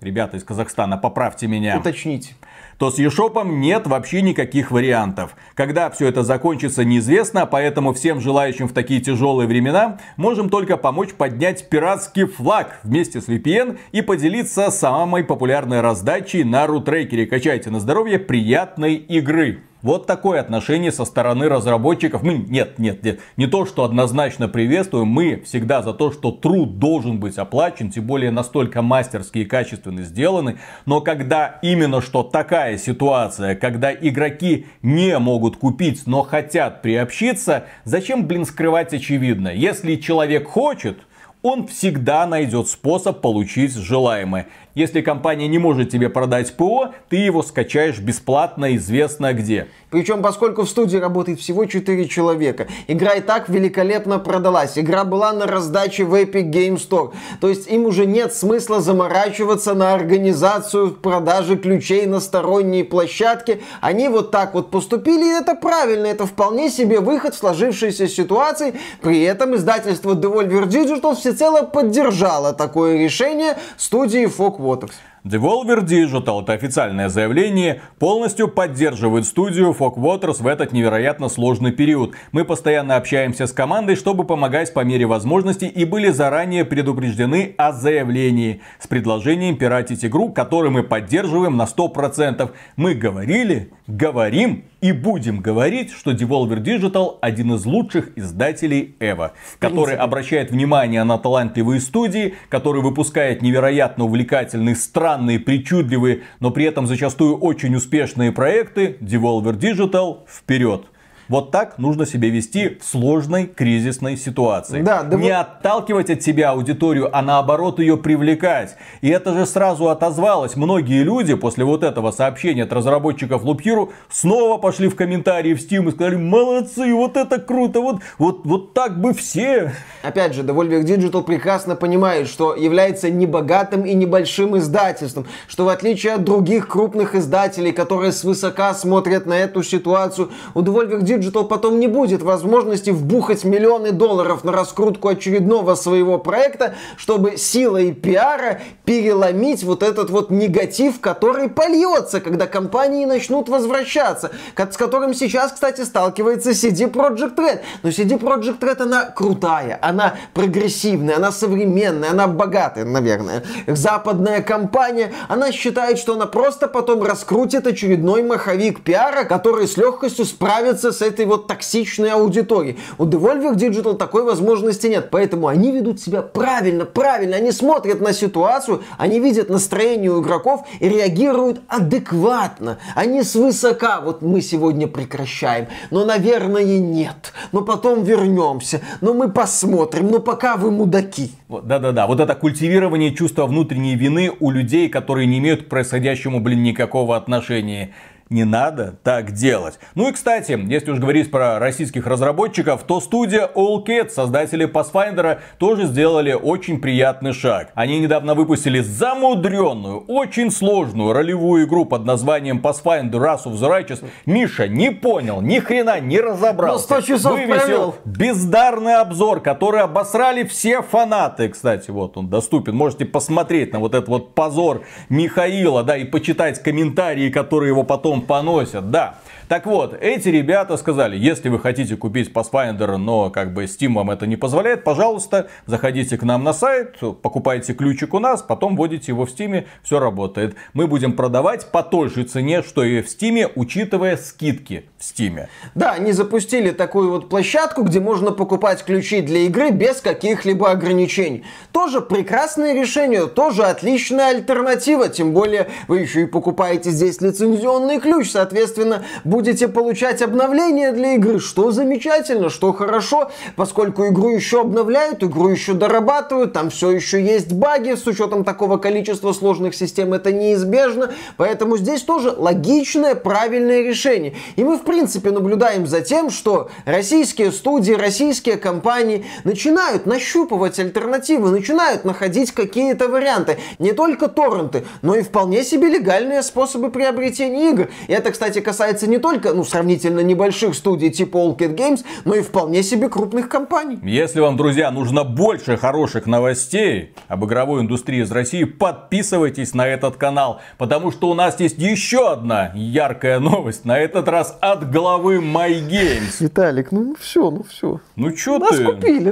ребята 0.00 0.36
из 0.36 0.42
Казахстана, 0.42 0.96
поправьте 0.98 1.46
меня 1.46 1.78
Уточните. 1.78 2.34
То 2.78 2.90
с 2.90 2.98
eShop 2.98 3.44
нет 3.44 3.86
вообще 3.86 4.22
никаких 4.22 4.70
вариантов. 4.70 5.34
Когда 5.54 5.90
все 5.90 6.06
это 6.06 6.22
закончится, 6.22 6.84
неизвестно, 6.84 7.44
поэтому 7.44 7.92
всем 7.92 8.20
желающим 8.20 8.68
в 8.68 8.72
такие 8.72 9.00
тяжелые 9.00 9.48
времена 9.48 9.98
можем 10.16 10.48
только 10.48 10.76
помочь 10.76 11.12
поднять 11.12 11.68
пиратский 11.68 12.24
флаг 12.24 12.78
вместе 12.84 13.20
с 13.20 13.28
VPN 13.28 13.78
и 13.92 14.00
поделиться 14.00 14.70
самой 14.70 15.24
популярной 15.24 15.80
раздачей 15.80 16.44
на 16.44 16.66
рутрекере. 16.66 17.26
Качайте 17.26 17.70
на 17.70 17.80
здоровье 17.80 18.18
приятной 18.18 18.94
игры. 18.94 19.62
Вот 19.80 20.06
такое 20.06 20.40
отношение 20.40 20.90
со 20.90 21.04
стороны 21.04 21.48
разработчиков. 21.48 22.24
Мы 22.24 22.34
нет, 22.34 22.80
нет, 22.80 23.04
нет. 23.04 23.20
Не 23.36 23.46
то, 23.46 23.64
что 23.64 23.84
однозначно 23.84 24.48
приветствуем. 24.48 25.06
Мы 25.06 25.40
всегда 25.44 25.82
за 25.82 25.94
то, 25.94 26.10
что 26.10 26.32
труд 26.32 26.80
должен 26.80 27.20
быть 27.20 27.38
оплачен. 27.38 27.90
Тем 27.90 28.04
более 28.04 28.32
настолько 28.32 28.82
мастерски 28.82 29.38
и 29.38 29.44
качественно 29.44 30.02
сделаны. 30.02 30.58
Но 30.84 31.00
когда 31.00 31.60
именно 31.62 32.00
что 32.00 32.24
такая 32.24 32.76
ситуация, 32.76 33.54
когда 33.54 33.92
игроки 33.92 34.66
не 34.82 35.16
могут 35.20 35.56
купить, 35.56 36.06
но 36.06 36.22
хотят 36.22 36.82
приобщиться, 36.82 37.66
зачем, 37.84 38.26
блин, 38.26 38.46
скрывать 38.46 38.92
очевидно? 38.92 39.48
Если 39.48 39.94
человек 39.94 40.48
хочет, 40.48 40.98
он 41.42 41.68
всегда 41.68 42.26
найдет 42.26 42.68
способ 42.68 43.20
получить 43.20 43.74
желаемое. 43.74 44.48
Если 44.78 45.00
компания 45.00 45.48
не 45.48 45.58
может 45.58 45.90
тебе 45.90 46.08
продать 46.08 46.54
ПО, 46.56 46.90
ты 47.08 47.16
его 47.16 47.42
скачаешь 47.42 47.98
бесплатно, 47.98 48.76
известно 48.76 49.32
где. 49.32 49.66
Причем, 49.90 50.22
поскольку 50.22 50.62
в 50.62 50.68
студии 50.68 50.98
работает 50.98 51.40
всего 51.40 51.64
4 51.64 52.06
человека, 52.06 52.68
игра 52.86 53.14
и 53.14 53.20
так 53.20 53.48
великолепно 53.48 54.20
продалась. 54.20 54.78
Игра 54.78 55.02
была 55.02 55.32
на 55.32 55.48
раздаче 55.48 56.04
в 56.04 56.14
Epic 56.14 56.52
Game 56.52 56.76
Store. 56.76 57.12
То 57.40 57.48
есть 57.48 57.68
им 57.68 57.86
уже 57.86 58.06
нет 58.06 58.32
смысла 58.32 58.80
заморачиваться 58.80 59.74
на 59.74 59.94
организацию 59.94 60.92
продажи 60.92 61.56
ключей 61.56 62.06
на 62.06 62.20
сторонние 62.20 62.84
площадки. 62.84 63.60
Они 63.80 64.08
вот 64.08 64.30
так 64.30 64.54
вот 64.54 64.70
поступили, 64.70 65.24
и 65.24 65.40
это 65.40 65.56
правильно. 65.56 66.06
Это 66.06 66.24
вполне 66.24 66.70
себе 66.70 67.00
выход 67.00 67.34
в 67.34 67.38
сложившейся 67.38 68.06
ситуации. 68.06 68.74
При 69.00 69.22
этом 69.22 69.56
издательство 69.56 70.12
Devolver 70.12 70.68
Digital 70.68 71.16
всецело 71.16 71.62
поддержало 71.62 72.52
такое 72.52 72.98
решение 72.98 73.56
студии 73.76 74.26
Fog 74.26 74.67
Waters. 74.68 74.92
Devolver 75.24 75.84
Digital, 75.84 76.42
это 76.42 76.52
официальное 76.52 77.08
заявление, 77.08 77.82
полностью 77.98 78.48
поддерживает 78.48 79.26
студию 79.26 79.74
Fog 79.78 79.96
Waters 79.96 80.42
в 80.42 80.46
этот 80.46 80.72
невероятно 80.72 81.28
сложный 81.28 81.72
период. 81.72 82.14
Мы 82.32 82.44
постоянно 82.44 82.96
общаемся 82.96 83.46
с 83.46 83.52
командой, 83.52 83.96
чтобы 83.96 84.24
помогать 84.24 84.72
по 84.72 84.80
мере 84.84 85.06
возможности 85.06 85.64
и 85.64 85.84
были 85.84 86.10
заранее 86.10 86.64
предупреждены 86.64 87.54
о 87.58 87.72
заявлении 87.72 88.60
с 88.78 88.86
предложением 88.86 89.56
пиратить 89.56 90.04
игру, 90.04 90.30
которую 90.30 90.70
мы 90.70 90.82
поддерживаем 90.82 91.56
на 91.56 91.64
100%. 91.64 92.50
Мы 92.76 92.94
говорили, 92.94 93.72
говорим 93.86 94.64
и 94.80 94.92
будем 94.92 95.40
говорить, 95.40 95.90
что 95.92 96.12
Devolver 96.12 96.62
Digital 96.62 97.18
один 97.20 97.54
из 97.54 97.64
лучших 97.64 98.16
издателей 98.16 98.94
EVO, 99.00 99.32
который 99.58 99.96
обращает 99.96 100.50
внимание 100.50 101.04
на 101.04 101.18
талантливые 101.18 101.80
студии, 101.80 102.34
который 102.48 102.82
выпускает 102.82 103.42
невероятно 103.42 104.04
увлекательные, 104.04 104.76
странные, 104.76 105.40
причудливые, 105.40 106.22
но 106.40 106.50
при 106.50 106.64
этом 106.64 106.86
зачастую 106.86 107.36
очень 107.36 107.74
успешные 107.74 108.32
проекты. 108.32 108.96
Devolver 109.00 109.58
Digital 109.58 110.18
вперед! 110.28 110.86
Вот 111.28 111.50
так 111.50 111.78
нужно 111.78 112.06
себя 112.06 112.30
вести 112.30 112.78
в 112.80 112.84
сложной 112.84 113.46
кризисной 113.46 114.16
ситуации. 114.16 114.80
Да, 114.80 115.02
да 115.02 115.16
Не 115.18 115.28
вы... 115.28 115.32
отталкивать 115.32 116.08
от 116.08 116.22
себя 116.22 116.52
аудиторию, 116.52 117.14
а 117.14 117.20
наоборот 117.20 117.80
ее 117.80 117.98
привлекать. 117.98 118.76
И 119.02 119.10
это 119.10 119.34
же 119.34 119.44
сразу 119.44 119.90
отозвалось. 119.90 120.56
Многие 120.56 121.02
люди 121.02 121.34
после 121.34 121.64
вот 121.64 121.84
этого 121.84 122.12
сообщения 122.12 122.62
от 122.62 122.72
разработчиков 122.72 123.44
Hero 123.44 123.90
снова 124.08 124.58
пошли 124.58 124.88
в 124.88 124.96
комментарии 124.96 125.52
в 125.52 125.58
Steam 125.58 125.88
и 125.88 125.92
сказали, 125.92 126.16
молодцы, 126.16 126.94
вот 126.94 127.18
это 127.18 127.38
круто, 127.38 127.82
вот, 127.82 128.00
вот, 128.16 128.46
вот 128.46 128.72
так 128.72 128.98
бы 128.98 129.12
все. 129.12 129.72
Опять 130.02 130.32
же, 130.32 130.42
Devolver 130.42 130.82
Digital 130.82 131.22
прекрасно 131.22 131.76
понимает, 131.76 132.28
что 132.28 132.54
является 132.54 133.10
небогатым 133.10 133.84
и 133.84 133.92
небольшим 133.92 134.56
издательством, 134.56 135.26
что 135.46 135.66
в 135.66 135.68
отличие 135.68 136.14
от 136.14 136.24
других 136.24 136.68
крупных 136.68 137.14
издателей, 137.14 137.72
которые 137.72 138.12
свысока 138.12 138.72
смотрят 138.72 139.26
на 139.26 139.34
эту 139.34 139.62
ситуацию, 139.62 140.30
у 140.54 140.62
Devolver 140.62 141.02
Digital 141.02 141.17
Digital 141.18 141.46
потом 141.46 141.80
не 141.80 141.88
будет 141.88 142.22
возможности 142.22 142.90
вбухать 142.90 143.44
миллионы 143.44 143.92
долларов 143.92 144.44
на 144.44 144.52
раскрутку 144.52 145.08
очередного 145.08 145.74
своего 145.74 146.18
проекта, 146.18 146.74
чтобы 146.96 147.36
силой 147.36 147.92
пиара 147.92 148.60
переломить 148.84 149.62
вот 149.64 149.82
этот 149.82 150.10
вот 150.10 150.30
негатив, 150.30 151.00
который 151.00 151.48
польется, 151.48 152.20
когда 152.20 152.46
компании 152.46 153.04
начнут 153.04 153.48
возвращаться, 153.48 154.30
с 154.56 154.76
которым 154.76 155.14
сейчас, 155.14 155.52
кстати, 155.52 155.82
сталкивается 155.82 156.50
CD 156.50 156.90
Projekt 156.90 157.36
Red. 157.36 157.60
Но 157.82 157.90
CD 157.90 158.18
Projekt 158.18 158.60
Red, 158.60 158.82
она 158.82 159.04
крутая, 159.04 159.78
она 159.82 160.14
прогрессивная, 160.34 161.16
она 161.16 161.32
современная, 161.32 162.10
она 162.10 162.26
богатая, 162.26 162.84
наверное. 162.84 163.42
Западная 163.66 164.42
компания, 164.42 165.12
она 165.28 165.52
считает, 165.52 165.98
что 165.98 166.14
она 166.14 166.26
просто 166.26 166.68
потом 166.68 167.02
раскрутит 167.02 167.66
очередной 167.66 168.22
маховик 168.22 168.82
пиара, 168.82 169.24
который 169.24 169.66
с 169.66 169.76
легкостью 169.76 170.24
справится 170.24 170.92
с 170.92 171.02
этой 171.08 171.26
вот 171.26 171.46
токсичной 171.46 172.10
аудиторией. 172.10 172.78
У 172.98 173.04
Devolver 173.04 173.54
Digital 173.54 173.96
такой 173.96 174.22
возможности 174.22 174.86
нет, 174.86 175.08
поэтому 175.10 175.48
они 175.48 175.72
ведут 175.72 176.00
себя 176.00 176.22
правильно, 176.22 176.84
правильно, 176.84 177.36
они 177.36 177.50
смотрят 177.50 178.00
на 178.00 178.12
ситуацию, 178.12 178.82
они 178.96 179.18
видят 179.20 179.48
настроение 179.48 180.12
у 180.12 180.22
игроков 180.22 180.66
и 180.80 180.88
реагируют 180.88 181.60
адекватно, 181.68 182.78
они 182.94 183.22
свысока, 183.22 184.00
вот 184.00 184.22
мы 184.22 184.40
сегодня 184.40 184.86
прекращаем, 184.86 185.66
но, 185.90 186.04
наверное, 186.04 186.64
нет, 186.78 187.32
но 187.52 187.62
потом 187.62 188.02
вернемся, 188.02 188.80
но 189.00 189.14
мы 189.14 189.30
посмотрим, 189.30 190.10
но 190.10 190.20
пока 190.20 190.56
вы 190.56 190.70
мудаки. 190.70 191.32
Да-да-да, 191.48 192.06
вот 192.06 192.20
это 192.20 192.34
культивирование 192.34 193.14
чувства 193.14 193.46
внутренней 193.46 193.96
вины 193.96 194.32
у 194.38 194.50
людей, 194.50 194.88
которые 194.88 195.26
не 195.26 195.38
имеют 195.38 195.64
к 195.64 195.68
происходящему, 195.68 196.40
блин, 196.40 196.62
никакого 196.62 197.16
отношения. 197.16 197.94
Не 198.30 198.44
надо 198.44 198.94
так 199.02 199.32
делать. 199.32 199.78
Ну 199.94 200.08
и 200.08 200.12
кстати, 200.12 200.58
если 200.68 200.90
уж 200.90 200.98
говорить 200.98 201.30
про 201.30 201.58
российских 201.58 202.06
разработчиков, 202.06 202.82
то 202.82 203.00
студия 203.00 203.48
All 203.54 203.82
Cat, 203.84 204.10
создатели 204.10 204.68
Pathfinder, 204.68 205.38
тоже 205.58 205.86
сделали 205.86 206.32
очень 206.34 206.78
приятный 206.78 207.32
шаг. 207.32 207.70
Они 207.74 207.98
недавно 207.98 208.34
выпустили 208.34 208.80
замудренную, 208.80 210.04
очень 210.08 210.50
сложную 210.50 211.14
ролевую 211.14 211.66
игру 211.66 211.86
под 211.86 212.04
названием 212.04 212.60
Pathfinder 212.62 213.12
Wrath 213.12 213.44
of 213.46 213.54
the 213.54 213.68
Righteous. 213.70 214.04
Миша 214.26 214.68
не 214.68 214.90
понял, 214.90 215.40
ни 215.40 215.58
хрена 215.58 215.98
не 216.00 216.20
разобрался. 216.20 216.84
100 216.84 217.00
часов 217.00 217.32
Вывесил 217.32 217.56
провел. 217.56 217.94
бездарный 218.04 218.96
обзор, 218.96 219.40
который 219.40 219.80
обосрали 219.80 220.44
все 220.44 220.82
фанаты. 220.82 221.48
Кстати, 221.48 221.90
вот 221.90 222.18
он 222.18 222.28
доступен. 222.28 222.76
Можете 222.76 223.06
посмотреть 223.06 223.72
на 223.72 223.78
вот 223.78 223.94
этот 223.94 224.08
вот 224.08 224.34
позор 224.34 224.82
Михаила, 225.08 225.82
да, 225.82 225.96
и 225.96 226.04
почитать 226.04 226.62
комментарии, 226.62 227.30
которые 227.30 227.70
его 227.70 227.84
потом 227.84 228.17
потом 228.20 228.26
поносят, 228.26 228.90
да. 228.90 229.14
Так 229.48 229.64
вот, 229.64 229.96
эти 229.98 230.28
ребята 230.28 230.76
сказали, 230.76 231.16
если 231.16 231.48
вы 231.48 231.58
хотите 231.58 231.96
купить 231.96 232.30
Pathfinder, 232.30 232.98
но 232.98 233.30
как 233.30 233.54
бы 233.54 233.64
Steam 233.64 233.94
вам 233.94 234.10
это 234.10 234.26
не 234.26 234.36
позволяет, 234.36 234.84
пожалуйста, 234.84 235.48
заходите 235.64 236.18
к 236.18 236.22
нам 236.22 236.44
на 236.44 236.52
сайт, 236.52 236.98
покупайте 237.22 237.72
ключик 237.72 238.12
у 238.12 238.18
нас, 238.18 238.42
потом 238.42 238.76
вводите 238.76 239.12
его 239.12 239.24
в 239.24 239.30
Steam, 239.30 239.64
все 239.82 240.00
работает. 240.00 240.54
Мы 240.74 240.86
будем 240.86 241.14
продавать 241.14 241.70
по 241.70 241.82
той 241.82 242.10
же 242.10 242.24
цене, 242.24 242.62
что 242.62 242.84
и 242.84 243.00
в 243.00 243.06
Steam, 243.06 243.50
учитывая 243.54 244.18
скидки 244.18 244.84
в 244.98 245.02
Steam. 245.02 245.46
Да, 245.74 245.92
они 245.92 246.12
запустили 246.12 246.70
такую 246.70 247.10
вот 247.10 247.30
площадку, 247.30 247.84
где 247.84 248.00
можно 248.00 248.32
покупать 248.32 248.84
ключи 248.84 249.22
для 249.22 249.40
игры 249.40 249.70
без 249.70 250.02
каких-либо 250.02 250.70
ограничений. 250.70 251.44
Тоже 251.72 252.02
прекрасное 252.02 252.74
решение, 252.74 253.26
тоже 253.26 253.62
отличная 253.62 254.36
альтернатива, 254.36 255.08
тем 255.08 255.32
более 255.32 255.68
вы 255.86 256.00
еще 256.00 256.24
и 256.24 256.26
покупаете 256.26 256.90
здесь 256.90 257.22
лицензионный 257.22 257.98
ключ, 257.98 258.30
соответственно, 258.30 259.04
будете 259.38 259.68
получать 259.68 260.20
обновления 260.20 260.90
для 260.90 261.14
игры, 261.14 261.38
что 261.38 261.70
замечательно, 261.70 262.50
что 262.50 262.72
хорошо, 262.72 263.30
поскольку 263.54 264.08
игру 264.08 264.30
еще 264.30 264.62
обновляют, 264.62 265.22
игру 265.22 265.46
еще 265.46 265.74
дорабатывают, 265.74 266.52
там 266.52 266.70
все 266.70 266.90
еще 266.90 267.22
есть 267.22 267.52
баги, 267.52 267.94
с 267.94 268.04
учетом 268.08 268.42
такого 268.42 268.78
количества 268.78 269.32
сложных 269.32 269.76
систем 269.76 270.12
это 270.12 270.32
неизбежно, 270.32 271.12
поэтому 271.36 271.76
здесь 271.76 272.02
тоже 272.02 272.34
логичное, 272.36 273.14
правильное 273.14 273.82
решение. 273.82 274.34
И 274.56 274.64
мы, 274.64 274.76
в 274.76 274.82
принципе, 274.82 275.30
наблюдаем 275.30 275.86
за 275.86 276.00
тем, 276.00 276.30
что 276.30 276.68
российские 276.84 277.52
студии, 277.52 277.92
российские 277.92 278.56
компании 278.56 279.24
начинают 279.44 280.04
нащупывать 280.04 280.80
альтернативы, 280.80 281.50
начинают 281.50 282.04
находить 282.04 282.50
какие-то 282.50 283.06
варианты. 283.06 283.58
Не 283.78 283.92
только 283.92 284.26
торренты, 284.26 284.84
но 285.02 285.14
и 285.14 285.22
вполне 285.22 285.62
себе 285.62 285.86
легальные 285.86 286.42
способы 286.42 286.90
приобретения 286.90 287.70
игр. 287.70 287.88
И 288.08 288.12
это, 288.12 288.32
кстати, 288.32 288.58
касается 288.58 289.06
не 289.06 289.18
только 289.18 289.27
только 289.28 289.52
ну, 289.52 289.62
сравнительно 289.62 290.20
небольших 290.20 290.74
студий 290.74 291.10
типа 291.10 291.36
Allcat 291.36 291.76
Games, 291.76 292.02
но 292.24 292.34
и 292.34 292.40
вполне 292.40 292.82
себе 292.82 293.10
крупных 293.10 293.50
компаний. 293.50 293.98
Если 294.02 294.40
вам, 294.40 294.56
друзья, 294.56 294.90
нужно 294.90 295.22
больше 295.22 295.76
хороших 295.76 296.24
новостей 296.24 297.12
об 297.28 297.44
игровой 297.44 297.82
индустрии 297.82 298.22
из 298.22 298.32
России, 298.32 298.64
подписывайтесь 298.64 299.74
на 299.74 299.86
этот 299.86 300.16
канал, 300.16 300.62
потому 300.78 301.12
что 301.12 301.28
у 301.28 301.34
нас 301.34 301.60
есть 301.60 301.76
еще 301.76 302.32
одна 302.32 302.72
яркая 302.74 303.38
новость, 303.38 303.84
на 303.84 303.98
этот 303.98 304.28
раз 304.28 304.56
от 304.62 304.90
главы 304.90 305.40
MyGames. 305.40 306.40
Виталик, 306.40 306.90
ну 306.90 307.14
все, 307.20 307.50
ну 307.50 307.66
все. 307.68 308.00
Ну 308.16 308.34
что 308.34 308.58
ты? 308.58 308.64
Нас 308.64 308.94
купили, 308.94 309.30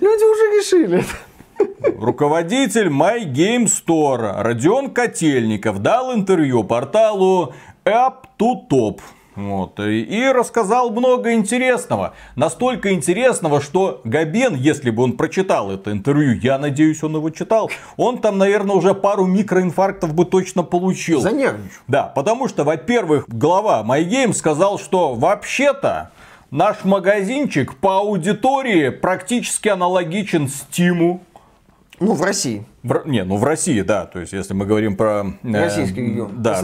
люди 0.00 0.32
уже 0.32 0.58
решили 0.58 1.04
Руководитель 1.98 2.88
My 2.88 3.24
Game 3.24 3.66
Store 3.66 4.42
Родион 4.42 4.90
Котельников 4.90 5.80
дал 5.80 6.14
интервью 6.14 6.64
порталу 6.64 7.54
Up 7.84 8.24
to 8.38 8.66
Top. 8.70 9.00
Вот, 9.36 9.80
и 9.80 10.30
рассказал 10.32 10.90
много 10.90 11.32
интересного. 11.32 12.14
Настолько 12.36 12.92
интересного, 12.92 13.60
что 13.60 14.00
Габен, 14.04 14.54
если 14.54 14.90
бы 14.90 15.02
он 15.02 15.16
прочитал 15.16 15.72
это 15.72 15.90
интервью, 15.90 16.38
я 16.40 16.56
надеюсь, 16.56 17.02
он 17.02 17.16
его 17.16 17.30
читал, 17.30 17.68
он 17.96 18.18
там, 18.18 18.38
наверное, 18.38 18.76
уже 18.76 18.94
пару 18.94 19.26
микроинфарктов 19.26 20.14
бы 20.14 20.24
точно 20.24 20.62
получил. 20.62 21.20
Занервничал. 21.20 21.76
Да, 21.88 22.04
потому 22.04 22.46
что, 22.48 22.62
во-первых, 22.62 23.24
глава 23.28 23.82
MyGame 23.84 24.34
сказал, 24.34 24.78
что 24.78 25.14
вообще-то 25.14 26.12
наш 26.52 26.84
магазинчик 26.84 27.76
по 27.76 27.98
аудитории 27.98 28.90
практически 28.90 29.68
аналогичен 29.68 30.48
Стиму. 30.48 31.22
Ну, 32.00 32.14
в 32.14 32.22
России. 32.22 32.66
В, 32.82 33.02
не, 33.06 33.24
ну 33.24 33.36
в 33.36 33.44
России, 33.44 33.80
да. 33.82 34.06
То 34.06 34.20
есть, 34.20 34.32
если 34.32 34.52
мы 34.52 34.66
говорим 34.66 34.96
про... 34.96 35.24
Э, 35.42 35.62
Российский 35.62 36.00
регион. 36.00 36.42
Да, 36.42 36.54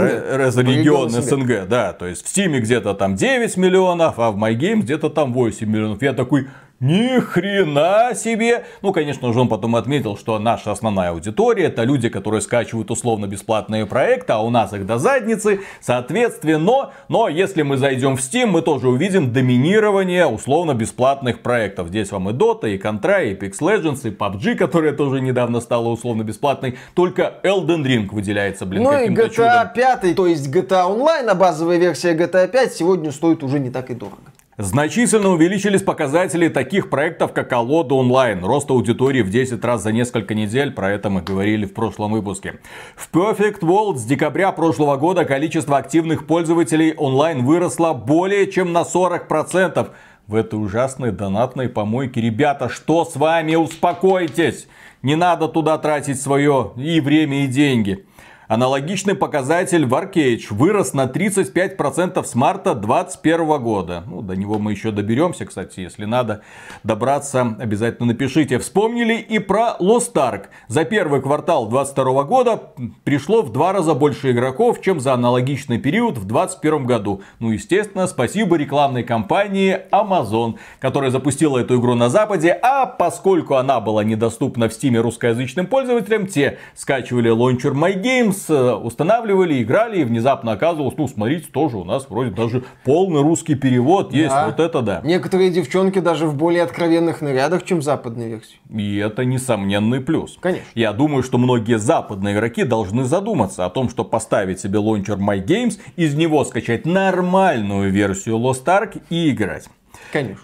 СНГ. 0.50 0.66
регион 0.66 1.10
СНГ. 1.10 1.22
СНГ, 1.22 1.68
да. 1.68 1.92
То 1.92 2.06
есть, 2.06 2.24
в 2.24 2.28
Стиме 2.28 2.60
где-то 2.60 2.94
там 2.94 3.14
9 3.14 3.56
миллионов, 3.56 4.18
а 4.18 4.30
в 4.30 4.36
MyGames 4.36 4.82
где-то 4.82 5.08
там 5.08 5.32
8 5.32 5.68
миллионов. 5.68 6.02
Я 6.02 6.12
такой, 6.14 6.48
Ни 6.80 7.20
хрена 7.20 8.14
себе! 8.14 8.64
Ну, 8.80 8.94
конечно 8.94 9.30
же, 9.34 9.40
он 9.40 9.48
потом 9.48 9.76
отметил, 9.76 10.16
что 10.16 10.38
наша 10.38 10.72
основная 10.72 11.10
аудитория 11.10 11.64
это 11.64 11.82
люди, 11.82 12.08
которые 12.08 12.40
скачивают 12.40 12.90
условно-бесплатные 12.90 13.84
проекты, 13.84 14.32
а 14.32 14.38
у 14.40 14.48
нас 14.48 14.72
их 14.72 14.86
до 14.86 14.96
задницы. 14.96 15.60
Соответственно, 15.82 16.92
но, 17.08 17.28
если 17.28 17.60
мы 17.60 17.76
зайдем 17.76 18.16
в 18.16 18.20
Steam, 18.20 18.46
мы 18.46 18.62
тоже 18.62 18.88
увидим 18.88 19.30
доминирование 19.30 20.24
условно-бесплатных 20.24 21.40
проектов. 21.40 21.88
Здесь 21.88 22.12
вам 22.12 22.30
и 22.30 22.32
Dota, 22.32 22.74
и 22.74 22.78
Contra, 22.78 23.28
и 23.28 23.34
Apex 23.34 23.58
Legends, 23.60 24.08
и 24.08 24.10
PUBG, 24.10 24.54
которая 24.54 24.94
тоже 24.94 25.20
недавно 25.20 25.60
стала 25.60 25.88
условно-бесплатной. 25.88 26.78
Только 26.94 27.34
Elden 27.42 27.84
Ring 27.84 28.08
выделяется, 28.10 28.64
блин, 28.64 28.84
Ну 28.84 28.98
и 28.98 29.08
GTA 29.10 29.28
чудом. 29.28 29.68
5, 29.74 30.16
то 30.16 30.26
есть 30.26 30.48
GTA 30.48 30.88
Online, 30.88 31.28
а 31.28 31.34
базовая 31.34 31.76
версия 31.76 32.14
GTA 32.14 32.48
5 32.48 32.72
сегодня 32.72 33.12
стоит 33.12 33.42
уже 33.42 33.58
не 33.58 33.68
так 33.68 33.90
и 33.90 33.94
дорого. 33.94 34.29
Значительно 34.62 35.30
увеличились 35.30 35.82
показатели 35.82 36.48
таких 36.48 36.90
проектов, 36.90 37.32
как 37.32 37.50
Алода 37.50 37.94
онлайн. 37.94 38.44
Рост 38.44 38.70
аудитории 38.70 39.22
в 39.22 39.30
10 39.30 39.64
раз 39.64 39.82
за 39.82 39.90
несколько 39.90 40.34
недель, 40.34 40.70
про 40.70 40.92
это 40.92 41.08
мы 41.08 41.22
говорили 41.22 41.64
в 41.64 41.72
прошлом 41.72 42.12
выпуске. 42.12 42.60
В 42.94 43.10
Perfect 43.10 43.60
World 43.60 43.96
с 43.96 44.04
декабря 44.04 44.52
прошлого 44.52 44.98
года 44.98 45.24
количество 45.24 45.78
активных 45.78 46.26
пользователей 46.26 46.92
онлайн 46.92 47.42
выросло 47.42 47.94
более 47.94 48.52
чем 48.52 48.74
на 48.74 48.82
40%. 48.82 49.92
В 50.26 50.34
этой 50.34 50.56
ужасной 50.56 51.10
донатной 51.10 51.70
помойке. 51.70 52.20
Ребята, 52.20 52.68
что 52.68 53.06
с 53.06 53.16
вами? 53.16 53.54
Успокойтесь! 53.54 54.68
Не 55.00 55.16
надо 55.16 55.48
туда 55.48 55.78
тратить 55.78 56.20
свое 56.20 56.72
и 56.76 57.00
время, 57.00 57.44
и 57.44 57.46
деньги. 57.46 58.04
Аналогичный 58.50 59.14
показатель 59.14 59.86
в 59.86 59.94
Arcade 59.94 60.42
вырос 60.50 60.92
на 60.92 61.04
35% 61.04 62.24
с 62.24 62.34
марта 62.34 62.74
2021 62.74 63.62
года. 63.62 64.02
Ну, 64.08 64.22
до 64.22 64.34
него 64.34 64.58
мы 64.58 64.72
еще 64.72 64.90
доберемся, 64.90 65.46
кстати, 65.46 65.78
если 65.78 66.04
надо 66.04 66.42
добраться, 66.82 67.56
обязательно 67.60 68.08
напишите. 68.08 68.58
Вспомнили 68.58 69.14
и 69.14 69.38
про 69.38 69.76
Lost 69.78 70.14
Ark. 70.14 70.46
За 70.66 70.84
первый 70.84 71.22
квартал 71.22 71.68
2022 71.68 72.24
года 72.24 72.60
пришло 73.04 73.42
в 73.42 73.52
два 73.52 73.72
раза 73.72 73.94
больше 73.94 74.32
игроков, 74.32 74.80
чем 74.80 74.98
за 74.98 75.14
аналогичный 75.14 75.78
период 75.78 76.18
в 76.18 76.24
2021 76.24 76.86
году. 76.86 77.22
Ну, 77.38 77.52
естественно, 77.52 78.08
спасибо 78.08 78.56
рекламной 78.56 79.04
кампании 79.04 79.78
Amazon, 79.92 80.56
которая 80.80 81.12
запустила 81.12 81.58
эту 81.58 81.78
игру 81.78 81.94
на 81.94 82.08
Западе, 82.08 82.58
а 82.60 82.86
поскольку 82.86 83.54
она 83.54 83.78
была 83.78 84.02
недоступна 84.02 84.68
в 84.68 84.72
Steam 84.72 85.00
русскоязычным 85.00 85.68
пользователям, 85.68 86.26
те 86.26 86.58
скачивали 86.74 87.28
лончер 87.28 87.74
MyGames, 87.74 88.39
э, 88.48 88.72
устанавливали, 88.74 89.62
играли, 89.62 90.00
и 90.00 90.04
внезапно 90.04 90.52
оказывалось, 90.52 90.94
ну, 90.96 91.08
смотрите, 91.08 91.48
тоже 91.52 91.76
у 91.76 91.84
нас 91.84 92.08
вроде 92.08 92.30
даже 92.30 92.62
полный 92.84 93.22
русский 93.22 93.54
перевод 93.54 94.12
есть, 94.12 94.30
Да. 94.30 94.46
вот 94.46 94.60
это 94.60 94.80
да. 94.82 95.00
Некоторые 95.04 95.50
девчонки 95.50 95.98
даже 95.98 96.26
в 96.26 96.36
более 96.36 96.62
откровенных 96.62 97.20
нарядах, 97.20 97.64
чем 97.64 97.82
западной 97.82 98.28
версии. 98.28 98.56
И 98.70 98.96
это 98.96 99.24
несомненный 99.24 100.00
плюс. 100.00 100.38
Конечно. 100.40 100.66
Я 100.74 100.92
думаю, 100.92 101.22
что 101.22 101.38
многие 101.38 101.78
западные 101.78 102.34
игроки 102.34 102.64
должны 102.64 103.04
задуматься 103.04 103.64
о 103.66 103.70
том, 103.70 103.88
что 103.90 104.04
поставить 104.04 104.60
себе 104.60 104.78
лончер 104.78 105.16
MyGames, 105.16 105.78
из 105.96 106.14
него 106.14 106.44
скачать 106.44 106.86
нормальную 106.86 107.90
версию 107.90 108.36
Lost 108.36 108.64
Ark 108.66 109.02
и 109.10 109.30
играть. 109.30 109.68
Конечно. 110.12 110.40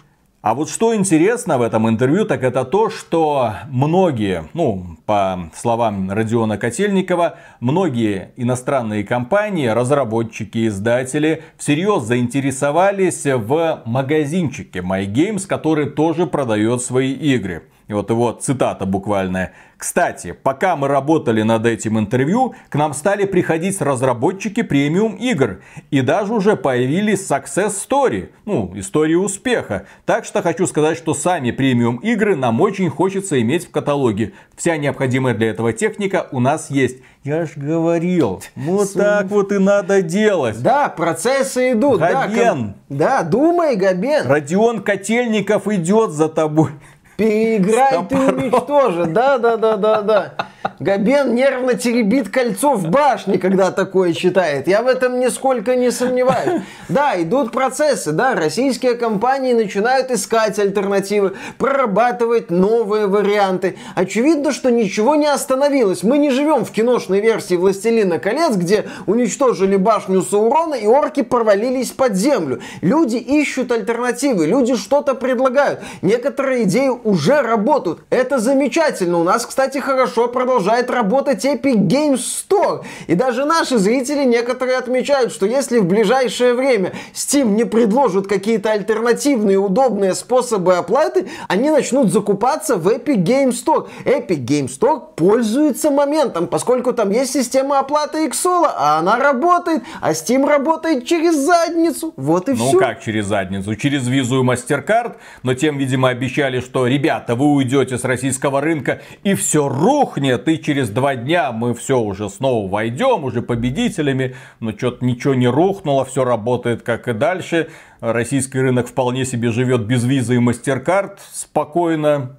А 0.47 0.53
вот 0.53 0.69
что 0.69 0.95
интересно 0.95 1.57
в 1.57 1.61
этом 1.61 1.89
интервью, 1.89 2.23
так 2.23 2.41
это 2.41 2.63
то, 2.63 2.89
что 2.89 3.55
многие, 3.67 4.45
ну, 4.53 4.95
по 5.05 5.51
словам 5.53 6.09
Родиона 6.09 6.57
Котельникова, 6.57 7.35
многие 7.59 8.31
иностранные 8.37 9.03
компании, 9.03 9.67
разработчики, 9.67 10.69
издатели 10.69 11.43
всерьез 11.57 12.03
заинтересовались 12.03 13.25
в 13.25 13.81
магазинчике 13.83 14.79
MyGames, 14.79 15.45
который 15.47 15.89
тоже 15.89 16.25
продает 16.25 16.81
свои 16.81 17.11
игры. 17.11 17.63
И 17.87 17.93
вот 17.93 18.09
его 18.09 18.33
цитата 18.33 18.85
буквальная. 18.85 19.53
Кстати, 19.77 20.31
пока 20.31 20.75
мы 20.75 20.87
работали 20.87 21.43
над 21.43 21.65
этим 21.65 21.99
интервью, 21.99 22.55
к 22.69 22.75
нам 22.75 22.93
стали 22.93 23.25
приходить 23.25 23.79
разработчики 23.79 24.63
премиум 24.63 25.15
игр. 25.15 25.61
И 25.91 26.01
даже 26.01 26.33
уже 26.33 26.57
появились 26.57 27.29
success 27.31 27.73
story, 27.87 28.29
ну, 28.45 28.73
истории 28.75 29.13
успеха. 29.15 29.85
Так 30.05 30.25
что 30.25 30.41
хочу 30.41 30.65
сказать, 30.67 30.97
что 30.97 31.13
сами 31.13 31.51
премиум 31.51 31.97
игры 31.97 32.35
нам 32.35 32.59
очень 32.59 32.89
хочется 32.89 33.39
иметь 33.41 33.67
в 33.67 33.71
каталоге. 33.71 34.33
Вся 34.57 34.77
необходимая 34.77 35.35
для 35.35 35.49
этого 35.51 35.71
техника 35.73 36.27
у 36.31 36.39
нас 36.39 36.69
есть. 36.71 36.97
Я 37.23 37.45
ж 37.45 37.51
говорил, 37.55 38.41
вот 38.55 38.93
так 38.93 39.27
вот 39.27 39.51
и 39.51 39.59
надо 39.59 40.01
делать. 40.01 40.61
Да, 40.61 40.89
процессы 40.89 41.73
идут. 41.73 41.99
да, 41.99 42.25
Габен. 42.27 42.47
ком- 42.47 42.73
Да, 42.89 43.21
думай, 43.23 43.75
Габен. 43.75 44.25
Родион 44.27 44.81
Котельников 44.81 45.67
идет 45.67 46.11
за 46.11 46.29
тобой. 46.29 46.71
Переиграй 47.17 48.05
ты 48.07 48.15
уничтожи. 48.15 49.05
Да, 49.07 49.37
да, 49.39 49.57
да, 49.57 49.75
да, 49.75 50.01
да. 50.01 50.33
Габен 50.79 51.33
нервно 51.33 51.73
теребит 51.73 52.29
кольцо 52.29 52.75
в 52.75 52.89
башне, 52.89 53.39
когда 53.39 53.71
такое 53.71 54.13
читает. 54.13 54.67
Я 54.67 54.83
в 54.83 54.87
этом 54.87 55.19
нисколько 55.19 55.75
не 55.75 55.89
сомневаюсь. 55.89 56.61
Да, 56.87 57.19
идут 57.19 57.51
процессы, 57.51 58.11
да, 58.11 58.35
российские 58.35 58.93
компании 58.93 59.53
начинают 59.53 60.11
искать 60.11 60.59
альтернативы, 60.59 61.33
прорабатывать 61.57 62.51
новые 62.51 63.07
варианты. 63.07 63.77
Очевидно, 63.95 64.51
что 64.51 64.69
ничего 64.69 65.15
не 65.15 65.25
остановилось. 65.25 66.03
Мы 66.03 66.19
не 66.19 66.29
живем 66.29 66.63
в 66.63 66.71
киношной 66.71 67.21
версии 67.21 67.55
«Властелина 67.55 68.19
колец», 68.19 68.55
где 68.55 68.85
уничтожили 69.07 69.77
башню 69.77 70.21
Саурона 70.21 70.75
и 70.75 70.85
орки 70.85 71.23
провалились 71.23 71.89
под 71.89 72.15
землю. 72.15 72.61
Люди 72.81 73.15
ищут 73.15 73.71
альтернативы, 73.71 74.45
люди 74.45 74.75
что-то 74.75 75.15
предлагают. 75.15 75.79
Некоторые 76.03 76.63
идеи 76.63 76.89
уже 76.89 77.41
работают. 77.41 78.01
Это 78.11 78.37
замечательно. 78.37 79.19
У 79.19 79.23
нас, 79.23 79.45
кстати, 79.45 79.79
хорошо 79.79 80.27
продолжает 80.67 80.89
работать 80.89 81.45
Epic 81.45 81.87
Games 81.87 82.19
Store. 82.19 82.83
И 83.07 83.15
даже 83.15 83.45
наши 83.45 83.77
зрители 83.77 84.25
некоторые 84.25 84.77
отмечают, 84.77 85.31
что 85.31 85.45
если 85.45 85.79
в 85.79 85.85
ближайшее 85.85 86.53
время 86.53 86.91
Steam 87.13 87.51
не 87.51 87.63
предложит 87.63 88.27
какие-то 88.27 88.71
альтернативные 88.71 89.57
удобные 89.57 90.13
способы 90.13 90.75
оплаты, 90.75 91.27
они 91.47 91.69
начнут 91.69 92.11
закупаться 92.11 92.75
в 92.75 92.89
Epic 92.89 93.23
Games 93.23 93.55
Store. 93.65 93.87
Epic 94.03 94.45
Games 94.45 94.77
Store 94.77 95.01
пользуется 95.15 95.89
моментом, 95.89 96.47
поскольку 96.47 96.91
там 96.91 97.11
есть 97.11 97.31
система 97.31 97.79
оплаты 97.79 98.27
Xsola, 98.27 98.71
а 98.75 98.99
она 98.99 99.17
работает, 99.17 99.83
а 100.01 100.11
Steam 100.11 100.45
работает 100.45 101.05
через 101.05 101.35
задницу. 101.35 102.13
Вот 102.17 102.49
и 102.49 102.51
Ну 102.51 102.67
все. 102.67 102.77
как 102.79 103.01
через 103.01 103.27
задницу? 103.27 103.73
Через 103.75 104.05
визу 104.07 104.43
и 104.43 104.45
MasterCard, 104.45 105.15
но 105.43 105.53
тем, 105.53 105.77
видимо, 105.77 106.09
обещали, 106.09 106.59
что, 106.59 106.87
ребята, 106.87 107.35
вы 107.35 107.45
уйдете 107.45 107.97
с 107.97 108.03
российского 108.03 108.59
рынка 108.59 109.01
и 109.23 109.33
все 109.33 109.69
рухнет, 109.69 110.47
и 110.49 110.56
через 110.57 110.89
два 110.89 111.15
дня 111.15 111.51
мы 111.51 111.73
все 111.73 111.99
уже 111.99 112.29
снова 112.29 112.69
войдем, 112.69 113.23
уже 113.23 113.41
победителями, 113.41 114.35
но 114.59 114.71
что-то 114.71 115.05
ничего 115.05 115.33
не 115.33 115.47
рухнуло, 115.47 116.05
все 116.05 116.23
работает 116.23 116.81
как 116.81 117.07
и 117.07 117.13
дальше. 117.13 117.69
Российский 117.99 118.59
рынок 118.59 118.87
вполне 118.87 119.25
себе 119.25 119.51
живет 119.51 119.81
без 119.81 120.03
визы 120.03 120.35
и 120.35 120.39
MasterCard 120.39 121.17
спокойно. 121.31 122.37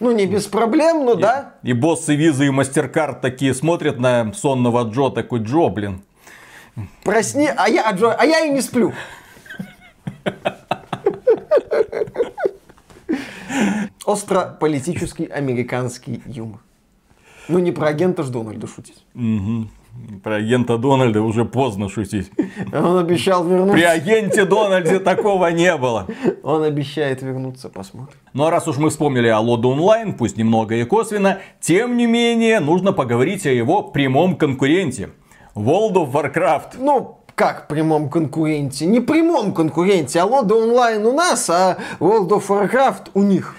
Ну, 0.00 0.12
не 0.12 0.26
без 0.26 0.46
проблем, 0.46 1.04
но 1.04 1.14
да. 1.14 1.54
И 1.62 1.72
боссы 1.72 2.16
визы 2.16 2.46
и 2.46 2.50
MasterCard 2.50 3.20
такие 3.20 3.54
смотрят 3.54 3.98
на 3.98 4.32
сонного 4.32 4.90
Джо, 4.90 5.10
такой 5.10 5.40
Джо, 5.40 5.68
блин, 5.68 6.02
Просни, 7.04 7.50
а 7.54 7.68
я, 7.68 7.88
а 7.88 7.92
Джо- 7.92 8.16
а 8.18 8.24
я 8.24 8.46
и 8.46 8.50
не 8.50 8.62
сплю. 8.62 8.94
Остро-политический 14.04 15.26
американский 15.26 16.22
юмор. 16.26 16.60
Ну, 17.50 17.58
не 17.58 17.72
про 17.72 17.88
агента 17.88 18.22
ж 18.22 18.28
Дональда 18.28 18.66
шутить. 18.66 19.04
про 20.22 20.36
агента 20.36 20.78
Дональда 20.78 21.20
уже 21.22 21.44
поздно 21.44 21.88
шутить. 21.88 22.30
Он 22.72 22.98
обещал 22.98 23.42
При 23.44 23.50
вернуться. 23.52 23.90
агенте 23.90 24.44
Дональде 24.44 25.00
такого 25.00 25.46
не 25.48 25.76
было. 25.76 26.06
Он 26.42 26.62
обещает 26.62 27.22
вернуться, 27.22 27.68
посмотрим. 27.68 28.16
Ну 28.32 28.44
а 28.44 28.50
раз 28.50 28.68
уж 28.68 28.76
мы 28.78 28.90
вспомнили 28.90 29.28
о 29.28 29.40
Лоде 29.40 29.66
онлайн, 29.68 30.14
пусть 30.14 30.36
немного 30.36 30.76
и 30.76 30.84
косвенно, 30.84 31.38
тем 31.60 31.96
не 31.96 32.06
менее 32.06 32.60
нужно 32.60 32.92
поговорить 32.92 33.46
о 33.46 33.50
его 33.50 33.82
прямом 33.82 34.36
конкуренте. 34.36 35.10
World 35.56 35.94
of 35.94 36.12
Warcraft. 36.12 36.76
Ну, 36.78 37.16
как 37.34 37.66
прямом 37.68 38.08
конкуренте? 38.10 38.86
Не 38.86 39.00
прямом 39.00 39.52
конкуренте, 39.52 40.20
а 40.20 40.24
Лода 40.24 40.54
онлайн 40.54 41.04
у 41.06 41.12
нас, 41.12 41.50
а 41.50 41.78
World 41.98 42.28
of 42.28 42.46
Warcraft 42.48 43.10
у 43.14 43.22
них. 43.22 43.56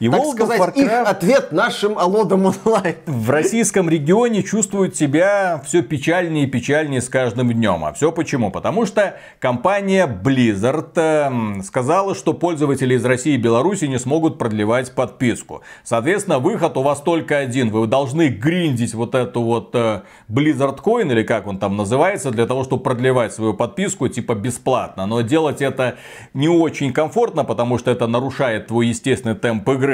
И 0.00 0.08
так 0.08 0.20
World 0.20 0.32
сказать, 0.32 0.76
их 0.78 0.86
Warcraft- 0.86 1.04
ответ 1.04 1.52
нашим 1.52 1.98
Алодам 1.98 2.46
онлайн. 2.46 2.96
в 3.04 3.28
российском 3.28 3.90
регионе 3.90 4.42
чувствуют 4.42 4.96
себя 4.96 5.60
все 5.66 5.82
печальнее 5.82 6.44
и 6.44 6.46
печальнее 6.46 7.02
с 7.02 7.10
каждым 7.10 7.52
днем. 7.52 7.84
А 7.84 7.92
все 7.92 8.10
почему? 8.10 8.50
Потому 8.50 8.86
что 8.86 9.16
компания 9.40 10.06
Blizzard 10.06 10.92
эм, 10.96 11.62
сказала, 11.62 12.14
что 12.14 12.32
пользователи 12.32 12.94
из 12.94 13.04
России 13.04 13.34
и 13.34 13.36
Беларуси 13.36 13.84
не 13.84 13.98
смогут 13.98 14.38
продлевать 14.38 14.94
подписку. 14.94 15.60
Соответственно, 15.84 16.38
выход 16.38 16.78
у 16.78 16.82
вас 16.82 17.02
только 17.02 17.36
один. 17.36 17.68
Вы 17.68 17.86
должны 17.86 18.28
гриндить 18.28 18.94
вот 18.94 19.14
эту 19.14 19.42
вот 19.42 19.74
э, 19.74 20.00
Blizzard 20.30 20.78
Coin, 20.82 21.12
или 21.12 21.24
как 21.24 21.46
он 21.46 21.58
там 21.58 21.76
называется, 21.76 22.30
для 22.30 22.46
того, 22.46 22.64
чтобы 22.64 22.82
продлевать 22.82 23.34
свою 23.34 23.52
подписку 23.52 24.08
типа 24.08 24.34
бесплатно. 24.34 25.04
Но 25.04 25.20
делать 25.20 25.60
это 25.60 25.96
не 26.32 26.48
очень 26.48 26.94
комфортно, 26.94 27.44
потому 27.44 27.76
что 27.76 27.90
это 27.90 28.06
нарушает 28.06 28.68
твой 28.68 28.86
естественный 28.86 29.34
темп 29.34 29.68
игры. 29.68 29.89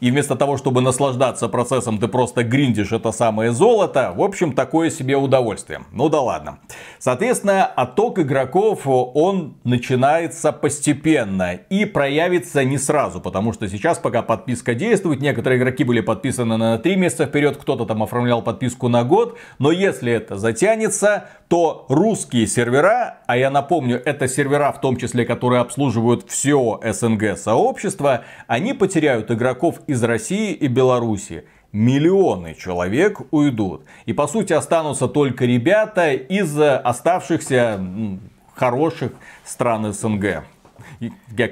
И 0.00 0.10
вместо 0.10 0.36
того, 0.36 0.56
чтобы 0.56 0.80
наслаждаться 0.80 1.48
процессом, 1.48 1.98
ты 1.98 2.08
просто 2.08 2.42
гриндишь 2.42 2.92
это 2.92 3.12
самое 3.12 3.52
золото. 3.52 4.12
В 4.16 4.22
общем, 4.22 4.52
такое 4.52 4.90
себе 4.90 5.16
удовольствие. 5.16 5.82
Ну 5.92 6.08
да 6.08 6.20
ладно. 6.20 6.58
Соответственно, 6.98 7.66
отток 7.66 8.18
игроков, 8.18 8.80
он 8.86 9.56
начинается 9.64 10.52
постепенно 10.52 11.54
и 11.54 11.84
проявится 11.84 12.64
не 12.64 12.78
сразу, 12.78 13.20
потому 13.20 13.52
что 13.52 13.68
сейчас, 13.68 13.98
пока 13.98 14.22
подписка 14.22 14.74
действует, 14.74 15.20
некоторые 15.20 15.58
игроки 15.58 15.84
были 15.84 16.00
подписаны 16.00 16.56
на 16.56 16.78
3 16.78 16.96
месяца 16.96 17.26
вперед, 17.26 17.56
кто-то 17.56 17.84
там 17.84 18.02
оформлял 18.02 18.42
подписку 18.42 18.88
на 18.88 19.04
год, 19.04 19.38
но 19.58 19.70
если 19.70 20.12
это 20.12 20.36
затянется, 20.36 21.26
то 21.48 21.86
русские 21.88 22.46
сервера, 22.46 23.18
а 23.26 23.36
я 23.36 23.50
напомню, 23.50 24.00
это 24.04 24.28
сервера 24.28 24.72
в 24.72 24.80
том 24.80 24.96
числе, 24.96 25.24
которые 25.24 25.60
обслуживают 25.60 26.24
все 26.28 26.80
СНГ 26.82 27.36
сообщество, 27.36 28.24
они 28.46 28.72
потеряют 28.72 29.30
игроков 29.32 29.80
из 29.86 30.02
России 30.02 30.52
и 30.52 30.66
Беларуси 30.68 31.44
миллионы 31.72 32.54
человек 32.54 33.20
уйдут. 33.30 33.84
И 34.04 34.12
по 34.12 34.26
сути 34.26 34.52
останутся 34.52 35.08
только 35.08 35.44
ребята 35.44 36.12
из 36.12 36.58
э, 36.58 36.76
оставшихся 36.76 37.80
хороших 38.54 39.12
стран 39.44 39.92
СНГ. 39.92 40.44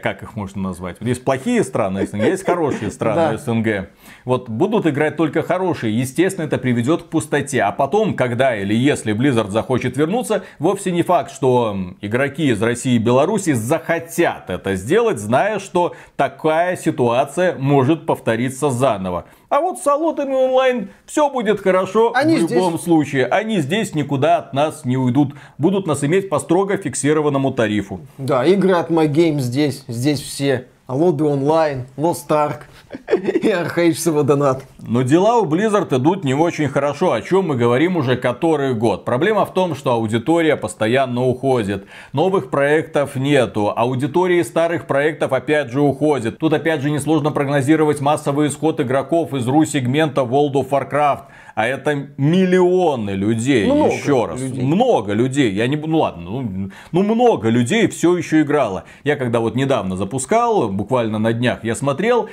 Как 0.02 0.22
их 0.22 0.36
можно 0.36 0.62
назвать? 0.62 0.96
Вот 1.00 1.06
Есть 1.06 1.24
плохие 1.24 1.64
страны 1.64 2.06
СНГ, 2.06 2.24
есть 2.24 2.44
хорошие 2.44 2.90
страны. 2.90 3.38
СНГ. 3.38 3.90
Вот 4.24 4.48
будут 4.48 4.86
играть 4.86 5.16
только 5.16 5.42
хорошие. 5.42 5.98
Естественно, 5.98 6.46
это 6.46 6.58
приведет 6.58 7.04
к 7.04 7.06
пустоте. 7.06 7.62
А 7.62 7.72
потом, 7.72 8.14
когда 8.14 8.56
или 8.56 8.74
если 8.74 9.14
Blizzard 9.14 9.50
захочет 9.50 9.96
вернуться, 9.96 10.44
вовсе 10.58 10.92
не 10.92 11.02
факт, 11.02 11.32
что 11.32 11.76
игроки 12.00 12.48
из 12.50 12.62
России 12.62 12.94
и 12.94 12.98
Беларуси 12.98 13.52
захотят 13.52 14.50
это 14.50 14.74
сделать, 14.74 15.18
зная, 15.18 15.58
что 15.58 15.94
такая 16.16 16.76
ситуация 16.76 17.56
может 17.56 18.06
повториться 18.06 18.70
заново. 18.70 19.26
А 19.50 19.60
вот 19.60 19.80
с 19.80 19.86
Алотами 19.88 20.32
онлайн 20.32 20.90
все 21.06 21.28
будет 21.28 21.60
хорошо 21.60 22.12
Они 22.14 22.36
в 22.36 22.40
здесь. 22.42 22.52
любом 22.52 22.78
случае. 22.78 23.26
Они 23.26 23.58
здесь 23.58 23.96
никуда 23.96 24.38
от 24.38 24.54
нас 24.54 24.84
не 24.84 24.96
уйдут. 24.96 25.34
Будут 25.58 25.88
нас 25.88 26.04
иметь 26.04 26.28
по 26.28 26.38
строго 26.38 26.76
фиксированному 26.76 27.50
тарифу. 27.50 28.00
Да, 28.16 28.44
игры 28.46 28.74
от 28.74 28.90
My 28.90 29.08
Game 29.08 29.40
здесь, 29.40 29.84
здесь 29.88 30.20
все. 30.20 30.66
Алоды 30.86 31.24
онлайн, 31.24 31.86
Lost 31.96 32.28
Ark 32.28 32.60
и 33.12 33.48
Arcade 33.48 34.22
Донат. 34.24 34.64
Но 34.80 35.02
дела 35.02 35.38
у 35.38 35.46
Blizzard 35.46 35.96
идут 35.96 36.24
не 36.24 36.34
очень 36.34 36.68
хорошо, 36.68 37.12
о 37.12 37.22
чем 37.22 37.48
мы 37.48 37.56
говорим 37.56 37.96
уже 37.96 38.16
который 38.16 38.74
год. 38.74 39.04
Проблема 39.04 39.44
в 39.46 39.54
том, 39.54 39.74
что 39.74 39.92
аудитория 39.92 40.56
постоянно 40.56 41.24
уходит. 41.24 41.86
Новых 42.12 42.50
проектов 42.50 43.16
нету. 43.16 43.72
Аудитории 43.74 44.42
старых 44.42 44.86
проектов 44.86 45.32
опять 45.32 45.70
же 45.70 45.80
уходит. 45.80 46.38
Тут 46.38 46.52
опять 46.52 46.80
же 46.80 46.90
несложно 46.90 47.30
прогнозировать 47.30 48.00
массовый 48.00 48.48
исход 48.48 48.80
игроков 48.80 49.34
из 49.34 49.46
ру-сегмента 49.46 50.22
World 50.22 50.54
of 50.54 50.70
Warcraft. 50.70 51.24
А 51.54 51.66
это 51.66 52.08
миллионы 52.16 53.10
людей, 53.10 53.66
Много 53.66 53.92
еще 53.92 54.24
раз. 54.24 54.40
людей. 54.40 54.64
Много 54.64 55.12
людей. 55.12 55.52
Я 55.52 55.66
не 55.66 55.76
ну 55.76 55.98
ладно, 55.98 56.22
ну, 56.22 56.70
ну 56.92 57.02
много 57.02 57.48
людей 57.48 57.86
все 57.88 58.16
еще 58.16 58.42
играло. 58.42 58.84
Я 59.04 59.16
когда 59.16 59.40
вот 59.40 59.56
недавно 59.56 59.96
запускал, 59.96 60.70
буквально 60.70 61.18
на 61.18 61.32
днях, 61.32 61.62
я 61.62 61.74
смотрел, 61.74 62.30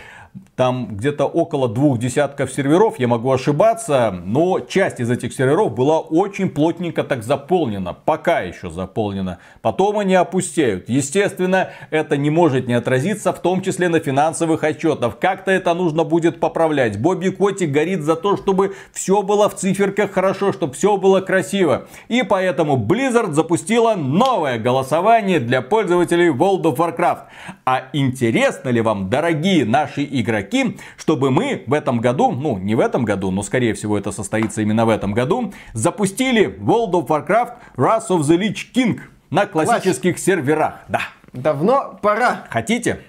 там 0.56 0.96
где-то 0.98 1.26
около 1.26 1.68
двух 1.70 2.00
десятков 2.00 2.52
серверов, 2.52 3.00
я 3.00 3.08
могу 3.08 3.32
ошибаться, 3.32 4.12
но 4.26 4.60
часть 4.60 5.00
из 5.00 5.12
этих 5.12 5.34
серверов 5.34 5.76
была 5.76 6.00
очень 6.00 6.50
плотненько 6.50 7.04
так 7.04 7.24
заполнена, 7.24 7.94
пока 7.94 8.42
еще 8.42 8.70
заполнена. 8.70 9.40
Потом 9.62 10.00
они 10.00 10.16
опустеют. 10.16 10.90
Естественно, 10.90 11.70
это 11.92 12.18
не 12.18 12.30
может 12.30 12.68
не 12.68 12.74
отразиться, 12.74 13.34
в 13.34 13.42
том 13.42 13.62
числе 13.62 13.90
на 13.90 14.00
финансовых 14.00 14.64
отчетах. 14.64 15.20
Как-то 15.20 15.52
это 15.52 15.74
нужно 15.74 16.04
будет 16.04 16.40
поправлять. 16.40 17.00
Бобби 17.00 17.30
Котик 17.30 17.72
горит 17.72 18.02
за 18.02 18.16
то, 18.16 18.38
чтобы 18.38 18.76
все 18.92 19.22
было 19.22 19.50
в 19.50 19.56
циферках 19.56 20.12
хорошо, 20.12 20.54
чтобы 20.54 20.74
все 20.74 20.98
было 20.98 21.22
красиво. 21.22 21.88
И 22.08 22.24
поэтому 22.24 22.78
Blizzard 22.78 23.34
запустила 23.34 23.96
новое 23.96 24.58
голосование 24.58 25.40
для 25.40 25.62
пользователей 25.62 26.30
World 26.30 26.64
of 26.64 26.78
Warcraft. 26.78 27.24
А 27.66 27.90
интересно 27.94 28.70
ли 28.70 28.82
вам, 28.82 29.10
дорогие 29.10 29.66
наши 29.66 30.04
игроки, 30.04 30.27
чтобы 30.98 31.32
мы 31.32 31.64
в 31.68 31.74
этом 31.74 32.00
году, 32.00 32.32
ну 32.32 32.58
не 32.58 32.76
в 32.76 32.80
этом 32.80 33.06
году, 33.06 33.32
но 33.32 33.44
скорее 33.44 33.74
всего 33.74 33.98
это 33.98 34.12
состоится 34.12 34.62
именно 34.62 34.86
в 34.86 34.90
этом 34.90 35.14
году, 35.14 35.54
запустили 35.74 36.48
World 36.60 36.92
of 36.92 37.08
Warcraft 37.08 37.54
Wrath 37.78 38.08
of 38.10 38.20
the 38.22 38.38
Lich 38.38 38.68
King 38.74 39.00
на 39.30 39.46
классических 39.46 40.20
серверах. 40.20 40.82
Да. 40.88 41.02
Давно 41.34 42.00
пора. 42.02 42.46
Хотите? 42.50 43.02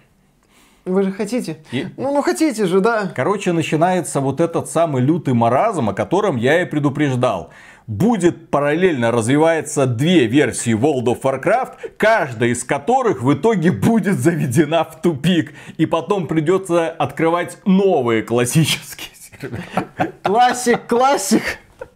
Вы 0.84 1.02
же 1.02 1.12
хотите? 1.12 1.58
И- 1.70 1.86
Ну, 1.96 2.14
ну 2.14 2.22
хотите 2.22 2.66
же, 2.66 2.80
да. 2.80 3.12
Короче, 3.14 3.52
начинается 3.52 4.20
вот 4.20 4.40
этот 4.40 4.68
самый 4.70 5.02
лютый 5.02 5.34
маразм, 5.34 5.90
о 5.90 5.92
котором 5.92 6.36
я 6.36 6.62
и 6.62 6.64
предупреждал. 6.64 7.50
Будет 7.88 8.50
параллельно 8.50 9.10
развиваться 9.10 9.86
две 9.86 10.26
версии 10.26 10.74
World 10.74 11.04
of 11.04 11.22
Warcraft, 11.22 11.92
каждая 11.96 12.50
из 12.50 12.62
которых 12.62 13.22
в 13.22 13.32
итоге 13.32 13.72
будет 13.72 14.18
заведена 14.18 14.84
в 14.84 15.00
тупик. 15.00 15.54
И 15.78 15.86
потом 15.86 16.26
придется 16.26 16.90
открывать 16.90 17.56
новые 17.64 18.22
классические 18.22 19.08
серверы. 19.16 20.12
Классик, 20.22 20.86
классик. 20.86 21.42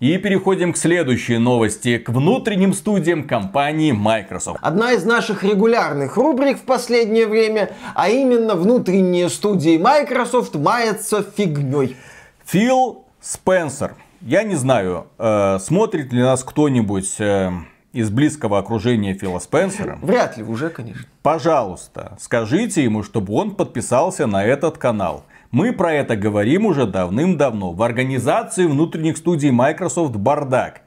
И 0.00 0.16
переходим 0.16 0.72
к 0.72 0.78
следующей 0.78 1.36
новости, 1.36 1.98
к 1.98 2.08
внутренним 2.08 2.72
студиям 2.72 3.24
компании 3.24 3.92
Microsoft. 3.92 4.60
Одна 4.62 4.92
из 4.92 5.04
наших 5.04 5.44
регулярных 5.44 6.16
рубрик 6.16 6.56
в 6.56 6.62
последнее 6.62 7.26
время, 7.26 7.70
а 7.94 8.08
именно 8.08 8.54
внутренние 8.54 9.28
студии 9.28 9.76
Microsoft 9.76 10.54
мается 10.54 11.22
фигней. 11.22 11.98
Фил 12.46 13.04
Спенсер. 13.20 13.94
Я 14.24 14.44
не 14.44 14.54
знаю, 14.54 15.06
э, 15.18 15.58
смотрит 15.58 16.12
ли 16.12 16.22
нас 16.22 16.44
кто-нибудь 16.44 17.16
э, 17.18 17.50
из 17.92 18.08
близкого 18.10 18.58
окружения 18.58 19.14
Фила 19.14 19.40
Спенсера. 19.40 19.98
Вряд 20.00 20.36
ли 20.36 20.44
уже, 20.44 20.70
конечно. 20.70 21.04
Пожалуйста, 21.22 22.16
скажите 22.20 22.84
ему, 22.84 23.02
чтобы 23.02 23.34
он 23.34 23.56
подписался 23.56 24.28
на 24.28 24.44
этот 24.44 24.78
канал. 24.78 25.24
Мы 25.50 25.72
про 25.72 25.92
это 25.92 26.14
говорим 26.14 26.66
уже 26.66 26.86
давным-давно. 26.86 27.72
В 27.72 27.82
организации 27.82 28.64
внутренних 28.64 29.16
студий 29.16 29.50
Microsoft 29.50 30.14
бардак. 30.14 30.82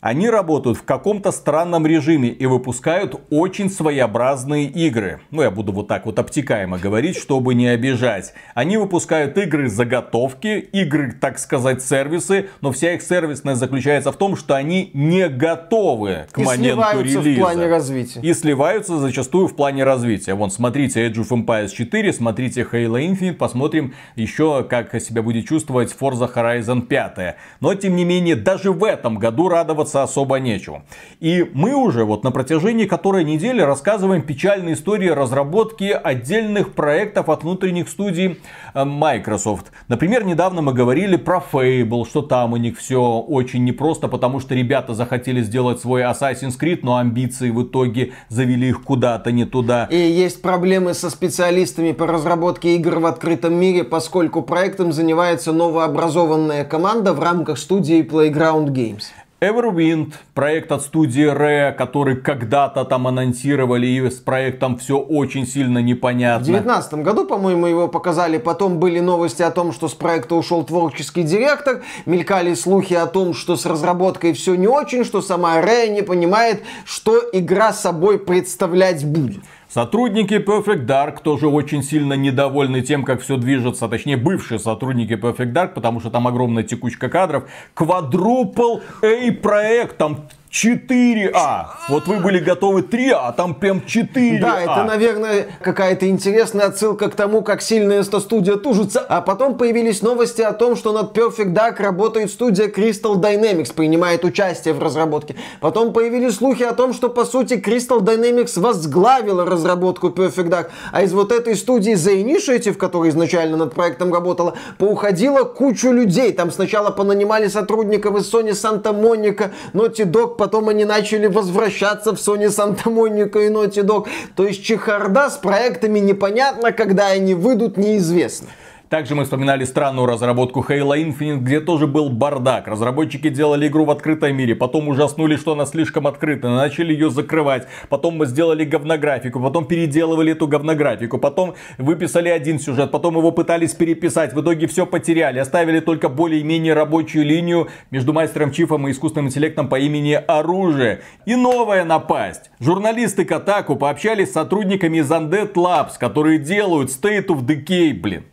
Они 0.00 0.30
работают 0.30 0.78
в 0.78 0.82
каком-то 0.84 1.30
странном 1.30 1.86
режиме 1.86 2.30
и 2.30 2.46
выпускают 2.46 3.20
очень 3.28 3.68
своеобразные 3.68 4.64
игры. 4.64 5.20
Ну, 5.30 5.42
я 5.42 5.50
буду 5.50 5.72
вот 5.72 5.88
так 5.88 6.06
вот 6.06 6.18
обтекаемо 6.18 6.78
говорить, 6.78 7.16
чтобы 7.16 7.54
не 7.54 7.68
обижать. 7.68 8.32
Они 8.54 8.78
выпускают 8.78 9.36
игры 9.36 9.68
заготовки, 9.68 10.58
игры, 10.72 11.12
так 11.12 11.38
сказать, 11.38 11.82
сервисы, 11.82 12.48
но 12.62 12.72
вся 12.72 12.94
их 12.94 13.02
сервисность 13.02 13.60
заключается 13.60 14.10
в 14.10 14.16
том, 14.16 14.36
что 14.36 14.54
они 14.54 14.90
не 14.94 15.28
готовы 15.28 16.26
к 16.32 16.38
И 16.38 16.44
моменту 16.44 16.80
сливаются 16.80 17.20
в 17.20 17.26
релиза. 17.26 17.40
плане 17.40 17.66
развития. 17.66 18.20
И 18.22 18.32
сливаются 18.32 18.98
зачастую 18.98 19.48
в 19.48 19.54
плане 19.54 19.84
развития. 19.84 20.32
Вон, 20.32 20.50
смотрите 20.50 21.06
Age 21.08 21.16
of 21.16 21.28
Empires 21.28 21.68
4, 21.68 22.12
смотрите 22.14 22.62
Halo 22.62 22.98
Infinite, 23.06 23.34
посмотрим 23.34 23.92
еще, 24.16 24.64
как 24.64 24.98
себя 24.98 25.22
будет 25.22 25.46
чувствовать 25.46 25.94
Forza 25.98 26.32
Horizon 26.32 26.82
5. 26.82 27.36
Но, 27.60 27.74
тем 27.74 27.96
не 27.96 28.06
менее, 28.06 28.34
даже 28.36 28.72
в 28.72 28.82
этом 28.84 29.16
году 29.16 29.50
радоваться 29.50 29.89
особо 29.96 30.38
нечего. 30.38 30.82
И 31.20 31.48
мы 31.52 31.74
уже 31.74 32.04
вот 32.04 32.24
на 32.24 32.30
протяжении 32.30 32.86
которой 32.86 33.24
недели 33.24 33.60
рассказываем 33.60 34.22
печальные 34.22 34.74
истории 34.74 35.08
разработки 35.08 35.84
отдельных 35.84 36.74
проектов 36.74 37.28
от 37.28 37.42
внутренних 37.42 37.88
студий 37.88 38.40
э, 38.74 38.84
Microsoft. 38.84 39.72
Например, 39.88 40.24
недавно 40.24 40.62
мы 40.62 40.72
говорили 40.72 41.16
про 41.16 41.42
Fable, 41.52 42.06
что 42.06 42.22
там 42.22 42.52
у 42.52 42.56
них 42.56 42.78
все 42.78 43.00
очень 43.00 43.64
непросто, 43.64 44.08
потому 44.08 44.40
что 44.40 44.54
ребята 44.54 44.94
захотели 44.94 45.42
сделать 45.42 45.80
свой 45.80 46.02
Assassin's 46.02 46.58
Creed, 46.60 46.80
но 46.82 46.96
амбиции 46.96 47.50
в 47.50 47.62
итоге 47.62 48.12
завели 48.28 48.68
их 48.68 48.82
куда-то 48.82 49.32
не 49.32 49.44
туда. 49.44 49.86
И 49.90 49.96
есть 49.96 50.42
проблемы 50.42 50.94
со 50.94 51.10
специалистами 51.10 51.92
по 51.92 52.06
разработке 52.06 52.76
игр 52.76 52.98
в 52.98 53.06
открытом 53.06 53.54
мире, 53.54 53.84
поскольку 53.84 54.42
проектом 54.42 54.92
занимается 54.92 55.52
новообразованная 55.52 56.64
команда 56.64 57.12
в 57.12 57.20
рамках 57.20 57.58
студии 57.58 58.02
Playground 58.02 58.68
Games. 58.68 59.04
Everwind, 59.40 60.12
проект 60.34 60.70
от 60.70 60.82
студии 60.82 61.24
Rare, 61.24 61.72
который 61.72 62.16
когда-то 62.16 62.84
там 62.84 63.06
анонсировали, 63.06 63.86
и 63.86 64.10
с 64.10 64.16
проектом 64.16 64.76
все 64.76 64.98
очень 64.98 65.46
сильно 65.46 65.78
непонятно. 65.78 66.44
В 66.44 66.48
2019 66.48 66.94
году, 67.02 67.24
по-моему, 67.24 67.66
его 67.66 67.88
показали. 67.88 68.36
Потом 68.36 68.78
были 68.78 69.00
новости 69.00 69.40
о 69.40 69.50
том, 69.50 69.72
что 69.72 69.88
с 69.88 69.94
проекта 69.94 70.34
ушел 70.34 70.62
творческий 70.62 71.22
директор. 71.22 71.82
Мелькали 72.04 72.52
слухи 72.52 72.92
о 72.92 73.06
том, 73.06 73.32
что 73.32 73.56
с 73.56 73.64
разработкой 73.64 74.34
все 74.34 74.56
не 74.56 74.68
очень, 74.68 75.06
что 75.06 75.22
сама 75.22 75.58
Rare 75.62 75.88
не 75.88 76.02
понимает, 76.02 76.62
что 76.84 77.22
игра 77.32 77.72
собой 77.72 78.18
представлять 78.18 79.06
будет. 79.06 79.42
Сотрудники 79.72 80.34
Perfect 80.34 80.84
Dark 80.84 81.22
тоже 81.22 81.46
очень 81.46 81.84
сильно 81.84 82.14
недовольны 82.14 82.80
тем, 82.80 83.04
как 83.04 83.20
все 83.20 83.36
движется. 83.36 83.88
Точнее, 83.88 84.16
бывшие 84.16 84.58
сотрудники 84.58 85.12
Perfect 85.12 85.52
Dark, 85.52 85.74
потому 85.74 86.00
что 86.00 86.10
там 86.10 86.26
огромная 86.26 86.64
текучка 86.64 87.08
кадров. 87.08 87.44
Quadruple 87.76 88.82
A 89.02 89.30
проект, 89.32 89.96
там 89.96 90.26
4А. 90.50 91.66
Вот 91.88 92.08
вы 92.08 92.16
были 92.18 92.40
готовы 92.40 92.80
3А, 92.80 93.20
а 93.22 93.32
там 93.32 93.54
прям 93.54 93.78
4А. 93.78 94.40
Да, 94.40 94.60
это, 94.60 94.84
наверное, 94.84 95.46
какая-то 95.62 96.08
интересная 96.08 96.66
отсылка 96.66 97.08
к 97.08 97.14
тому, 97.14 97.42
как 97.42 97.62
сильно 97.62 97.92
эта 97.92 98.18
студия 98.18 98.56
тужится. 98.56 99.00
А 99.00 99.20
потом 99.20 99.56
появились 99.56 100.02
новости 100.02 100.42
о 100.42 100.52
том, 100.52 100.74
что 100.74 100.92
над 100.92 101.16
Perfect 101.16 101.54
Dark 101.54 101.80
работает 101.80 102.32
студия 102.32 102.66
Crystal 102.66 103.14
Dynamics, 103.14 103.72
принимает 103.72 104.24
участие 104.24 104.74
в 104.74 104.82
разработке. 104.82 105.36
Потом 105.60 105.92
появились 105.92 106.36
слухи 106.36 106.64
о 106.64 106.72
том, 106.72 106.94
что, 106.94 107.08
по 107.10 107.24
сути, 107.24 107.54
Crystal 107.54 108.00
Dynamics 108.00 108.58
возглавила 108.58 109.44
разработку 109.44 110.08
Perfect 110.08 110.48
Dark. 110.48 110.66
А 110.90 111.02
из 111.02 111.12
вот 111.12 111.30
этой 111.30 111.54
студии 111.54 111.94
The 111.94 112.24
Initiative, 112.24 112.74
которая 112.74 113.10
изначально 113.10 113.56
над 113.56 113.72
проектом 113.74 114.12
работала, 114.12 114.54
поуходила 114.78 115.44
кучу 115.44 115.92
людей. 115.92 116.32
Там 116.32 116.50
сначала 116.50 116.90
понанимали 116.90 117.46
сотрудников 117.46 118.16
из 118.16 118.32
Sony 118.32 118.50
Santa 118.50 118.92
Monica, 118.92 119.50
Naughty 119.74 120.04
Dog, 120.04 120.39
потом 120.40 120.70
они 120.70 120.86
начали 120.86 121.26
возвращаться 121.26 122.12
в 122.12 122.14
Sony 122.14 122.46
Santa 122.46 122.84
Monica 122.84 123.46
и 123.46 123.50
Naughty 123.50 123.84
Dog. 123.84 124.08
То 124.34 124.46
есть 124.46 124.64
чехарда 124.64 125.28
с 125.28 125.36
проектами 125.36 125.98
непонятно, 125.98 126.72
когда 126.72 127.08
они 127.08 127.34
выйдут, 127.34 127.76
неизвестно. 127.76 128.48
Также 128.90 129.14
мы 129.14 129.22
вспоминали 129.22 129.62
странную 129.62 130.04
разработку 130.06 130.66
Halo 130.68 131.00
Infinite, 131.00 131.36
где 131.36 131.60
тоже 131.60 131.86
был 131.86 132.10
бардак. 132.10 132.66
Разработчики 132.66 133.28
делали 133.28 133.68
игру 133.68 133.84
в 133.84 133.90
открытом 133.92 134.34
мире, 134.34 134.56
потом 134.56 134.88
ужаснули, 134.88 135.36
что 135.36 135.52
она 135.52 135.64
слишком 135.64 136.08
открыта, 136.08 136.48
начали 136.48 136.92
ее 136.92 137.08
закрывать. 137.08 137.68
Потом 137.88 138.16
мы 138.16 138.26
сделали 138.26 138.64
говнографику, 138.64 139.40
потом 139.40 139.66
переделывали 139.66 140.32
эту 140.32 140.48
говнографику, 140.48 141.18
потом 141.18 141.54
выписали 141.78 142.30
один 142.30 142.58
сюжет, 142.58 142.90
потом 142.90 143.16
его 143.16 143.30
пытались 143.30 143.74
переписать. 143.74 144.32
В 144.32 144.40
итоге 144.42 144.66
все 144.66 144.86
потеряли, 144.86 145.38
оставили 145.38 145.78
только 145.78 146.08
более-менее 146.08 146.74
рабочую 146.74 147.24
линию 147.24 147.68
между 147.92 148.12
мастером 148.12 148.50
Чифом 148.50 148.88
и 148.88 148.90
искусственным 148.90 149.28
интеллектом 149.28 149.68
по 149.68 149.78
имени 149.78 150.14
Оружие. 150.14 151.02
И 151.26 151.36
новая 151.36 151.84
напасть. 151.84 152.50
Журналисты 152.58 153.24
Катаку 153.24 153.76
пообщались 153.76 154.30
с 154.30 154.32
сотрудниками 154.32 154.98
из 154.98 155.08
Undead 155.12 155.52
Labs, 155.52 155.92
которые 155.96 156.40
делают 156.40 156.90
State 156.90 157.28
of 157.28 157.46
Decay, 157.46 157.94
блин. 157.94 158.24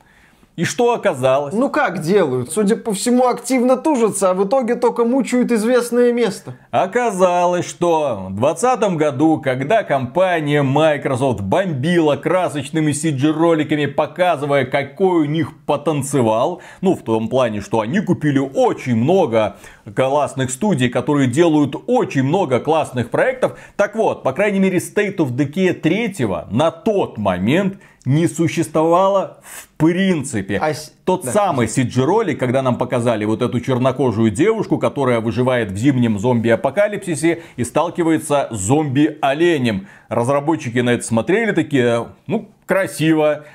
И 0.58 0.64
что 0.64 0.95
оказалось? 0.95 1.53
Ну 1.53 1.70
как 1.70 2.01
делают? 2.01 2.51
Судя 2.51 2.78
по 2.78 2.91
всему, 2.91 3.28
активно 3.28 3.78
тужатся, 3.78 4.32
а 4.32 4.34
в 4.34 4.47
итоге 4.47 4.74
только 4.74 5.05
мучают 5.05 5.51
известное 5.51 6.12
место. 6.12 6.55
Оказалось, 6.72 7.70
что 7.70 8.26
в 8.30 8.39
2020 8.39 8.97
году, 8.97 9.39
когда 9.39 9.84
компания 9.84 10.64
Microsoft 10.64 11.41
бомбила 11.41 12.16
красочными 12.16 12.91
CG-роликами, 12.91 13.86
показывая, 13.86 14.66
какой 14.66 15.22
у 15.22 15.26
них 15.26 15.51
потенциал, 15.68 16.64
ну 16.82 16.95
в 16.95 17.03
том 17.03 17.30
плане, 17.30 17.62
что 17.62 17.82
они 17.82 17.99
купили 17.99 18.39
очень 18.39 18.95
много 18.95 19.58
классных 19.95 20.49
студий, 20.49 20.89
которые 20.89 21.28
делают 21.28 21.76
очень 21.86 22.24
много 22.24 22.60
классных 22.60 23.12
проектов. 23.12 23.60
Так 23.76 23.95
вот, 23.95 24.24
по 24.24 24.34
крайней 24.34 24.58
мере, 24.58 24.80
State 24.80 25.18
of 25.18 25.36
Decay 25.36 25.74
3 25.74 26.16
на 26.49 26.72
тот 26.72 27.20
момент 27.20 27.78
не 28.08 28.28
существовало 28.28 29.38
в 29.43 29.68
принципе. 29.78 30.58
А... 30.58 30.74
Тот 31.03 31.26
да. 31.26 31.32
самый 31.32 31.68
CG-ролик, 31.68 32.39
когда 32.39 32.62
нам 32.62 32.78
показали 32.78 33.26
вот 33.26 33.41
эту 33.41 33.60
чернокожую 33.60 34.32
девушку, 34.32 34.78
которая 34.78 35.20
выживает 35.20 35.72
в 35.72 35.78
зимнем 35.78 36.18
зомби-апокалипсисе 36.18 37.43
и 37.58 37.64
сталкивается 37.64 38.47
с 38.51 38.58
зомби-оленем. 38.58 39.88
Разработчики 40.10 40.80
на 40.80 40.91
это 40.91 41.03
смотрели 41.03 41.51
такие, 41.51 42.08
ну, 42.28 42.49
красиво, 42.66 43.45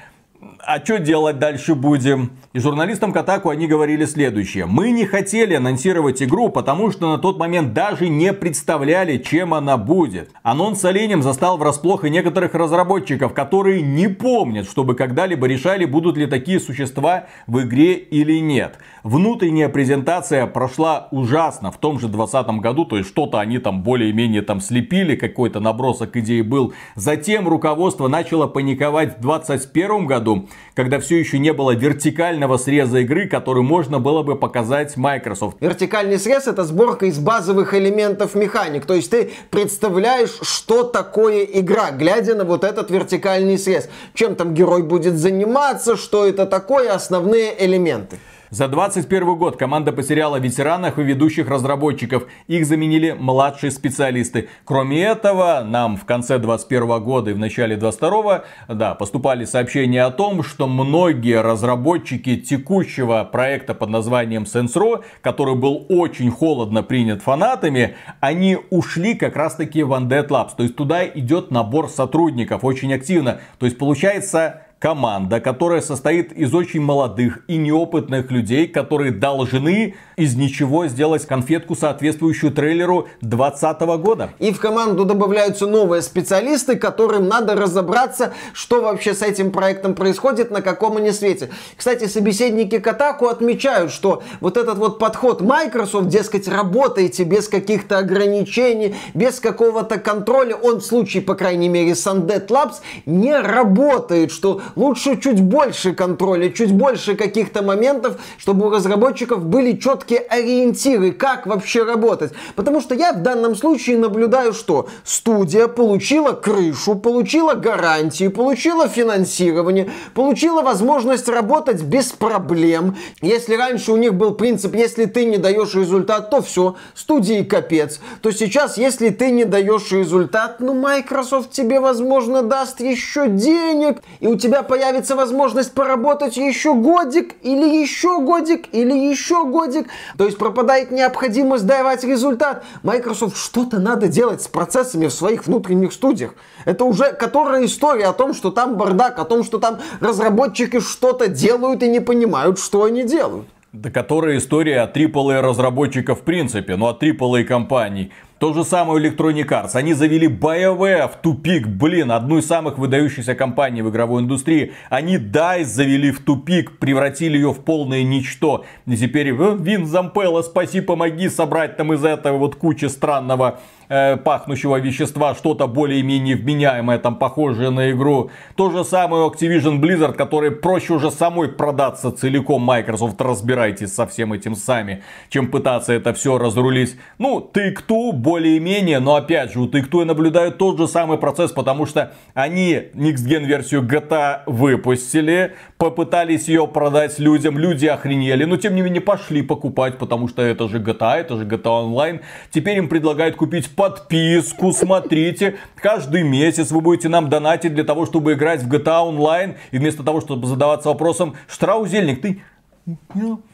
а 0.65 0.79
что 0.85 0.99
делать 0.99 1.39
дальше 1.39 1.75
будем? 1.75 2.33
И 2.53 2.61
журналистам 2.61 3.13
Катаку 3.13 3.49
они 3.49 3.67
говорили 3.67 4.05
следующее. 4.05 4.67
Мы 4.67 4.91
не 4.91 5.07
хотели 5.07 5.55
анонсировать 5.55 6.23
игру, 6.23 6.51
потому 6.51 6.91
что 6.93 7.11
на 7.11 7.19
тот 7.19 7.39
момент 7.39 7.73
даже 7.73 8.09
не 8.09 8.33
представляли, 8.33 9.19
чем 9.19 9.55
она 9.55 9.77
будет. 9.77 10.31
Анонс 10.43 10.81
с 10.81 10.85
оленем 10.85 11.23
застал 11.23 11.57
врасплох 11.57 12.05
и 12.05 12.11
некоторых 12.11 12.55
разработчиков, 12.55 13.33
которые 13.33 13.83
не 13.83 14.09
помнят, 14.09 14.69
чтобы 14.69 14.95
когда-либо 14.95 15.47
решали, 15.47 15.85
будут 15.85 16.17
ли 16.17 16.27
такие 16.27 16.61
существа 16.61 17.27
в 17.47 17.61
игре 17.63 17.95
или 17.95 18.39
нет. 18.39 18.79
Внутренняя 19.03 19.69
презентация 19.69 20.47
прошла 20.47 21.09
ужасно 21.11 21.73
в 21.73 21.79
том 21.79 21.99
же 21.99 22.07
2020 22.07 22.61
году, 22.61 22.85
то 22.85 22.99
есть 22.99 23.09
что-то 23.09 23.41
они 23.41 23.59
там 23.59 23.83
более-менее 23.83 24.43
там 24.43 24.61
слепили, 24.61 25.17
какой-то 25.17 25.59
набросок 25.59 26.17
идеи 26.19 26.43
был. 26.43 26.73
Затем 26.95 27.49
руководство 27.49 28.07
начало 28.07 28.47
паниковать 28.47 29.19
в 29.19 29.21
2021 29.21 30.07
году, 30.07 30.49
когда 30.75 31.01
все 31.01 31.19
еще 31.19 31.39
не 31.39 31.53
было 31.53 31.73
вертикального 31.73 32.57
среза 32.57 32.99
игры, 32.99 33.29
который 33.29 33.63
можно 33.63 33.99
было 33.99 34.23
бы 34.23 34.37
показать 34.37 34.97
Microsoft. 34.97 35.57
Вертикальный 35.61 36.19
срез 36.19 36.47
это 36.47 36.65
сборка 36.65 37.07
из 37.07 37.19
базовых 37.19 37.75
элементов 37.75 38.35
механик. 38.35 38.87
То 38.87 38.95
есть 38.95 39.11
ты 39.11 39.31
представляешь, 39.51 40.39
что 40.43 40.83
такое 40.83 41.45
игра, 41.45 41.91
глядя 41.91 42.35
на 42.35 42.45
вот 42.45 42.65
этот 42.65 42.91
вертикальный 42.91 43.59
срез. 43.59 43.89
Чем 44.15 44.35
там 44.35 44.55
герой 44.55 44.83
будет 44.83 45.17
заниматься, 45.17 45.97
что 45.97 46.27
это 46.27 46.47
такое, 46.47 46.93
основные 46.93 47.55
элементы. 47.65 48.19
За 48.53 48.69
2021 48.69 49.39
год 49.39 49.57
команда 49.57 49.93
потеряла 49.93 50.37
ветеранов 50.37 50.99
и 50.99 51.03
ведущих 51.03 51.49
разработчиков. 51.49 52.27
Их 52.49 52.67
заменили 52.67 53.17
младшие 53.19 53.71
специалисты. 53.71 54.51
Кроме 54.67 55.03
этого, 55.05 55.65
нам 55.67 55.97
в 55.97 56.05
конце 56.05 56.39
2021 56.39 57.03
года 57.03 57.31
и 57.31 57.33
в 57.33 57.39
начале 57.39 57.77
2022 57.77 58.45
да, 58.69 58.95
поступали 58.95 59.47
сообщения 59.47 60.05
о 60.05 60.11
том, 60.11 60.43
что 60.43 60.67
многие 60.67 61.41
разработчики 61.41 62.37
текущего 62.37 63.25
проекта 63.25 63.73
под 63.73 63.89
названием 63.89 64.43
Sensro, 64.43 65.03
который 65.23 65.55
был 65.55 65.87
очень 65.89 66.31
холодно 66.31 66.83
принят 66.83 67.23
фанатами, 67.23 67.97
они 68.21 68.59
ушли 68.69 69.15
как 69.15 69.35
раз 69.35 69.55
таки 69.55 69.83
в 69.83 69.95
Undead 69.95 70.29
Labs. 70.29 70.51
То 70.59 70.63
есть 70.63 70.77
туда 70.77 71.07
идет 71.07 71.51
набор 71.51 71.89
сотрудников 71.89 72.65
очень 72.65 72.93
активно. 72.93 73.41
То 73.59 73.65
есть 73.65 73.79
получается 73.79 74.61
команда, 74.83 75.39
которая 75.39 75.81
состоит 75.81 76.33
из 76.33 76.53
очень 76.53 76.81
молодых 76.81 77.45
и 77.47 77.57
неопытных 77.57 78.33
людей, 78.33 78.67
которые 78.67 79.13
должны 79.13 79.95
из 80.17 80.35
ничего 80.35 80.89
сделать 80.89 81.25
конфетку, 81.25 81.77
соответствующую 81.77 82.53
трейлеру 82.53 83.07
2020 83.21 83.81
года. 84.03 84.31
И 84.41 84.53
в 84.53 84.59
команду 84.59 85.05
добавляются 85.05 85.69
новые 85.69 86.03
специалисты, 86.03 86.75
которым 86.75 87.29
надо 87.29 87.55
разобраться, 87.55 88.35
что 88.53 88.83
вообще 88.83 89.15
с 89.15 89.23
этим 89.23 89.53
проектом 89.53 89.95
происходит, 89.95 90.51
на 90.51 90.63
каком 90.63 90.97
они 90.97 91.13
свете. 91.13 91.51
Кстати, 91.77 92.07
собеседники 92.07 92.81
Катаку 92.81 93.29
отмечают, 93.29 93.93
что 93.93 94.25
вот 94.41 94.57
этот 94.57 94.79
вот 94.79 94.99
подход 94.99 95.43
Microsoft, 95.43 96.09
дескать, 96.09 96.49
работаете 96.49 97.23
без 97.23 97.47
каких-то 97.47 97.99
ограничений, 97.99 98.97
без 99.15 99.39
какого-то 99.39 100.01
контроля, 100.01 100.57
он 100.57 100.81
в 100.81 100.85
случае, 100.85 101.23
по 101.23 101.37
крайней 101.37 101.69
мере, 101.69 101.95
с 101.95 102.05
Labs 102.05 102.81
не 103.07 103.39
работает, 103.39 104.33
что 104.33 104.61
лучше 104.77 105.21
чуть 105.21 105.41
больше 105.41 105.93
контроля, 105.95 106.51
чуть 106.51 106.73
больше 106.73 107.15
каких-то 107.15 107.63
моментов, 107.63 108.19
чтобы 108.39 108.67
у 108.67 108.71
разработчиков 108.71 109.45
были 109.45 109.77
четкие 109.77 110.21
ориентиры, 110.21 111.13
как 111.13 111.47
вообще 111.47 111.85
работать. 111.85 112.33
Потому 112.57 112.81
что 112.81 112.95
я 112.95 113.13
в 113.13 113.23
данном 113.23 113.55
случае 113.57 113.99
наблюдаю, 113.99 114.53
что 114.53 114.89
студия 115.05 115.69
получила 115.69 116.33
крышу, 116.33 116.95
получила 116.95 117.55
гарантии, 117.55 118.29
получила 118.29 118.89
финансирование, 118.89 119.91
получила 120.15 120.63
возможность 120.63 121.29
работать 121.29 121.83
без 121.83 122.13
проблем. 122.13 122.97
Если 123.21 123.55
раньше 123.55 123.93
у 123.93 123.97
них 123.97 124.15
был 124.15 124.35
принцип, 124.35 124.75
если 124.75 125.07
ты 125.07 125.25
не 125.25 125.39
даешь 125.39 125.75
результат, 125.75 126.31
то 126.31 126.43
все, 126.43 126.77
студии 126.95 127.43
капец. 127.43 128.01
То 128.21 128.31
сейчас, 128.31 128.79
если 128.79 129.11
ты 129.11 129.31
не 129.31 129.45
даешь 129.45 129.91
результат, 129.93 130.61
ну 130.61 130.75
Microsoft 130.75 131.51
тебе, 131.51 131.81
возможно, 131.81 132.43
даст 132.43 132.81
еще 132.81 133.29
денег, 133.29 134.03
и 134.21 134.27
у 134.27 134.37
тебя 134.37 134.62
появится 134.63 135.17
возможность 135.17 135.73
поработать 135.73 136.37
еще 136.37 136.75
годик, 136.75 137.35
или 137.43 137.81
еще 137.81 138.21
годик, 138.21 138.67
или 138.73 138.93
еще 138.93 139.45
годик. 139.45 139.89
То 140.17 140.25
есть 140.25 140.39
пропадает 140.39 140.91
необходимость 140.91 141.67
давать 141.67 142.05
результат. 142.05 142.65
Microsoft 142.83 143.37
что-то 143.37 143.79
надо 143.79 144.09
делать 144.09 144.43
с 144.43 144.49
процессами 144.49 145.07
в 145.07 145.13
своих 145.13 145.47
внутренних 145.47 145.93
студиях. 145.93 146.35
Это 146.65 146.85
уже 146.85 147.13
которая 147.13 147.65
история 147.65 148.07
о 148.07 148.13
том, 148.13 148.35
что 148.35 148.51
там 148.51 148.77
бардак, 148.77 149.19
о 149.19 149.25
том, 149.25 149.45
что 149.45 149.59
там 149.59 149.79
разработчики 150.01 150.81
что-то 150.81 151.29
делают 151.29 151.83
и 151.83 151.89
не 151.89 152.01
понимают, 152.01 152.59
что 152.59 152.85
они 152.85 153.05
делают. 153.05 153.47
Да 153.73 153.91
которая 153.91 154.37
история 154.37 154.83
о 154.83 154.87
AAA 154.87 155.41
разработчиков 155.41 156.21
в 156.21 156.23
принципе, 156.23 156.77
ну 156.77 156.89
от 156.89 157.03
AAA 157.03 157.45
компаний. 157.45 158.13
То 158.43 158.53
же 158.53 158.65
самое 158.65 159.01
Electronic 159.01 159.47
Arts. 159.47 159.71
Они 159.75 159.95
завели 159.95 160.27
BioWare 160.27 161.09
в 161.09 161.15
тупик. 161.23 161.69
Блин, 161.69 162.11
одну 162.11 162.39
из 162.39 162.47
самых 162.49 162.77
выдающихся 162.77 163.37
компаний 163.37 163.83
в 163.83 163.91
игровой 163.91 164.23
индустрии. 164.23 164.73
Они 164.91 165.17
DICE 165.17 165.63
завели 165.63 166.11
в 166.11 166.19
тупик, 166.25 166.81
превратили 166.81 167.37
ее 167.37 167.53
в 167.53 167.61
полное 167.61 168.03
ничто. 168.03 168.65
И 168.85 168.97
теперь 168.97 169.29
э, 169.29 169.57
Вин 169.61 169.87
Зампелла, 169.87 170.43
спаси, 170.43 170.81
помоги 170.81 171.29
собрать 171.29 171.77
там 171.77 171.93
из 171.93 172.05
этого 172.05 172.39
вот 172.39 172.57
кучи 172.57 172.87
странного 172.87 173.61
э, 173.93 174.17
пахнущего 174.17 174.81
вещества 174.81 175.35
что-то 175.35 175.67
более-менее 175.67 176.37
вменяемое, 176.37 176.99
там 176.99 177.17
похожее 177.17 177.71
на 177.71 177.91
игру. 177.91 178.31
То 178.57 178.71
же 178.71 178.85
самое 178.85 179.29
Activision 179.29 179.81
Blizzard, 179.81 180.15
который 180.15 180.51
проще 180.51 180.95
уже 180.95 181.11
самой 181.11 181.49
продаться 181.49 182.11
целиком 182.11 182.63
Microsoft, 182.63 183.21
разбирайтесь 183.21 183.95
со 183.95 184.07
всем 184.07 184.33
этим 184.33 184.55
сами, 184.55 185.03
чем 185.29 185.49
пытаться 185.49 185.93
это 185.93 186.15
все 186.15 186.39
разрулить. 186.39 186.97
Ну, 187.19 187.41
ты 187.41 187.73
кто, 187.73 188.13
более-менее, 188.13 188.99
но 188.99 189.17
опять 189.17 189.53
же, 189.53 189.61
у 189.61 189.67
ты 189.67 189.83
кто 189.83 190.03
и 190.03 190.05
наблюдают 190.05 190.59
тот 190.59 190.79
же 190.79 190.89
самый 190.89 191.19
процесс, 191.19 191.53
потому 191.53 191.87
что 191.87 192.15
они 192.35 192.75
Next 192.95 193.27
Gen 193.29 193.45
версию 193.45 193.83
GTA 193.83 194.41
выпустили, 194.47 195.55
попытались 195.77 196.49
ее 196.49 196.67
продать 196.67 197.19
людям, 197.19 197.59
люди 197.59 197.87
охренели, 197.87 198.45
но 198.45 198.57
тем 198.57 198.75
не 198.75 198.83
менее 198.83 199.03
пошли 199.03 199.43
покупать, 199.43 199.99
потому 199.99 200.29
что 200.29 200.41
это 200.41 200.69
же 200.69 200.79
GTA, 200.79 201.17
это 201.17 201.37
же 201.37 201.45
GTA 201.45 201.85
Online. 201.85 202.21
Теперь 202.51 202.79
им 202.79 202.89
предлагают 202.89 203.37
купить 203.37 203.75
подписку, 203.83 204.73
смотрите, 204.73 205.57
каждый 205.75 206.23
месяц 206.23 206.71
вы 206.71 206.81
будете 206.81 207.09
нам 207.09 207.29
донатить 207.29 207.75
для 207.75 207.83
того, 207.83 208.07
чтобы 208.07 208.35
играть 208.35 208.63
в 208.63 208.73
GTA 208.73 209.11
Online, 209.11 209.57
и 209.73 209.79
вместо 209.79 210.05
того, 210.05 210.21
чтобы 210.21 210.47
задаваться 210.47 210.89
вопросом, 210.89 211.35
Штраузельник, 211.49 212.23
ты 212.23 212.43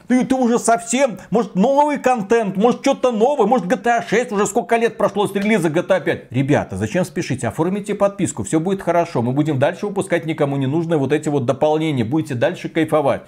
ты, 0.07 0.25
ты 0.25 0.35
уже 0.35 0.59
совсем, 0.59 1.19
может 1.31 1.55
новый 1.55 1.99
контент, 1.99 2.57
может 2.57 2.81
что-то 2.81 3.11
новое, 3.11 3.47
может 3.47 3.67
GTA 3.67 4.03
6, 4.07 4.33
уже 4.33 4.47
сколько 4.47 4.77
лет 4.77 4.99
прошло 4.99 5.27
с 5.27 5.35
релиза 5.35 5.69
GTA 5.69 6.03
5. 6.03 6.31
Ребята, 6.31 6.77
зачем 6.77 7.05
спешите, 7.07 7.49
оформите 7.49 7.95
подписку, 7.95 8.43
все 8.43 8.61
будет 8.61 8.83
хорошо, 8.83 9.23
мы 9.23 9.33
будем 9.33 9.59
дальше 9.59 9.87
выпускать 9.87 10.27
никому 10.27 10.57
не 10.57 10.67
нужные 10.67 10.99
вот 10.99 11.13
эти 11.13 11.31
вот 11.31 11.47
дополнения, 11.47 12.05
будете 12.05 12.35
дальше 12.35 12.69
кайфовать 12.69 13.23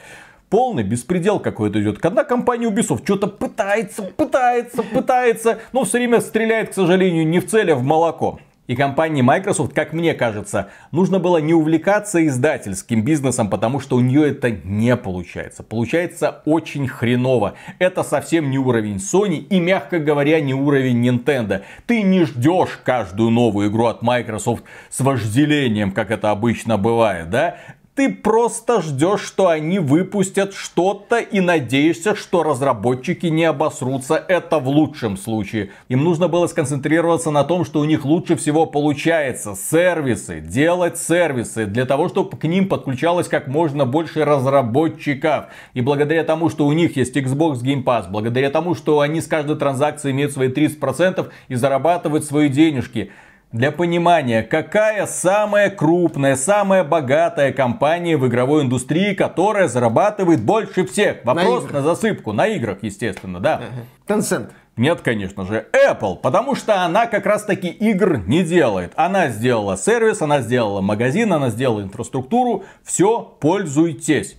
полный 0.51 0.83
беспредел 0.83 1.41
какой-то 1.41 1.81
идет. 1.81 1.99
Когда 1.99 2.25
компания 2.25 2.69
Ubisoft 2.69 3.05
что-то 3.05 3.29
пытается, 3.29 4.03
пытается, 4.03 4.83
пытается, 4.83 5.59
но 5.73 5.85
все 5.85 5.99
время 5.99 6.21
стреляет, 6.21 6.71
к 6.71 6.75
сожалению, 6.75 7.27
не 7.27 7.41
в 7.41 7.47
цель, 7.47 7.73
а 7.73 7.77
в 7.77 7.83
молоко. 7.83 8.41
И 8.71 8.77
компании 8.77 9.21
Microsoft, 9.21 9.75
как 9.75 9.93
мне 9.93 10.15
кажется, 10.15 10.69
нужно 10.93 11.19
было 11.19 11.39
не 11.39 11.53
увлекаться 11.55 12.25
издательским 12.25 13.05
бизнесом, 13.05 13.51
потому 13.51 13.81
что 13.81 13.97
у 13.97 14.01
нее 14.01 14.31
это 14.31 14.53
не 14.53 14.95
получается. 14.95 15.65
Получается 15.65 16.43
очень 16.45 16.87
хреново. 16.87 17.55
Это 17.81 18.05
совсем 18.05 18.49
не 18.49 18.59
уровень 18.59 18.99
Sony 18.99 19.39
и, 19.39 19.59
мягко 19.59 19.99
говоря, 19.99 20.41
не 20.41 20.55
уровень 20.55 21.05
Nintendo. 21.05 21.63
Ты 21.87 22.03
не 22.03 22.23
ждешь 22.25 22.79
каждую 22.85 23.31
новую 23.31 23.71
игру 23.71 23.87
от 23.87 24.03
Microsoft 24.03 24.63
с 24.89 25.01
вожделением, 25.01 25.91
как 25.91 26.13
это 26.13 26.31
обычно 26.31 26.79
бывает, 26.79 27.29
да? 27.29 27.57
Ты 28.01 28.09
просто 28.09 28.81
ждешь, 28.81 29.21
что 29.21 29.49
они 29.49 29.79
выпустят 29.79 30.55
что-то 30.55 31.19
и 31.19 31.41
надеешься, 31.41 32.17
что 32.17 32.43
разработчики 32.43 33.27
не 33.27 33.45
обосрутся. 33.45 34.15
Это 34.15 34.59
в 34.59 34.69
лучшем 34.69 35.19
случае. 35.19 35.73
Им 35.89 36.05
нужно 36.05 36.27
было 36.27 36.47
сконцентрироваться 36.47 37.31
на 37.31 37.45
том, 37.45 37.67
что 37.67 37.81
у 37.81 37.85
них 37.85 38.07
лучше 38.07 38.37
всего 38.37 38.65
получается. 38.65 39.55
Сервисы, 39.55 40.41
делать 40.41 40.97
сервисы, 40.97 41.67
для 41.67 41.85
того, 41.85 42.09
чтобы 42.09 42.39
к 42.39 42.45
ним 42.45 42.71
подключалось 42.71 43.29
как 43.29 43.49
можно 43.49 43.85
больше 43.85 44.25
разработчиков. 44.25 45.49
И 45.75 45.83
благодаря 45.83 46.25
тому, 46.25 46.49
что 46.49 46.67
у 46.67 46.73
них 46.73 46.97
есть 46.97 47.15
Xbox 47.15 47.63
Game 47.63 47.85
Pass, 47.85 48.11
благодаря 48.11 48.49
тому, 48.49 48.75
что 48.75 49.01
они 49.01 49.21
с 49.21 49.27
каждой 49.27 49.57
транзакции 49.57 50.11
имеют 50.11 50.33
свои 50.33 50.49
30% 50.49 51.31
и 51.49 51.55
зарабатывают 51.55 52.25
свои 52.25 52.49
денежки, 52.49 53.11
для 53.53 53.73
понимания, 53.73 54.43
какая 54.43 55.07
самая 55.07 55.71
крупная, 55.71 56.37
самая 56.37 56.85
богатая 56.85 57.53
компания 57.53 58.17
в 58.17 58.27
игровой 58.29 58.63
индустрии, 58.63 59.15
которая 59.15 59.67
зарабатывает 59.67 60.41
больше 60.41 60.87
всех? 60.87 61.25
Вопрос 61.25 61.65
на, 61.65 61.81
на 61.81 61.83
засыпку, 61.83 62.33
на 62.33 62.47
играх, 62.47 62.79
естественно, 62.83 63.41
да. 63.41 63.63
Tencent. 64.07 64.51
Нет, 64.77 65.01
конечно 65.03 65.45
же, 65.45 65.67
Apple, 65.73 66.17
потому 66.17 66.55
что 66.55 66.85
она 66.85 67.07
как 67.07 67.27
раз 67.27 67.45
таки 67.45 67.69
игр 67.69 68.19
не 68.27 68.45
делает. 68.45 68.93
Она 68.95 69.29
сделала 69.29 69.77
сервис, 69.77 70.23
она 70.23 70.41
сделала 70.41 70.81
магазин, 70.81 71.33
она 71.33 71.51
сделала 71.51 71.83
инфраструктуру, 71.83 72.65
все, 72.85 73.21
пользуйтесь. 73.41 74.37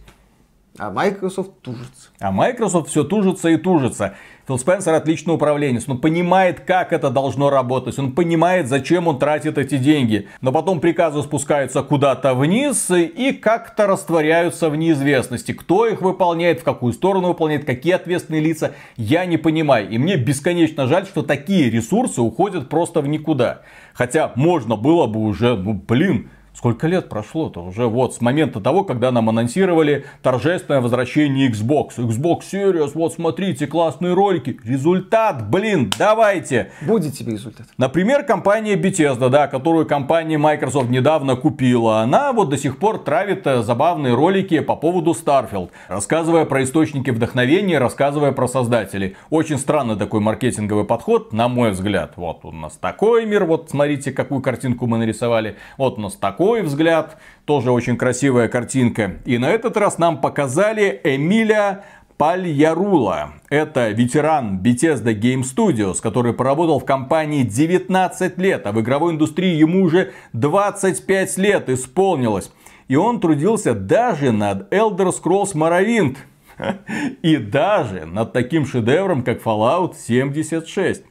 А 0.78 0.89
Microsoft 0.89 1.62
тужится. 1.62 2.09
А 2.20 2.32
Microsoft 2.32 2.89
все 2.89 3.03
тужится 3.03 3.49
и 3.49 3.57
тужится. 3.57 4.16
Фил 4.48 4.58
Спенсер 4.58 4.94
отличный 4.94 5.36
управленец, 5.36 5.86
он 5.88 6.00
понимает, 6.00 6.62
как 6.62 6.94
это 6.94 7.10
должно 7.10 7.50
работать, 7.50 7.98
он 8.00 8.14
понимает, 8.14 8.68
зачем 8.68 9.08
он 9.08 9.20
тратит 9.20 9.58
эти 9.58 9.78
деньги. 9.78 10.28
Но 10.42 10.52
потом 10.52 10.80
приказы 10.80 11.22
спускаются 11.22 11.84
куда-то 11.84 12.34
вниз 12.34 12.89
и 12.89 13.34
как-то 13.34 13.88
растворяются 13.88 14.70
в 14.70 14.76
неизвестности. 14.76 15.52
Кто 15.52 15.86
их 15.86 16.02
выполняет, 16.02 16.62
в 16.62 16.64
какую 16.64 16.94
сторону 16.94 17.30
выполняет, 17.30 17.66
какие 17.66 17.94
ответственные 17.94 18.42
лица, 18.42 18.72
я 18.98 19.26
не 19.26 19.38
понимаю. 19.38 19.89
И 19.89 19.98
мне 19.98 20.16
бесконечно 20.16 20.88
жаль, 20.88 21.06
что 21.06 21.22
такие 21.22 21.70
ресурсы 21.70 22.22
уходят 22.22 22.70
просто 22.70 23.02
в 23.02 23.08
никуда. 23.08 23.62
Хотя 23.94 24.32
можно 24.36 24.76
было 24.76 25.06
бы 25.06 25.20
уже, 25.20 25.56
ну 25.56 25.74
блин, 25.74 26.30
Сколько 26.54 26.88
лет 26.88 27.08
прошло-то 27.08 27.64
уже 27.64 27.88
вот 27.88 28.14
с 28.14 28.22
момента 28.22 28.60
того, 28.60 28.84
когда 28.84 29.12
нам 29.12 29.30
анонсировали 29.30 30.06
торжественное 30.22 30.82
возвращение 30.82 31.49
Xbox. 31.49 31.95
Xbox 31.97 32.41
Series, 32.52 32.91
вот 32.93 33.14
смотрите, 33.14 33.68
классные 33.68 34.14
ролики. 34.14 34.60
Результат, 34.66 35.49
блин, 35.49 35.91
давайте. 35.97 36.72
Будет 36.82 37.14
тебе 37.14 37.34
результат. 37.34 37.68
Например, 37.78 38.24
компания 38.24 38.76
Bethesda, 38.76 39.30
да, 39.30 39.47
которую 39.47 39.86
компания 39.86 40.38
Microsoft 40.38 40.89
недавно 40.89 41.38
купила. 41.38 42.02
Она 42.02 42.34
вот 42.34 42.49
до 42.49 42.58
сих 42.58 42.78
пор 42.78 42.99
травит 42.99 43.47
э, 43.47 43.64
забавные 43.64 44.14
ролики 44.14 44.60
по 44.60 44.76
поводу 44.76 45.12
Starfield. 45.12 45.70
Рассказывая 45.88 46.43
про 46.43 46.64
источники 46.64 47.12
вдохновения, 47.12 47.80
рассказывая 47.80 48.34
про 48.34 48.47
создателей. 48.47 49.16
Очень 49.30 49.58
странный 49.58 49.95
такой 49.95 50.20
маркетинговый 50.20 50.84
подход, 50.84 51.32
на 51.32 51.47
мой 51.47 51.72
взгляд. 51.72 52.14
Вот 52.18 52.43
у 52.43 52.52
нас 52.52 52.74
такой 52.74 53.26
мир, 53.26 53.45
вот 53.45 53.70
смотрите, 53.70 54.12
какую 54.12 54.41
картинку 54.41 54.86
мы 54.86 54.97
нарисовали. 54.97 55.56
Вот 55.78 55.97
у 55.97 56.02
нас 56.02 56.16
такой 56.16 56.41
такой 56.42 56.64
взгляд. 56.64 57.18
Тоже 57.46 57.72
очень 57.72 57.98
красивая 57.98 58.48
картинка. 58.48 59.18
И 59.26 59.38
на 59.38 59.52
этот 59.52 59.78
раз 59.78 60.00
нам 60.00 60.22
показали 60.22 61.00
Эмиля 61.04 61.84
Пальярула. 62.18 63.34
Это 63.50 63.89
ветеран 63.89 64.60
Bethesda 64.60 65.14
Game 65.14 65.44
Studios, 65.44 66.02
который 66.02 66.34
поработал 66.34 66.80
в 66.80 66.86
компании 66.86 67.44
19 67.44 68.39
лет, 68.39 68.66
а 68.66 68.72
в 68.72 68.82
игровой 68.82 69.14
индустрии 69.14 69.56
ему 69.56 69.84
уже 69.84 70.14
25 70.34 71.38
лет 71.38 71.70
исполнилось. 71.70 72.52
И 72.88 72.96
он 72.96 73.20
трудился 73.20 73.76
даже 73.76 74.32
над 74.32 74.74
Elder 74.74 75.12
Scrolls 75.12 75.54
Morrowind. 75.54 76.18
И 77.22 77.38
даже 77.38 78.08
над 78.08 78.34
таким 78.34 78.66
шедевром, 78.66 79.22
как 79.24 79.44
Fallout 79.44 79.94
76. 79.96 81.04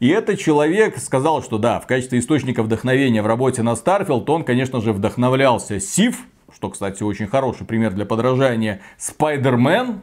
И 0.00 0.08
этот 0.08 0.38
человек 0.38 0.98
сказал, 0.98 1.42
что 1.42 1.58
да, 1.58 1.80
в 1.80 1.86
качестве 1.86 2.18
источника 2.18 2.62
вдохновения 2.62 3.22
в 3.22 3.26
работе 3.26 3.62
на 3.62 3.74
Starfield 3.74 4.24
он, 4.28 4.44
конечно 4.44 4.80
же, 4.80 4.92
вдохновлялся 4.92 5.80
Сив, 5.80 6.26
что, 6.52 6.70
кстати, 6.70 7.02
очень 7.02 7.26
хороший 7.26 7.66
пример 7.66 7.92
для 7.92 8.06
подражания, 8.06 8.80
Spider-Man 8.98 10.00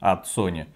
от 0.00 0.26
Sony– 0.26 0.66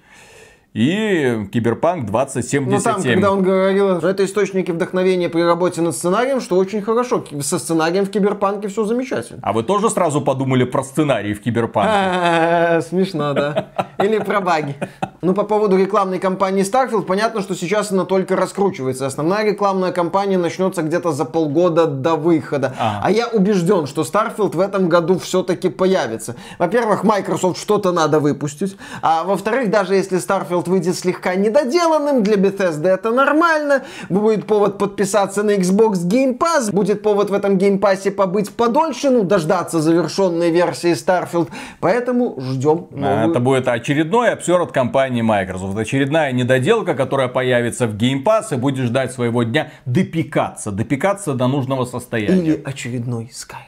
и 0.79 1.49
Киберпанк 1.53 2.07
2077. 2.07 2.71
Ну 2.71 2.81
там, 2.81 3.03
когда 3.03 3.33
он 3.33 3.43
говорил, 3.43 3.99
что 3.99 4.09
это 4.09 4.25
источники 4.25 4.71
вдохновения 4.71 5.29
при 5.29 5.41
работе 5.41 5.81
над 5.81 5.97
сценарием, 5.97 6.41
что 6.41 6.57
очень 6.57 6.83
хорошо. 6.83 7.25
Со 7.41 7.59
сценарием 7.59 8.07
в 8.07 8.11
Киберпанке 8.11 8.69
все 8.69 8.85
замечательно. 8.85 9.41
А 9.43 9.53
вы 9.53 9.65
тоже 9.65 9.91
сразу 9.91 10.21
подумали 10.21 10.63
про 10.63 10.85
сценарий 10.85 11.35
в 11.35 11.43
Киберпанке? 11.43 12.81
Смешно, 12.89 13.35
да. 13.35 13.71
Или 13.99 14.19
про 14.19 14.41
баги. 14.41 14.77
Ну, 15.21 15.35
по 15.35 15.43
поводу 15.43 15.77
рекламной 15.77 16.21
кампании 16.21 16.63
Starfield, 16.63 17.03
понятно, 17.03 17.41
что 17.41 17.57
сейчас 17.57 17.91
она 17.91 18.05
только 18.05 18.37
раскручивается. 18.37 19.05
Основная 19.07 19.45
рекламная 19.45 19.91
кампания 19.91 20.39
начнется 20.39 20.83
где-то 20.83 21.11
за 21.11 21.25
полгода 21.25 21.87
до 21.87 22.15
выхода. 22.15 22.73
А, 22.79 23.01
а 23.03 23.11
я 23.11 23.27
убежден, 23.27 23.89
что 23.89 24.03
Starfield 24.03 24.55
в 24.55 24.61
этом 24.61 24.89
году 24.89 25.19
все-таки 25.19 25.71
появится. 25.71 26.37
Во-первых, 26.59 27.03
Microsoft 27.03 27.61
что-то 27.61 27.91
надо 27.91 28.21
выпустить. 28.21 28.77
А 29.03 29.25
во-вторых, 29.25 29.71
даже 29.71 29.97
если 29.97 30.19
Starfield 30.19 30.68
выйдет 30.69 30.97
слегка 30.97 31.35
недоделанным, 31.35 32.23
для 32.23 32.37
Bethesda 32.37 32.89
это 32.89 33.11
нормально. 33.11 33.83
Будет 34.09 34.47
повод 34.47 34.79
подписаться 34.79 35.43
на 35.43 35.57
Xbox 35.57 36.07
Game 36.07 36.39
Pass. 36.39 36.71
Будет 36.73 37.03
повод 37.03 37.31
в 37.31 37.33
этом 37.33 37.57
Game 37.57 37.81
Pass 37.81 38.11
побыть 38.11 38.51
подольше, 38.51 39.11
ну, 39.11 39.23
дождаться 39.25 39.81
завершенной 39.81 40.51
версии 40.51 40.93
Starfield. 40.93 41.49
Поэтому 41.81 42.37
ждем 42.41 42.87
новую. 42.91 43.31
Это 43.31 43.41
будет 43.41 43.69
очередной 43.69 44.31
обсер 44.31 44.61
от 44.61 44.73
компании 44.73 45.23
Microsoft. 45.23 45.77
Очередная 45.77 46.33
недоделка, 46.33 46.95
которая 46.95 47.29
появится 47.29 47.87
в 47.87 47.95
Game 47.97 48.23
Pass 48.23 48.53
и 48.53 48.57
будет 48.57 48.87
ждать 48.87 49.13
своего 49.13 49.43
дня 49.43 49.73
допекаться. 49.87 50.71
Допекаться 50.71 51.35
до 51.35 51.49
нужного 51.49 51.85
состояния. 51.85 52.43
Или 52.43 52.63
очередной 52.65 53.31
Sky. 53.33 53.67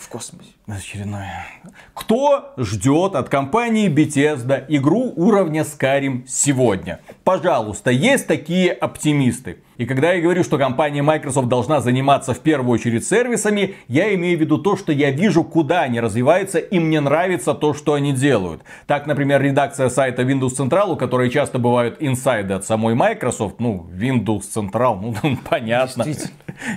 в 0.00 0.08
космосе. 0.08 0.50
Очередное. 0.66 1.46
Кто 2.00 2.54
ждет 2.56 3.14
от 3.14 3.28
компании 3.28 3.90
Bethesda 3.90 4.64
игру 4.68 5.12
уровня 5.16 5.62
Skyrim 5.62 6.22
сегодня? 6.26 7.00
Пожалуйста, 7.24 7.90
есть 7.90 8.26
такие 8.26 8.72
оптимисты. 8.72 9.58
И 9.80 9.86
когда 9.86 10.12
я 10.12 10.20
говорю, 10.20 10.44
что 10.44 10.58
компания 10.58 11.00
Microsoft 11.00 11.48
должна 11.48 11.80
заниматься 11.80 12.34
в 12.34 12.40
первую 12.40 12.74
очередь 12.74 13.06
сервисами, 13.06 13.76
я 13.88 14.14
имею 14.14 14.36
в 14.36 14.40
виду 14.42 14.58
то, 14.58 14.76
что 14.76 14.92
я 14.92 15.10
вижу, 15.10 15.42
куда 15.42 15.80
они 15.80 16.00
развиваются, 16.00 16.58
и 16.58 16.78
мне 16.78 17.00
нравится 17.00 17.54
то, 17.54 17.72
что 17.72 17.94
они 17.94 18.12
делают. 18.12 18.60
Так, 18.86 19.06
например, 19.06 19.40
редакция 19.40 19.88
сайта 19.88 20.20
Windows 20.20 20.54
Central, 20.58 20.92
у 20.92 20.96
которой 20.96 21.30
часто 21.30 21.58
бывают 21.58 21.96
инсайды 21.98 22.52
от 22.52 22.66
самой 22.66 22.94
Microsoft, 22.94 23.58
ну, 23.58 23.86
Windows 23.90 24.42
Central, 24.54 25.00
ну, 25.00 25.38
понятно. 25.48 26.04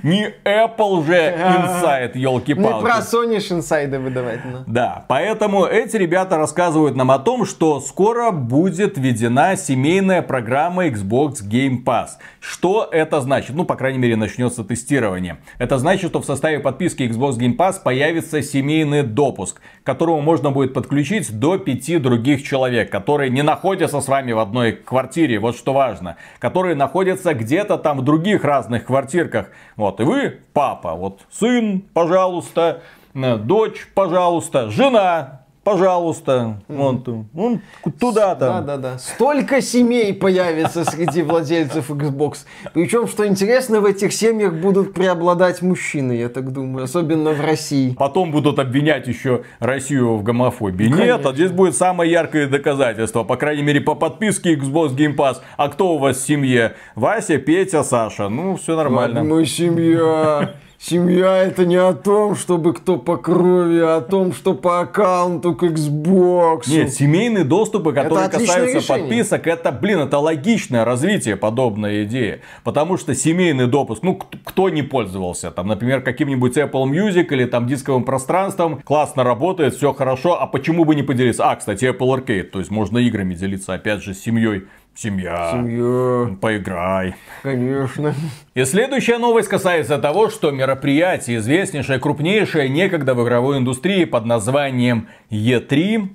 Не 0.01 0.33
Apple 0.45 1.05
же 1.05 1.13
инсайд, 1.15 2.15
елки-палки. 2.15 2.85
Не 2.85 2.89
про 2.89 2.99
Sony 2.99 3.41
ж 3.41 3.51
инсайды 3.51 3.99
выдавать. 3.99 4.39
Ну. 4.45 4.63
Да, 4.65 5.03
поэтому 5.13 5.65
эти 5.65 5.95
ребята 5.95 6.37
рассказывают 6.37 6.95
нам 6.95 7.11
о 7.11 7.19
том, 7.19 7.45
что 7.45 7.79
скоро 7.79 8.31
будет 8.31 8.97
введена 8.97 9.55
семейная 9.55 10.23
программа 10.23 10.87
Xbox 10.87 11.35
Game 11.47 11.83
Pass. 11.85 12.13
Что 12.39 12.89
это 12.91 13.21
значит? 13.21 13.55
Ну, 13.55 13.63
по 13.63 13.75
крайней 13.75 13.99
мере, 13.99 14.15
начнется 14.15 14.63
тестирование. 14.63 15.37
Это 15.59 15.77
значит, 15.77 16.09
что 16.09 16.19
в 16.19 16.25
составе 16.25 16.59
подписки 16.59 17.03
Xbox 17.03 17.37
Game 17.37 17.55
Pass 17.55 17.75
появится 17.83 18.41
семейный 18.41 19.03
допуск, 19.03 19.61
к 19.83 19.85
которому 19.85 20.21
можно 20.21 20.49
будет 20.49 20.73
подключить 20.73 21.31
до 21.39 21.59
пяти 21.59 21.99
других 21.99 22.41
человек, 22.41 22.89
которые 22.89 23.29
не 23.29 23.43
находятся 23.43 24.01
с 24.01 24.07
вами 24.07 24.31
в 24.31 24.39
одной 24.39 24.71
квартире, 24.71 25.37
вот 25.37 25.55
что 25.55 25.73
важно, 25.73 26.17
которые 26.39 26.73
находятся 26.73 27.35
где-то 27.35 27.77
там 27.77 27.99
в 27.99 28.03
других 28.03 28.43
разных 28.43 28.85
квартирках. 28.85 29.51
Вот, 29.75 29.99
и 29.99 30.05
вы, 30.05 30.39
папа, 30.53 30.95
вот 30.95 31.21
сын, 31.29 31.83
пожалуйста, 31.93 32.81
дочь, 33.13 33.87
пожалуйста, 33.93 34.69
жена, 34.69 35.41
пожалуйста, 35.63 36.61
вон, 36.67 37.03
вон 37.31 37.61
туда 37.99 38.35
Да, 38.35 38.47
там. 38.49 38.65
да, 38.65 38.77
да. 38.77 38.97
Столько 38.97 39.61
семей 39.61 40.13
появится 40.13 40.83
среди 40.83 41.21
владельцев 41.21 41.89
Xbox. 41.89 42.39
Причем, 42.73 43.07
что 43.07 43.25
интересно, 43.25 43.79
в 43.79 43.85
этих 43.85 44.11
семьях 44.13 44.53
будут 44.53 44.93
преобладать 44.93 45.61
мужчины, 45.61 46.13
я 46.13 46.27
так 46.29 46.51
думаю, 46.51 46.83
особенно 46.85 47.31
в 47.31 47.39
России. 47.39 47.95
Потом 47.97 48.31
будут 48.31 48.59
обвинять 48.59 49.07
еще 49.07 49.43
Россию 49.59 50.17
в 50.17 50.23
гомофобии. 50.23 50.87
Нет, 50.87 51.25
а 51.25 51.33
здесь 51.33 51.51
будет 51.51 51.77
самое 51.77 52.11
яркое 52.11 52.47
доказательство. 52.49 53.23
По 53.23 53.37
крайней 53.37 53.63
мере, 53.63 53.79
по 53.79 53.95
подписке 53.95 54.55
Xbox 54.55 54.95
Game 54.95 55.15
Pass. 55.15 55.37
А 55.55 55.69
кто 55.69 55.93
у 55.95 55.97
вас 55.97 56.17
в 56.17 56.25
семье? 56.25 56.75
Вася, 56.95 57.37
Петя, 57.37 57.83
Саша. 57.83 58.27
Ну, 58.27 58.57
все 58.57 58.75
нормально. 58.75 59.23
Мы 59.23 59.45
семья. 59.45 60.55
Семья 60.85 61.37
это 61.37 61.65
не 61.65 61.77
о 61.77 61.93
том, 61.93 62.35
чтобы 62.35 62.73
кто 62.73 62.97
по 62.97 63.15
крови, 63.15 63.79
а 63.79 63.97
о 63.97 64.01
том, 64.01 64.33
что 64.33 64.53
по 64.53 64.81
аккаунту 64.81 65.55
к 65.55 65.63
Xbox. 65.63 66.63
Нет, 66.67 66.93
семейные 66.93 67.45
доступы, 67.45 67.93
которые 67.93 68.27
касаются 68.27 68.79
решение. 68.79 69.07
подписок, 69.07 69.47
это, 69.47 69.71
блин, 69.71 69.99
это 69.99 70.17
логичное 70.17 70.83
развитие 70.83 71.37
подобной 71.37 72.03
идеи. 72.03 72.41
Потому 72.65 72.97
что 72.97 73.15
семейный 73.15 73.67
допуск, 73.67 74.03
ну, 74.03 74.19
кто 74.43 74.67
не 74.67 74.81
пользовался, 74.81 75.51
там, 75.51 75.67
например, 75.67 76.01
каким-нибудь 76.01 76.57
Apple 76.57 76.83
Music 76.83 77.27
или 77.31 77.45
там 77.45 77.65
дисковым 77.65 78.03
пространством, 78.03 78.81
классно 78.81 79.23
работает, 79.23 79.75
все 79.75 79.93
хорошо, 79.93 80.41
а 80.41 80.47
почему 80.47 80.83
бы 80.83 80.95
не 80.95 81.03
поделиться? 81.03 81.49
А, 81.49 81.55
кстати, 81.55 81.85
Apple 81.85 82.09
Arcade, 82.13 82.43
то 82.43 82.59
есть 82.59 82.71
можно 82.71 82.97
играми 82.97 83.35
делиться, 83.35 83.73
опять 83.73 84.03
же, 84.03 84.13
с 84.13 84.19
семьей. 84.19 84.63
Семья. 84.95 85.51
Семья, 85.53 86.35
Поиграй. 86.39 87.15
конечно. 87.41 88.13
И 88.53 88.63
следующая 88.63 89.17
новость 89.17 89.49
касается 89.49 89.97
того, 89.97 90.29
что 90.29 90.51
мероприятие, 90.51 91.37
известнейшее, 91.37 91.99
крупнейшее 91.99 92.69
некогда 92.69 93.15
в 93.15 93.23
игровой 93.23 93.57
индустрии 93.57 94.05
под 94.05 94.25
названием 94.25 95.07
E3 95.31 96.09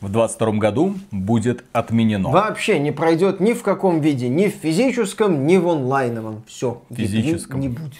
в 0.00 0.10
2022 0.10 0.52
году 0.52 0.94
будет 1.10 1.64
отменено. 1.72 2.30
Вообще 2.30 2.78
не 2.78 2.92
пройдет 2.92 3.40
ни 3.40 3.52
в 3.52 3.62
каком 3.62 4.00
виде, 4.00 4.28
ни 4.28 4.48
в 4.48 4.54
физическом, 4.54 5.46
ни 5.46 5.56
в 5.56 5.68
онлайновом. 5.68 6.42
Все. 6.46 6.82
Физическом. 6.90 7.60
Не 7.60 7.68
будет. 7.68 7.94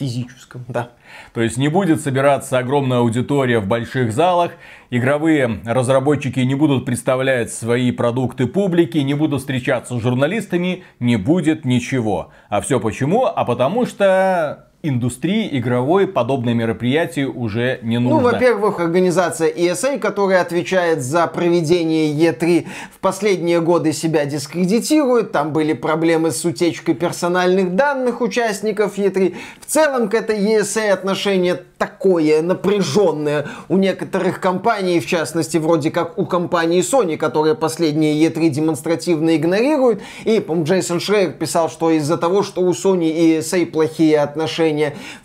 Физическом, 0.00 0.64
да. 0.66 0.92
То 1.34 1.42
есть 1.42 1.58
не 1.58 1.68
будет 1.68 2.00
собираться 2.00 2.56
огромная 2.56 3.00
аудитория 3.00 3.58
в 3.58 3.66
больших 3.66 4.14
залах, 4.14 4.52
игровые 4.88 5.60
разработчики 5.66 6.40
не 6.40 6.54
будут 6.54 6.86
представлять 6.86 7.52
свои 7.52 7.92
продукты 7.92 8.46
публике, 8.46 9.02
не 9.02 9.12
будут 9.12 9.40
встречаться 9.40 9.98
с 9.98 10.00
журналистами, 10.00 10.84
не 11.00 11.16
будет 11.16 11.66
ничего. 11.66 12.30
А 12.48 12.62
все 12.62 12.80
почему? 12.80 13.26
А 13.26 13.44
потому 13.44 13.84
что 13.84 14.69
индустрии 14.82 15.48
игровой 15.58 16.06
подобное 16.06 16.54
мероприятие 16.54 17.28
уже 17.28 17.80
не 17.82 17.98
Ну, 17.98 18.10
нужно. 18.10 18.30
во-первых, 18.30 18.80
организация 18.80 19.50
ESA, 19.52 19.98
которая 19.98 20.40
отвечает 20.40 21.02
за 21.02 21.26
проведение 21.26 22.12
E3, 22.12 22.66
в 22.94 22.98
последние 23.00 23.60
годы 23.60 23.92
себя 23.92 24.24
дискредитирует. 24.24 25.32
Там 25.32 25.52
были 25.52 25.74
проблемы 25.74 26.30
с 26.30 26.44
утечкой 26.44 26.94
персональных 26.94 27.74
данных 27.74 28.20
участников 28.22 28.96
E3. 28.96 29.36
В 29.60 29.66
целом 29.66 30.08
к 30.08 30.14
этой 30.14 30.38
ESA 30.38 30.90
отношение 30.90 31.60
такое 31.76 32.42
напряженное 32.42 33.48
у 33.68 33.76
некоторых 33.76 34.40
компаний, 34.40 35.00
в 35.00 35.06
частности, 35.06 35.58
вроде 35.58 35.90
как 35.90 36.18
у 36.18 36.26
компании 36.26 36.80
Sony, 36.80 37.16
которая 37.16 37.54
последние 37.54 38.22
E3 38.26 38.48
демонстративно 38.48 39.36
игнорирует. 39.36 40.00
И, 40.24 40.40
по 40.40 40.54
Джейсон 40.54 41.00
Шрейер 41.00 41.32
писал, 41.32 41.68
что 41.68 41.90
из-за 41.90 42.16
того, 42.16 42.42
что 42.42 42.62
у 42.62 42.70
Sony 42.70 43.10
и 43.10 43.38
ESA 43.38 43.66
плохие 43.66 44.20
отношения. 44.20 44.69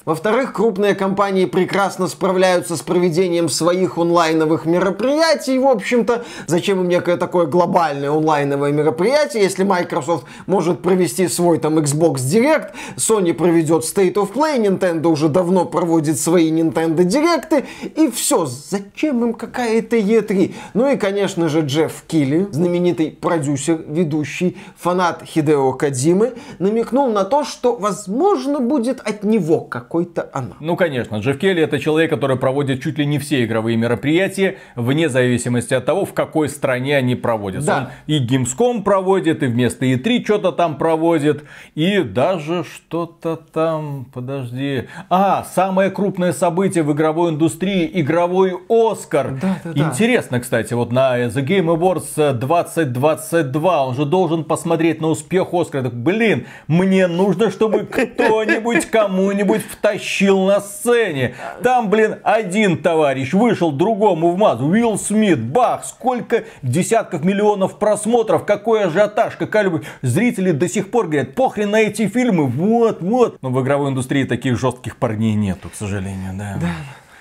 Во-вторых, 0.05 0.53
крупные 0.53 0.95
компании 0.95 1.45
прекрасно 1.45 2.07
справляются 2.07 2.75
с 2.75 2.81
проведением 2.81 3.49
своих 3.49 3.97
онлайновых 3.97 4.65
мероприятий. 4.65 5.57
В 5.59 5.67
общем-то, 5.67 6.23
зачем 6.47 6.81
им 6.81 6.87
некое 6.87 7.17
такое 7.17 7.45
глобальное 7.45 8.11
онлайновое 8.11 8.71
мероприятие, 8.71 9.43
если 9.43 9.63
Microsoft 9.63 10.25
может 10.47 10.81
провести 10.81 11.27
свой 11.27 11.59
там 11.59 11.77
Xbox 11.79 12.15
Direct, 12.15 12.71
Sony 12.97 13.33
проведет 13.33 13.83
State 13.83 14.13
of 14.15 14.33
Play, 14.33 14.57
Nintendo 14.57 15.07
уже 15.07 15.29
давно 15.29 15.65
проводит 15.65 16.19
свои 16.19 16.51
Nintendo 16.51 17.03
Direcты, 17.03 17.65
и 17.95 18.09
все. 18.09 18.45
Зачем 18.45 19.23
им 19.23 19.33
какая-то 19.33 19.97
E3? 19.97 20.53
Ну 20.73 20.91
и, 20.91 20.97
конечно 20.97 21.49
же, 21.49 21.61
Джефф 21.61 22.03
Килли, 22.07 22.47
знаменитый 22.51 23.11
продюсер, 23.11 23.81
ведущий, 23.87 24.57
фанат 24.77 25.23
Хидео 25.23 25.73
Кадзимы, 25.73 26.33
намекнул 26.59 27.11
на 27.11 27.23
то, 27.23 27.43
что, 27.43 27.75
возможно, 27.75 28.59
будет 28.59 28.99
от 28.99 29.23
него 29.23 29.34
какой-то 29.39 30.29
анонс. 30.33 30.55
Ну, 30.59 30.75
конечно, 30.75 31.17
Джефф 31.17 31.37
Келли 31.37 31.61
это 31.61 31.79
человек, 31.79 32.09
который 32.09 32.37
проводит 32.37 32.81
чуть 32.81 32.97
ли 32.97 33.05
не 33.05 33.19
все 33.19 33.43
игровые 33.43 33.77
мероприятия, 33.77 34.57
вне 34.75 35.09
зависимости 35.09 35.73
от 35.73 35.85
того, 35.85 36.05
в 36.05 36.13
какой 36.13 36.49
стране 36.49 36.97
они 36.97 37.15
проводятся. 37.15 37.67
Да. 37.67 37.77
Он 37.77 37.87
и 38.07 38.25
Gamescom 38.25 38.83
проводит, 38.83 39.43
и 39.43 39.47
вместо 39.47 39.85
E3 39.85 40.23
что-то 40.23 40.51
там 40.51 40.77
проводит, 40.77 41.43
и 41.75 42.01
даже 42.01 42.63
что-то 42.63 43.35
там, 43.35 44.07
подожди. 44.13 44.87
А, 45.09 45.43
самое 45.43 45.89
крупное 45.89 46.33
событие 46.33 46.83
в 46.83 46.91
игровой 46.93 47.31
индустрии, 47.31 47.89
игровой 47.93 48.57
Оскар. 48.69 49.37
Да, 49.41 49.59
да, 49.63 49.73
да. 49.73 49.89
Интересно, 49.89 50.39
кстати, 50.39 50.73
вот 50.73 50.91
на 50.91 51.25
The 51.25 51.45
Game 51.45 51.75
Awards 51.75 52.33
2022 52.33 53.85
он 53.85 53.95
же 53.95 54.05
должен 54.05 54.43
посмотреть 54.43 55.01
на 55.01 55.07
успех 55.07 55.53
Оскара. 55.53 55.83
Так, 55.83 55.95
блин, 55.95 56.45
мне 56.67 57.07
нужно, 57.07 57.51
чтобы 57.51 57.79
кто-нибудь 57.91 58.85
кому-нибудь 59.25 59.63
втащил 59.63 60.45
на 60.45 60.61
сцене. 60.61 61.35
Там, 61.63 61.89
блин, 61.89 62.17
один 62.23 62.77
товарищ 62.77 63.33
вышел 63.33 63.71
другому 63.71 64.31
в 64.31 64.37
мазу. 64.37 64.67
Уилл 64.67 64.99
Смит, 64.99 65.41
бах, 65.41 65.83
сколько 65.85 66.43
десятков 66.61 67.23
миллионов 67.23 67.79
просмотров, 67.79 68.45
какой 68.45 68.85
ажиотаж, 68.85 69.35
какая 69.35 69.63
любовь. 69.63 69.85
Зрители 70.03 70.51
до 70.51 70.67
сих 70.69 70.91
пор 70.91 71.07
говорят, 71.07 71.33
похрен 71.33 71.71
на 71.71 71.81
эти 71.81 72.07
фильмы, 72.07 72.45
вот, 72.45 73.01
вот. 73.01 73.41
Но 73.41 73.49
в 73.49 73.61
игровой 73.63 73.89
индустрии 73.89 74.25
таких 74.25 74.59
жестких 74.59 74.97
парней 74.97 75.33
нету, 75.33 75.69
к 75.69 75.75
сожалению, 75.75 76.33
да. 76.35 76.59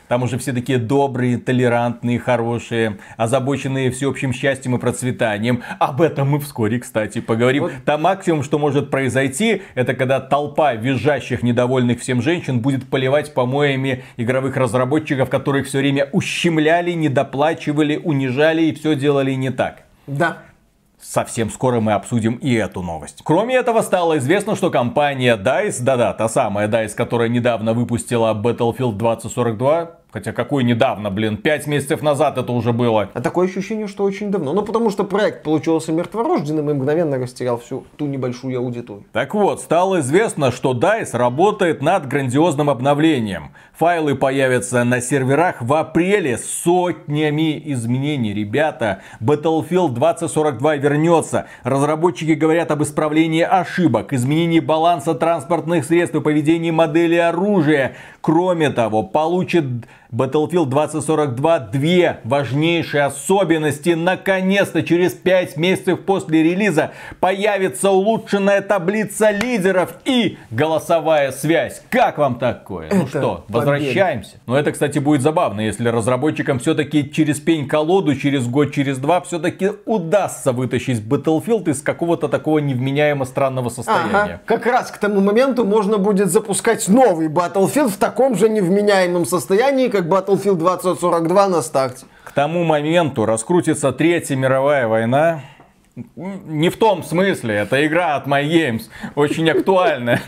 Там 0.09 0.22
уже 0.22 0.38
все 0.38 0.52
такие 0.52 0.78
добрые, 0.78 1.38
толерантные, 1.38 2.18
хорошие, 2.18 2.98
озабоченные 3.16 3.90
всеобщим 3.90 4.32
счастьем 4.32 4.76
и 4.76 4.78
процветанием. 4.78 5.62
Об 5.78 6.02
этом 6.02 6.30
мы 6.30 6.40
вскоре, 6.40 6.78
кстати, 6.78 7.20
поговорим. 7.20 7.64
Вот. 7.64 7.72
Там 7.84 8.02
максимум, 8.02 8.42
что 8.42 8.59
может 8.59 8.90
произойти, 8.90 9.62
это 9.74 9.94
когда 9.94 10.20
толпа 10.20 10.74
визжащих, 10.74 11.42
недовольных 11.42 12.00
всем 12.00 12.22
женщин 12.22 12.61
будет 12.61 12.88
поливать 12.88 13.34
помоями 13.34 14.05
игровых 14.16 14.57
разработчиков, 14.57 15.30
которых 15.30 15.66
все 15.66 15.78
время 15.78 16.09
ущемляли, 16.12 16.92
недоплачивали, 16.92 18.00
унижали 18.02 18.62
и 18.64 18.74
все 18.74 18.94
делали 18.94 19.32
не 19.32 19.50
так. 19.50 19.84
Да. 20.07 20.38
Совсем 21.05 21.50
скоро 21.50 21.80
мы 21.80 21.92
обсудим 21.92 22.36
и 22.36 22.55
эту 22.55 22.80
новость. 22.80 23.20
Кроме 23.22 23.57
этого, 23.57 23.82
стало 23.82 24.16
известно, 24.16 24.57
что 24.57 24.70
компания 24.70 25.36
DICE, 25.36 25.82
да-да, 25.82 26.14
та 26.14 26.30
самая 26.30 26.66
DICE, 26.66 26.94
которая 26.94 27.28
недавно 27.28 27.74
выпустила 27.74 28.32
Battlefield 28.32 28.94
2042, 28.94 29.90
Хотя 30.14 30.30
какой 30.30 30.62
недавно, 30.62 31.10
блин, 31.10 31.36
пять 31.36 31.66
месяцев 31.66 32.00
назад 32.00 32.38
это 32.38 32.52
уже 32.52 32.72
было. 32.72 33.10
А 33.14 33.20
такое 33.20 33.48
ощущение, 33.48 33.88
что 33.88 34.04
очень 34.04 34.30
давно. 34.30 34.52
Ну, 34.52 34.62
потому 34.62 34.90
что 34.90 35.02
проект 35.02 35.42
получился 35.42 35.90
мертворожденным 35.90 36.70
и 36.70 36.72
мгновенно 36.74 37.18
растерял 37.18 37.58
всю 37.58 37.82
ту 37.96 38.06
небольшую 38.06 38.56
аудиторию. 38.60 39.06
Так 39.10 39.34
вот, 39.34 39.60
стало 39.60 39.98
известно, 39.98 40.52
что 40.52 40.72
DICE 40.72 41.18
работает 41.18 41.82
над 41.82 42.06
грандиозным 42.06 42.70
обновлением. 42.70 43.50
Файлы 43.76 44.14
появятся 44.14 44.84
на 44.84 45.00
серверах 45.00 45.60
в 45.60 45.74
апреле 45.74 46.38
с 46.38 46.48
сотнями 46.48 47.60
изменений. 47.72 48.32
Ребята, 48.32 49.02
Battlefield 49.20 49.94
2042 49.94 50.76
вернется. 50.76 51.46
Разработчики 51.64 52.34
говорят 52.34 52.70
об 52.70 52.84
исправлении 52.84 53.42
ошибок, 53.42 54.12
изменении 54.12 54.60
баланса 54.60 55.16
транспортных 55.16 55.84
средств 55.84 56.14
и 56.14 56.20
поведении 56.20 56.70
модели 56.70 57.16
оружия. 57.16 57.96
Кроме 58.20 58.70
того, 58.70 59.02
получит 59.02 59.64
Battlefield 60.14 60.66
2042 60.66 61.58
две 61.58 62.20
важнейшие 62.22 63.04
особенности. 63.04 63.90
Наконец-то, 63.90 64.82
через 64.82 65.12
5 65.12 65.56
месяцев 65.56 66.00
после 66.04 66.42
релиза 66.42 66.92
появится 67.18 67.90
улучшенная 67.90 68.60
таблица 68.60 69.30
лидеров 69.30 69.94
и 70.04 70.38
голосовая 70.50 71.32
связь. 71.32 71.82
Как 71.90 72.18
вам 72.18 72.38
такое? 72.38 72.88
Ну 72.90 72.96
это 72.96 72.96
ну 72.96 73.06
что, 73.08 73.44
победа. 73.48 73.58
возвращаемся. 73.58 74.36
Но 74.46 74.56
это, 74.56 74.70
кстати, 74.70 75.00
будет 75.00 75.22
забавно, 75.22 75.60
если 75.60 75.88
разработчикам 75.88 76.60
все-таки 76.60 77.10
через 77.10 77.40
пень-колоду, 77.40 78.14
через 78.14 78.46
год, 78.46 78.72
через 78.72 78.98
два 78.98 79.20
все-таки 79.20 79.72
удастся 79.84 80.52
вытащить 80.52 81.00
Battlefield 81.00 81.68
из 81.70 81.82
какого-то 81.82 82.28
такого 82.28 82.60
невменяемо 82.60 83.24
странного 83.24 83.68
состояния. 83.68 84.10
Ага. 84.12 84.40
Как 84.46 84.66
раз 84.66 84.92
к 84.92 84.98
тому 84.98 85.20
моменту 85.20 85.64
можно 85.64 85.98
будет 85.98 86.30
запускать 86.30 86.86
новый 86.88 87.28
Battlefield 87.28 87.88
в 87.88 87.96
таком 87.96 88.36
же 88.36 88.48
невменяемом 88.48 89.26
состоянии, 89.26 89.88
как 89.88 90.03
Battlefield 90.05 90.57
2042 90.57 91.48
на 91.48 91.62
старте. 91.62 92.07
К 92.24 92.32
тому 92.32 92.64
моменту 92.64 93.26
раскрутится 93.26 93.92
Третья 93.92 94.36
мировая 94.36 94.88
война. 94.88 95.42
Не 96.16 96.70
в 96.70 96.76
том 96.76 97.05
смысле, 97.05 97.55
это 97.55 97.86
игра 97.86 98.16
от 98.16 98.26
MyGames, 98.26 98.82
очень 99.14 99.48
актуальная. 99.48 100.20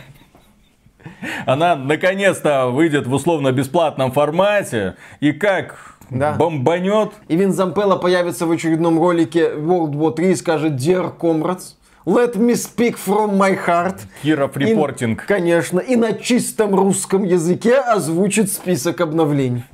Она 1.45 1.77
наконец-то 1.77 2.69
выйдет 2.69 3.07
в 3.07 3.13
условно-бесплатном 3.13 4.13
формате. 4.13 4.97
И 5.21 5.33
как 5.33 5.97
да. 6.11 6.35
бомбанет. 6.35 7.13
И 7.29 7.37
Вин 7.37 7.53
Зампелла 7.53 7.97
появится 7.97 8.47
в 8.47 8.51
очередном 8.51 8.99
ролике 8.99 9.53
World 9.55 9.93
War 9.93 10.15
3 10.15 10.33
и 10.33 10.35
скажет 10.35 10.73
Dear 10.73 11.17
Comrades. 11.17 11.75
Let 12.07 12.37
me 12.37 12.55
speak 12.55 12.97
from 12.97 13.37
my 13.37 13.59
heart. 13.67 14.03
Киров 14.23 14.57
репортинг. 14.57 15.25
И, 15.25 15.27
конечно, 15.27 15.81
и 15.81 15.97
на 15.97 16.13
чистом 16.13 16.73
русском 16.73 17.25
языке 17.25 17.79
озвучит 17.79 18.49
список 18.49 19.01
обновлений. 19.01 19.65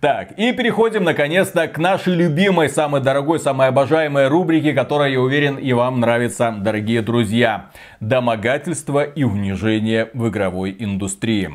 Так, 0.00 0.32
и 0.36 0.50
переходим 0.52 1.04
наконец-то 1.04 1.68
к 1.68 1.78
нашей 1.78 2.16
любимой, 2.16 2.68
самой 2.68 3.00
дорогой, 3.00 3.38
самой 3.38 3.68
обожаемой 3.68 4.26
рубрике, 4.26 4.72
которая, 4.72 5.10
я 5.10 5.20
уверен, 5.20 5.54
и 5.54 5.72
вам 5.72 6.00
нравится, 6.00 6.52
дорогие 6.58 7.02
друзья. 7.02 7.70
Домогательство 8.00 9.04
и 9.04 9.22
унижение 9.22 10.10
в 10.14 10.28
игровой 10.28 10.74
индустрии. 10.76 11.52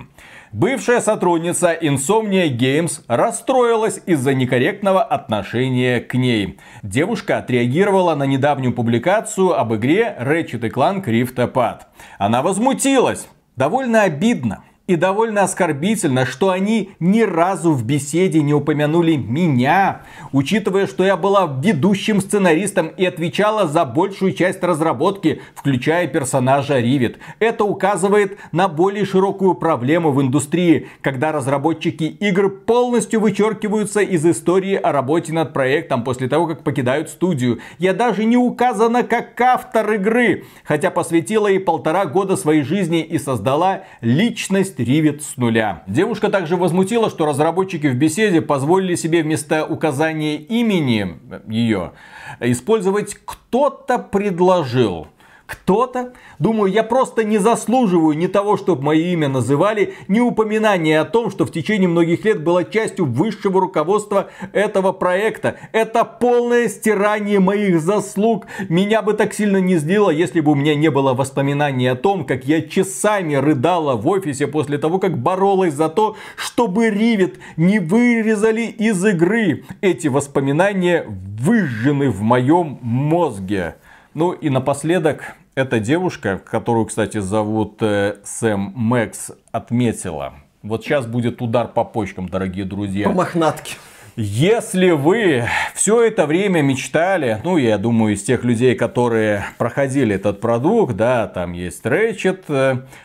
Бывшая 0.54 1.02
сотрудница 1.02 1.74
Insomnia 1.74 2.48
Games 2.48 3.02
расстроилась 3.08 4.00
из-за 4.06 4.36
некорректного 4.36 5.02
отношения 5.02 6.00
к 6.00 6.14
ней. 6.14 6.60
Девушка 6.84 7.40
отреагировала 7.40 8.14
на 8.14 8.26
недавнюю 8.26 8.72
публикацию 8.72 9.60
об 9.60 9.74
игре 9.74 10.16
Ratchet 10.22 10.72
Clank 10.72 11.06
Rift 11.06 11.38
Apart. 11.38 11.80
Она 12.20 12.44
возмутилась. 12.44 13.28
Довольно 13.56 14.04
обидно. 14.04 14.64
И 14.86 14.98
довольно 14.98 15.44
оскорбительно, 15.44 16.26
что 16.26 16.50
они 16.50 16.90
ни 17.00 17.22
разу 17.22 17.72
в 17.72 17.86
беседе 17.86 18.42
не 18.42 18.54
упомянули 18.54 19.16
меня, 19.16 20.02
учитывая, 20.34 20.88
что 20.88 21.06
я 21.06 21.16
была 21.16 21.50
ведущим 21.64 22.20
сценаристом 22.20 22.90
и 22.90 23.06
отвечала 23.06 23.66
за 23.66 23.86
большую 23.86 24.34
часть 24.34 24.62
разработки, 24.62 25.42
включая 25.56 26.08
персонажа 26.08 26.80
Ривет. 26.80 27.18
Это 27.40 27.64
указывает 27.64 28.38
на 28.52 28.68
более 28.68 29.06
широкую 29.06 29.54
проблему 29.54 30.12
в 30.12 30.22
индустрии, 30.22 30.90
когда 31.00 31.32
разработчики 31.32 32.04
игр 32.04 32.50
полностью 32.50 33.22
вычеркиваются 33.22 34.02
из 34.02 34.26
истории 34.26 34.76
о 34.76 34.92
работе 34.92 35.32
над 35.32 35.54
проектом 35.54 36.04
после 36.04 36.28
того, 36.28 36.46
как 36.46 36.66
покидают 36.66 37.08
студию. 37.08 37.62
Я 37.80 37.94
даже 37.94 38.26
не 38.26 38.36
указана 38.36 39.04
как 39.04 39.40
автор 39.40 39.94
игры, 39.94 40.44
хотя 40.66 40.92
посвятила 40.92 41.48
ей 41.48 41.62
полтора 41.62 42.06
года 42.06 42.36
своей 42.36 42.64
жизни 42.64 43.02
и 43.02 43.18
создала 43.18 43.84
личность 44.02 44.73
есть 44.74 44.90
ривет 44.90 45.24
с 45.24 45.38
нуля. 45.38 45.84
Девушка 45.88 46.30
также 46.30 46.56
возмутила, 46.56 47.10
что 47.10 47.26
разработчики 47.26 47.88
в 47.88 47.96
беседе 47.96 48.42
позволили 48.42 48.96
себе 48.96 49.24
вместо 49.24 49.66
указания 49.66 50.38
имени 50.38 51.20
ее 51.48 51.94
использовать 52.40 53.16
«кто-то 53.26 54.00
предложил». 54.00 55.08
Кто-то? 55.54 56.14
Думаю, 56.40 56.72
я 56.72 56.84
просто 56.84 57.24
не 57.24 57.38
заслуживаю 57.38 58.18
ни 58.18 58.26
того, 58.26 58.58
чтобы 58.58 58.82
мое 58.82 59.14
имя 59.14 59.28
называли, 59.28 59.94
ни 60.08 60.20
упоминания 60.20 61.00
о 61.00 61.06
том, 61.06 61.30
что 61.30 61.46
в 61.46 61.52
течение 61.52 61.88
многих 61.88 62.26
лет 62.26 62.44
была 62.44 62.64
частью 62.64 63.06
высшего 63.06 63.62
руководства 63.62 64.32
этого 64.52 64.94
проекта. 64.94 65.58
Это 65.72 66.06
полное 66.06 66.68
стирание 66.68 67.40
моих 67.40 67.80
заслуг. 67.82 68.48
Меня 68.68 69.04
бы 69.04 69.14
так 69.14 69.34
сильно 69.34 69.58
не 69.58 69.78
злило, 69.78 70.10
если 70.10 70.42
бы 70.42 70.54
у 70.54 70.56
меня 70.56 70.74
не 70.74 70.90
было 70.90 71.14
воспоминаний 71.14 71.86
о 71.88 71.96
том, 71.96 72.26
как 72.26 72.46
я 72.46 72.62
часами 72.64 73.36
рыдала 73.36 73.96
в 73.96 74.08
офисе 74.08 74.48
после 74.48 74.80
того, 74.80 74.98
как 74.98 75.20
боролась 75.20 75.76
за 75.76 75.90
то, 75.90 76.16
чтобы 76.36 76.90
Ривет 76.90 77.38
не 77.58 77.78
вырезали 77.78 78.64
из 78.64 79.06
игры. 79.06 79.66
Эти 79.82 80.08
воспоминания 80.08 81.06
выжжены 81.08 82.10
в 82.10 82.22
моем 82.22 82.80
мозге. 82.82 83.76
Ну 84.16 84.32
и 84.32 84.50
напоследок, 84.50 85.36
эта 85.56 85.80
девушка, 85.80 86.42
которую, 86.44 86.86
кстати, 86.86 87.20
зовут 87.20 87.82
э, 87.82 88.18
Сэм 88.24 88.74
Мэкс, 88.76 89.32
отметила. 89.52 90.34
Вот 90.62 90.84
сейчас 90.84 91.06
будет 91.06 91.42
удар 91.42 91.68
по 91.68 91.84
почкам, 91.84 92.28
дорогие 92.30 92.66
друзья. 92.66 93.08
По 93.08 93.14
мохнатке. 93.14 93.76
Если 94.16 94.92
вы 94.92 95.46
все 95.74 96.04
это 96.04 96.28
время 96.28 96.62
мечтали, 96.62 97.42
ну, 97.44 97.58
я 97.58 97.80
думаю, 97.80 98.14
из 98.14 98.22
тех 98.22 98.44
людей, 98.44 98.76
которые 98.76 99.44
проходили 99.58 100.14
этот 100.14 100.40
продукт, 100.40 100.96
да, 100.96 101.26
там 101.26 101.54
есть 101.54 101.84
Рэчет, 101.84 102.46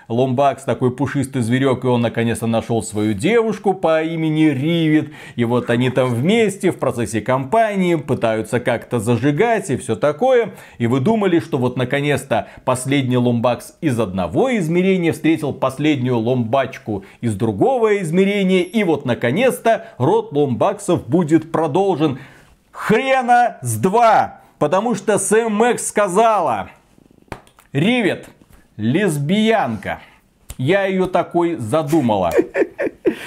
Ломбакс, 0.09 0.65
такой 0.65 0.95
пушистый 0.95 1.41
зверек, 1.41 1.85
и 1.85 1.87
он 1.87 2.03
наконец-то 2.03 2.47
нашел 2.47 2.83
свою 2.83 3.15
девушку 3.15 3.73
по 3.73 4.03
имени 4.03 4.51
Ривит, 4.51 5.11
и 5.35 5.45
вот 5.47 5.71
они 5.71 5.89
там 5.89 6.11
вместе 6.11 6.73
в 6.73 6.79
процессе 6.79 7.23
кампании 7.23 7.95
пытаются 7.95 8.61
как-то 8.61 9.01
зажигать 9.01 9.71
и 9.71 9.79
все 9.79 9.97
такое, 9.97 10.51
и 10.77 10.87
вы 10.87 11.01
думали, 11.01 11.41
что 11.41 11.57
вот 11.57 11.79
наконец-то 11.79 12.49
последний 12.67 13.17
Ломбакс 13.17 13.79
из 13.81 13.99
одного 13.99 14.55
измерения 14.59 15.15
встретил 15.15 15.55
последнюю 15.55 16.19
Ломбачку 16.19 17.07
из 17.23 17.35
другого 17.35 17.97
измерения, 18.03 18.61
и 18.61 18.85
вот 18.85 19.07
наконец-то 19.07 19.87
род 19.97 20.33
Ломбаксов 20.33 20.98
будет 21.07 21.53
продолжен. 21.53 22.19
Хрена 22.71 23.59
с 23.63 23.77
два! 23.77 24.41
Потому 24.59 24.95
что 24.97 25.19
Сэм 25.19 25.55
Мэкс 25.55 25.87
сказала, 25.87 26.71
Ривет, 27.73 28.29
лесбиянка. 28.77 30.01
Я 30.57 30.87
ее 30.87 31.07
такой 31.07 31.55
задумала. 31.57 32.33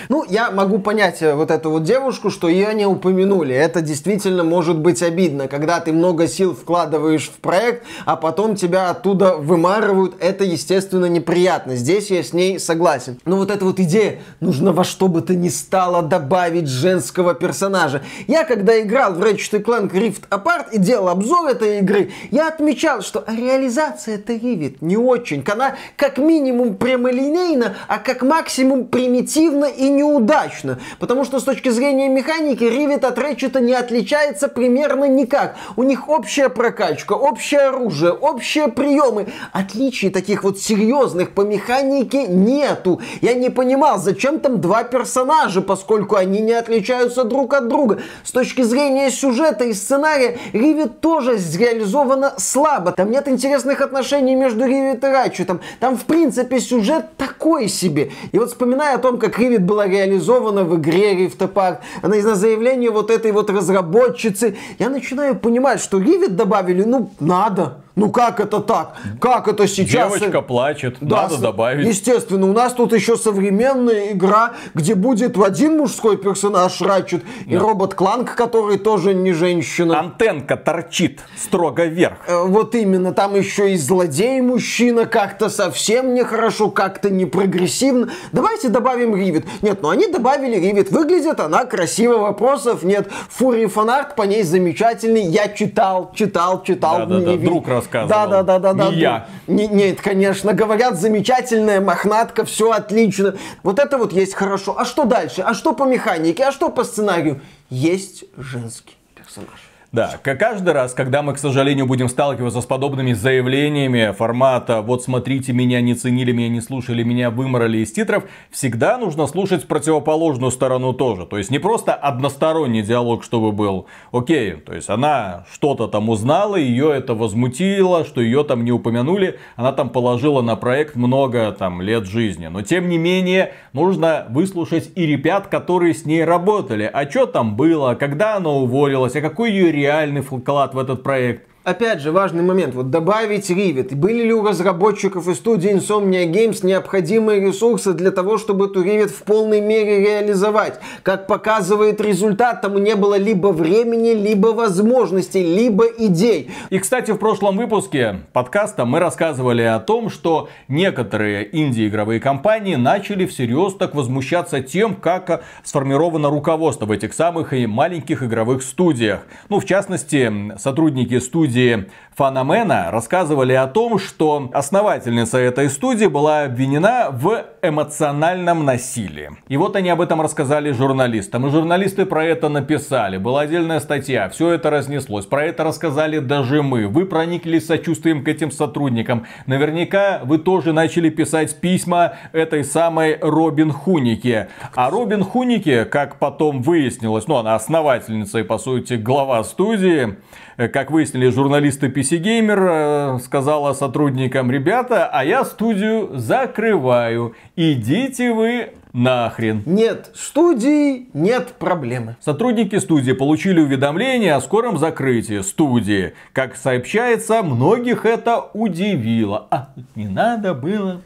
Ну, 0.09 0.25
я 0.27 0.51
могу 0.51 0.79
понять 0.79 1.21
э, 1.21 1.33
вот 1.33 1.51
эту 1.51 1.69
вот 1.69 1.83
девушку, 1.83 2.29
что 2.29 2.47
ее 2.47 2.73
не 2.73 2.85
упомянули. 2.85 3.53
Это 3.53 3.81
действительно 3.81 4.43
может 4.43 4.77
быть 4.77 5.01
обидно, 5.03 5.47
когда 5.47 5.79
ты 5.79 5.91
много 5.91 6.27
сил 6.27 6.55
вкладываешь 6.55 7.29
в 7.29 7.39
проект, 7.39 7.83
а 8.05 8.15
потом 8.15 8.55
тебя 8.55 8.89
оттуда 8.89 9.35
вымарывают. 9.35 10.15
Это, 10.19 10.43
естественно, 10.43 11.05
неприятно. 11.05 11.75
Здесь 11.75 12.09
я 12.11 12.23
с 12.23 12.33
ней 12.33 12.59
согласен. 12.59 13.19
Но 13.25 13.37
вот 13.37 13.51
эта 13.51 13.65
вот 13.65 13.79
идея, 13.79 14.19
нужно 14.39 14.73
во 14.73 14.83
что 14.83 15.07
бы 15.07 15.21
то 15.21 15.35
ни 15.35 15.49
стало 15.49 16.01
добавить 16.01 16.67
женского 16.67 17.33
персонажа. 17.33 18.01
Я, 18.27 18.43
когда 18.43 18.79
играл 18.79 19.13
в 19.13 19.21
Ratchet 19.21 19.63
Clank 19.63 19.91
Rift 19.91 20.29
Apart 20.29 20.67
и 20.71 20.79
делал 20.79 21.09
обзор 21.09 21.49
этой 21.49 21.79
игры, 21.79 22.11
я 22.31 22.47
отмечал, 22.47 23.01
что 23.01 23.23
реализация 23.27 24.15
это 24.15 24.33
Rivet 24.33 24.77
не 24.81 24.97
очень. 24.97 25.43
Она 25.51 25.75
как 25.97 26.17
минимум 26.17 26.75
прямолинейна, 26.75 27.75
а 27.87 27.97
как 27.99 28.21
максимум 28.21 28.85
примитивна 28.85 29.65
и 29.65 29.89
неудачно, 29.91 30.79
потому 30.99 31.23
что 31.23 31.39
с 31.39 31.43
точки 31.43 31.69
зрения 31.69 32.09
механики 32.09 32.63
Rivet 32.63 33.05
от 33.05 33.17
Ratchet 33.17 33.59
не 33.61 33.73
отличается 33.73 34.47
примерно 34.47 35.05
никак. 35.05 35.55
У 35.75 35.83
них 35.83 36.09
общая 36.09 36.49
прокачка, 36.49 37.13
общее 37.13 37.61
оружие, 37.61 38.11
общие 38.11 38.67
приемы. 38.67 39.27
Отличий 39.51 40.09
таких 40.09 40.43
вот 40.43 40.59
серьезных 40.59 41.31
по 41.31 41.41
механике 41.41 42.27
нету. 42.27 43.01
Я 43.21 43.33
не 43.33 43.49
понимал, 43.49 43.99
зачем 43.99 44.39
там 44.39 44.61
два 44.61 44.83
персонажа, 44.83 45.61
поскольку 45.61 46.15
они 46.15 46.39
не 46.39 46.53
отличаются 46.53 47.23
друг 47.23 47.53
от 47.53 47.67
друга. 47.67 47.99
С 48.23 48.31
точки 48.31 48.61
зрения 48.61 49.11
сюжета 49.11 49.65
и 49.65 49.73
сценария, 49.73 50.37
Rivet 50.53 50.89
тоже 50.99 51.37
реализовано 51.57 52.33
слабо. 52.37 52.91
Там 52.91 53.11
нет 53.11 53.27
интересных 53.27 53.81
отношений 53.81 54.35
между 54.35 54.65
Rivet 54.65 54.99
и 54.99 54.99
Ratchet. 54.99 55.59
Там 55.79 55.97
в 55.97 56.05
принципе 56.05 56.59
сюжет 56.59 57.17
такой 57.17 57.67
себе. 57.67 58.11
И 58.31 58.39
вот 58.39 58.49
вспоминая 58.49 58.95
о 58.95 58.97
том, 58.97 59.17
как 59.17 59.39
Rivet 59.39 59.59
была 59.59 59.80
реализована 59.87 60.63
в 60.63 60.77
игре 60.77 61.13
Rift 61.13 61.37
Apart. 61.39 61.79
Она 62.01 62.17
из-за 62.17 62.35
заявления 62.35 62.89
вот 62.89 63.09
этой 63.09 63.31
вот 63.31 63.49
разработчицы. 63.49 64.57
Я 64.79 64.89
начинаю 64.89 65.35
понимать, 65.35 65.81
что 65.81 65.99
Rivet 65.99 66.31
добавили, 66.31 66.83
ну, 66.83 67.11
надо. 67.19 67.81
Ну 67.95 68.09
как 68.09 68.39
это 68.39 68.59
так? 68.59 68.95
Как 69.19 69.47
это 69.47 69.67
сейчас? 69.67 70.13
Девочка 70.13 70.41
плачет, 70.41 70.97
да, 71.01 71.23
надо 71.23 71.37
добавить. 71.37 71.87
Естественно, 71.87 72.49
у 72.49 72.53
нас 72.53 72.73
тут 72.73 72.93
еще 72.93 73.17
современная 73.17 74.13
игра, 74.13 74.53
где 74.73 74.95
будет 74.95 75.37
один 75.37 75.77
мужской 75.77 76.17
персонаж 76.17 76.81
Рачет 76.81 77.23
да. 77.23 77.53
и 77.53 77.57
робот 77.57 77.95
Кланк, 77.95 78.35
который 78.35 78.77
тоже 78.77 79.13
не 79.13 79.33
женщина. 79.33 79.99
Антенка 79.99 80.55
торчит 80.55 81.21
строго 81.37 81.85
вверх. 81.85 82.17
Э, 82.27 82.45
вот 82.45 82.75
именно, 82.75 83.13
там 83.13 83.35
еще 83.35 83.73
и 83.73 83.77
злодей 83.77 84.39
мужчина, 84.41 85.05
как-то 85.05 85.49
совсем 85.49 86.13
нехорошо, 86.13 86.71
как-то 86.71 87.09
не 87.09 87.25
прогрессивно. 87.25 88.09
Давайте 88.31 88.69
добавим 88.69 89.15
Ривит. 89.15 89.45
Нет, 89.61 89.79
ну 89.81 89.89
они 89.89 90.07
добавили 90.07 90.55
Ривит. 90.55 90.91
Выглядит 90.91 91.39
она 91.39 91.65
красиво, 91.65 92.17
вопросов 92.19 92.83
нет. 92.83 93.09
Фури 93.29 93.65
фанарт 93.65 94.15
по 94.15 94.23
ней 94.23 94.43
замечательный. 94.43 95.23
Я 95.23 95.49
читал, 95.49 96.11
читал, 96.15 96.63
читал. 96.63 96.99
Да, 96.99 97.05
да, 97.05 97.19
да. 97.19 97.37
Друг 97.37 97.67
рассказывал. 97.81 98.09
Да, 98.09 98.43
да, 98.43 98.59
да, 98.59 98.73
да, 98.73 98.85
не 98.85 98.91
да. 98.91 98.97
я. 98.97 99.27
Не, 99.47 99.67
нет, 99.67 100.01
конечно, 100.01 100.53
говорят, 100.53 100.99
замечательная 100.99 101.81
мохнатка, 101.81 102.45
все 102.45 102.71
отлично. 102.71 103.35
Вот 103.63 103.79
это 103.79 103.97
вот 103.97 104.13
есть 104.13 104.33
хорошо. 104.33 104.77
А 104.77 104.85
что 104.85 105.05
дальше? 105.05 105.41
А 105.41 105.53
что 105.53 105.73
по 105.73 105.83
механике? 105.83 106.43
А 106.45 106.51
что 106.51 106.69
по 106.69 106.83
сценарию? 106.83 107.41
Есть 107.69 108.25
женский 108.37 108.95
персонаж. 109.15 109.70
Да, 109.91 110.17
каждый 110.23 110.71
раз, 110.71 110.93
когда 110.93 111.21
мы, 111.21 111.33
к 111.33 111.37
сожалению, 111.37 111.85
будем 111.85 112.07
сталкиваться 112.07 112.61
с 112.61 112.65
подобными 112.65 113.11
заявлениями 113.11 114.13
формата 114.17 114.81
«вот 114.81 115.03
смотрите, 115.03 115.51
меня 115.51 115.81
не 115.81 115.95
ценили, 115.95 116.31
меня 116.31 116.47
не 116.47 116.61
слушали, 116.61 117.03
меня 117.03 117.29
выморали 117.29 117.79
из 117.79 117.91
титров», 117.91 118.23
всегда 118.51 118.97
нужно 118.97 119.27
слушать 119.27 119.67
противоположную 119.67 120.51
сторону 120.51 120.93
тоже. 120.93 121.25
То 121.25 121.37
есть 121.37 121.51
не 121.51 121.59
просто 121.59 121.93
односторонний 121.93 122.83
диалог, 122.83 123.25
чтобы 123.25 123.51
был. 123.51 123.87
Окей, 124.13 124.53
то 124.53 124.73
есть 124.73 124.89
она 124.89 125.45
что-то 125.51 125.89
там 125.89 126.07
узнала, 126.07 126.55
ее 126.55 126.95
это 126.95 127.13
возмутило, 127.13 128.05
что 128.05 128.21
ее 128.21 128.45
там 128.45 128.63
не 128.63 128.71
упомянули, 128.71 129.39
она 129.57 129.73
там 129.73 129.89
положила 129.89 130.41
на 130.41 130.55
проект 130.55 130.95
много 130.95 131.51
там 131.51 131.81
лет 131.81 132.05
жизни. 132.05 132.47
Но 132.47 132.61
тем 132.61 132.87
не 132.87 132.97
менее, 132.97 133.55
нужно 133.73 134.25
выслушать 134.29 134.89
и 134.95 135.05
ребят, 135.05 135.47
которые 135.47 135.93
с 135.93 136.05
ней 136.05 136.23
работали. 136.23 136.89
А 136.93 137.09
что 137.09 137.25
там 137.25 137.57
было, 137.57 137.95
когда 137.95 138.37
она 138.37 138.51
уволилась, 138.51 139.17
а 139.17 139.21
какой 139.21 139.51
ее 139.51 139.80
реальный 139.81 140.21
вклад 140.21 140.73
в 140.73 140.79
этот 140.79 141.03
проект. 141.03 141.47
Опять 141.63 142.01
же, 142.01 142.11
важный 142.11 142.41
момент. 142.41 142.73
Вот 142.73 142.89
добавить 142.89 143.51
Rivet. 143.51 143.93
Были 143.93 144.23
ли 144.23 144.33
у 144.33 144.43
разработчиков 144.43 145.27
и 145.27 145.35
студии 145.35 145.71
Insomnia 145.71 146.25
Games 146.25 146.65
необходимые 146.65 147.39
ресурсы 147.39 147.93
для 147.93 148.09
того, 148.09 148.39
чтобы 148.39 148.65
эту 148.65 148.83
Rivet 148.83 149.09
в 149.09 149.21
полной 149.21 149.61
мере 149.61 149.99
реализовать? 149.99 150.79
Как 151.03 151.27
показывает 151.27 152.01
результат, 152.01 152.61
тому 152.61 152.79
не 152.79 152.95
было 152.95 153.15
либо 153.15 153.49
времени, 153.49 154.13
либо 154.13 154.47
возможностей, 154.47 155.43
либо 155.43 155.85
идей. 155.85 156.49
И, 156.71 156.79
кстати, 156.79 157.11
в 157.11 157.17
прошлом 157.17 157.57
выпуске 157.57 158.21
подкаста 158.33 158.85
мы 158.85 158.97
рассказывали 158.97 159.61
о 159.61 159.77
том, 159.77 160.09
что 160.09 160.49
некоторые 160.67 161.47
инди-игровые 161.55 162.19
компании 162.19 162.73
начали 162.73 163.27
всерьез 163.27 163.75
так 163.75 163.93
возмущаться 163.93 164.61
тем, 164.61 164.95
как 164.95 165.43
сформировано 165.63 166.31
руководство 166.31 166.87
в 166.87 166.91
этих 166.91 167.13
самых 167.13 167.53
и 167.53 167.67
маленьких 167.67 168.23
игровых 168.23 168.63
студиях. 168.63 169.27
Ну, 169.49 169.59
в 169.59 169.65
частности, 169.65 170.57
сотрудники 170.57 171.19
студии 171.19 171.50
студии 171.51 171.87
Фаномена 172.15 172.91
рассказывали 172.91 173.53
о 173.53 173.67
том, 173.67 173.97
что 173.97 174.49
основательница 174.53 175.37
этой 175.37 175.69
студии 175.69 176.05
была 176.05 176.43
обвинена 176.43 177.09
в 177.09 177.45
эмоциональном 177.61 178.63
насилии. 178.65 179.31
И 179.47 179.57
вот 179.57 179.75
они 179.75 179.89
об 179.89 180.01
этом 180.01 180.21
рассказали 180.21 180.71
журналистам. 180.71 181.47
И 181.47 181.49
журналисты 181.49 182.05
про 182.05 182.25
это 182.25 182.49
написали. 182.49 183.17
Была 183.17 183.41
отдельная 183.41 183.79
статья, 183.79 184.29
все 184.29 184.51
это 184.51 184.69
разнеслось. 184.69 185.25
Про 185.25 185.45
это 185.45 185.63
рассказали 185.63 186.19
даже 186.19 186.61
мы. 186.61 186.87
Вы 186.87 187.05
прониклись 187.05 187.65
сочувствием 187.65 188.23
к 188.23 188.27
этим 188.27 188.51
сотрудникам. 188.51 189.25
Наверняка 189.45 190.21
вы 190.23 190.37
тоже 190.37 190.73
начали 190.73 191.09
писать 191.09 191.59
письма 191.59 192.13
этой 192.33 192.63
самой 192.63 193.17
Робин 193.21 193.71
Хунике. 193.71 194.49
А 194.75 194.89
Робин 194.89 195.23
Хунике, 195.23 195.85
как 195.85 196.19
потом 196.19 196.61
выяснилось, 196.61 197.27
ну 197.27 197.37
она 197.37 197.55
основательница 197.55 198.39
и 198.39 198.43
по 198.43 198.57
сути 198.57 198.93
глава 198.93 199.43
студии, 199.43 200.17
Э, 200.61 200.67
как 200.67 200.91
выяснили 200.91 201.29
журналисты 201.29 201.40
PC 201.47 202.21
Gamer, 202.21 203.15
э, 203.15 203.19
сказала 203.19 203.73
сотрудникам, 203.73 204.51
ребята, 204.51 205.07
а 205.07 205.23
я 205.23 205.45
студию 205.45 206.09
закрываю. 206.13 207.35
Идите 207.55 208.33
вы 208.33 208.73
нахрен. 208.93 209.63
Нет 209.65 210.11
студии, 210.13 211.07
нет 211.13 211.53
проблемы. 211.57 212.17
Сотрудники 212.19 212.77
студии 212.77 213.13
получили 213.13 213.59
уведомление 213.59 214.35
о 214.35 214.41
скором 214.41 214.77
закрытии 214.77 215.41
студии. 215.41 216.13
Как 216.33 216.55
сообщается, 216.55 217.41
многих 217.43 218.05
это 218.05 218.49
удивило. 218.53 219.47
А 219.49 219.69
не 219.95 220.07
надо 220.07 220.53
было 220.53 221.01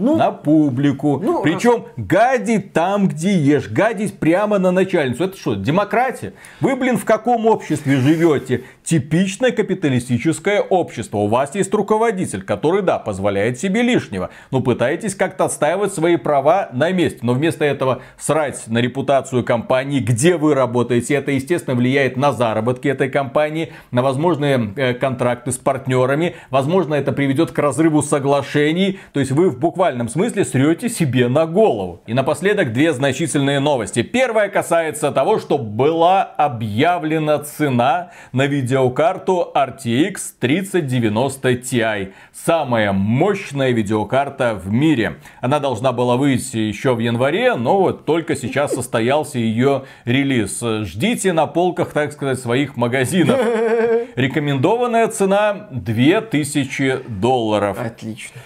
ну, 0.00 0.16
на 0.16 0.32
публику. 0.32 1.20
Ну, 1.22 1.42
Причем 1.42 1.84
раз... 1.84 1.84
гадить 1.96 2.72
там, 2.72 3.06
где 3.06 3.36
ешь. 3.36 3.68
Гадить 3.68 4.18
прямо 4.18 4.58
на 4.58 4.70
начальницу. 4.70 5.24
Это 5.24 5.36
что, 5.36 5.54
демократия? 5.54 6.32
Вы, 6.60 6.74
блин, 6.74 6.96
в 6.96 7.04
каком 7.04 7.46
обществе 7.46 7.96
живете? 7.96 8.64
Типичное 8.90 9.52
капиталистическое 9.52 10.60
общество. 10.60 11.18
У 11.18 11.28
вас 11.28 11.54
есть 11.54 11.72
руководитель, 11.72 12.42
который, 12.42 12.82
да, 12.82 12.98
позволяет 12.98 13.56
себе 13.60 13.82
лишнего. 13.82 14.30
Но 14.50 14.62
пытаетесь 14.62 15.14
как-то 15.14 15.44
отстаивать 15.44 15.94
свои 15.94 16.16
права 16.16 16.70
на 16.72 16.90
месте. 16.90 17.20
Но 17.22 17.34
вместо 17.34 17.64
этого 17.64 18.02
срать 18.18 18.64
на 18.66 18.78
репутацию 18.78 19.44
компании, 19.44 20.00
где 20.00 20.36
вы 20.36 20.56
работаете. 20.56 21.14
Это, 21.14 21.30
естественно, 21.30 21.76
влияет 21.76 22.16
на 22.16 22.32
заработки 22.32 22.88
этой 22.88 23.08
компании, 23.08 23.72
на 23.92 24.02
возможные 24.02 24.72
э, 24.74 24.94
контракты 24.94 25.52
с 25.52 25.56
партнерами. 25.56 26.34
Возможно, 26.50 26.94
это 26.94 27.12
приведет 27.12 27.52
к 27.52 27.58
разрыву 27.60 28.02
соглашений. 28.02 28.98
То 29.12 29.20
есть 29.20 29.30
вы 29.30 29.50
в 29.50 29.60
буквально 29.60 30.00
буквальном 30.00 30.08
смысле 30.08 30.44
срете 30.44 30.88
себе 30.88 31.28
на 31.28 31.46
голову. 31.46 32.00
И 32.06 32.12
напоследок 32.12 32.72
две 32.72 32.92
значительные 32.92 33.60
новости. 33.60 34.02
Первая 34.02 34.48
касается 34.48 35.12
того, 35.12 35.38
что 35.38 35.58
была 35.58 36.22
объявлена 36.22 37.38
цена 37.38 38.10
на 38.32 38.46
видеокарту 38.80 39.52
RTX 39.54 40.14
3090 40.40 41.50
Ti. 41.52 42.12
Самая 42.32 42.92
мощная 42.92 43.72
видеокарта 43.72 44.54
в 44.54 44.72
мире. 44.72 45.16
Она 45.40 45.60
должна 45.60 45.92
была 45.92 46.16
выйти 46.16 46.56
еще 46.56 46.94
в 46.94 46.98
январе, 46.98 47.54
но 47.56 47.78
вот 47.78 48.06
только 48.06 48.36
сейчас 48.36 48.74
состоялся 48.74 49.38
ее 49.38 49.84
релиз. 50.04 50.60
Ждите 50.62 51.32
на 51.32 51.46
полках, 51.46 51.92
так 51.92 52.12
сказать, 52.12 52.38
своих 52.38 52.76
магазинов. 52.76 53.38
Рекомендованная 54.16 55.08
цена 55.08 55.68
2000 55.70 57.02
долларов. 57.08 57.78
Отлично. 57.78 58.40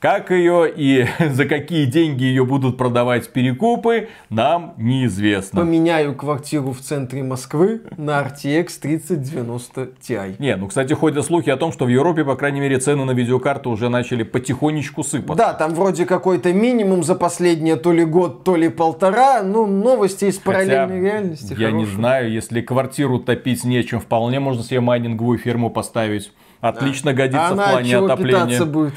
Как 0.00 0.30
ее 0.30 0.72
и 0.74 1.06
за 1.30 1.44
какие 1.44 1.84
деньги 1.84 2.24
ее 2.24 2.46
будут 2.46 2.78
продавать 2.78 3.28
перекупы, 3.28 4.08
нам 4.30 4.72
неизвестно. 4.78 5.60
Поменяю 5.60 6.14
квартиру 6.14 6.72
в 6.72 6.80
центре 6.80 7.22
Москвы 7.22 7.82
на 7.98 8.22
RTX 8.22 8.68
3090 8.80 9.90
Ti. 10.00 10.36
Не, 10.38 10.56
ну, 10.56 10.68
кстати, 10.68 10.94
ходят 10.94 11.22
слухи 11.26 11.50
о 11.50 11.58
том, 11.58 11.70
что 11.70 11.84
в 11.84 11.88
Европе, 11.88 12.24
по 12.24 12.34
крайней 12.34 12.60
мере, 12.60 12.78
цены 12.78 13.04
на 13.04 13.10
видеокарты 13.10 13.68
уже 13.68 13.90
начали 13.90 14.22
потихонечку 14.22 15.04
сыпаться. 15.04 15.44
Да, 15.44 15.52
там 15.52 15.74
вроде 15.74 16.06
какой-то 16.06 16.54
минимум 16.54 17.02
за 17.02 17.14
последние 17.14 17.76
то 17.76 17.92
ли 17.92 18.06
год, 18.06 18.42
то 18.42 18.56
ли 18.56 18.70
полтора. 18.70 19.42
Ну, 19.42 19.66
новости 19.66 20.24
из 20.24 20.38
параллельной 20.38 20.98
Хотя, 20.98 21.12
реальности. 21.12 21.50
Я 21.58 21.68
хорошие. 21.68 21.74
не 21.74 21.84
знаю, 21.84 22.32
если 22.32 22.62
квартиру 22.62 23.18
топить 23.18 23.64
нечем, 23.64 24.00
вполне 24.00 24.40
можно 24.40 24.62
себе 24.62 24.80
майнинговую 24.80 25.36
ферму 25.36 25.68
поставить. 25.68 26.32
Отлично 26.62 27.10
да. 27.10 27.18
годится 27.18 27.48
а 27.48 27.52
в 27.52 27.70
плане 27.70 27.98
отопления. 27.98 28.64
будет? 28.64 28.94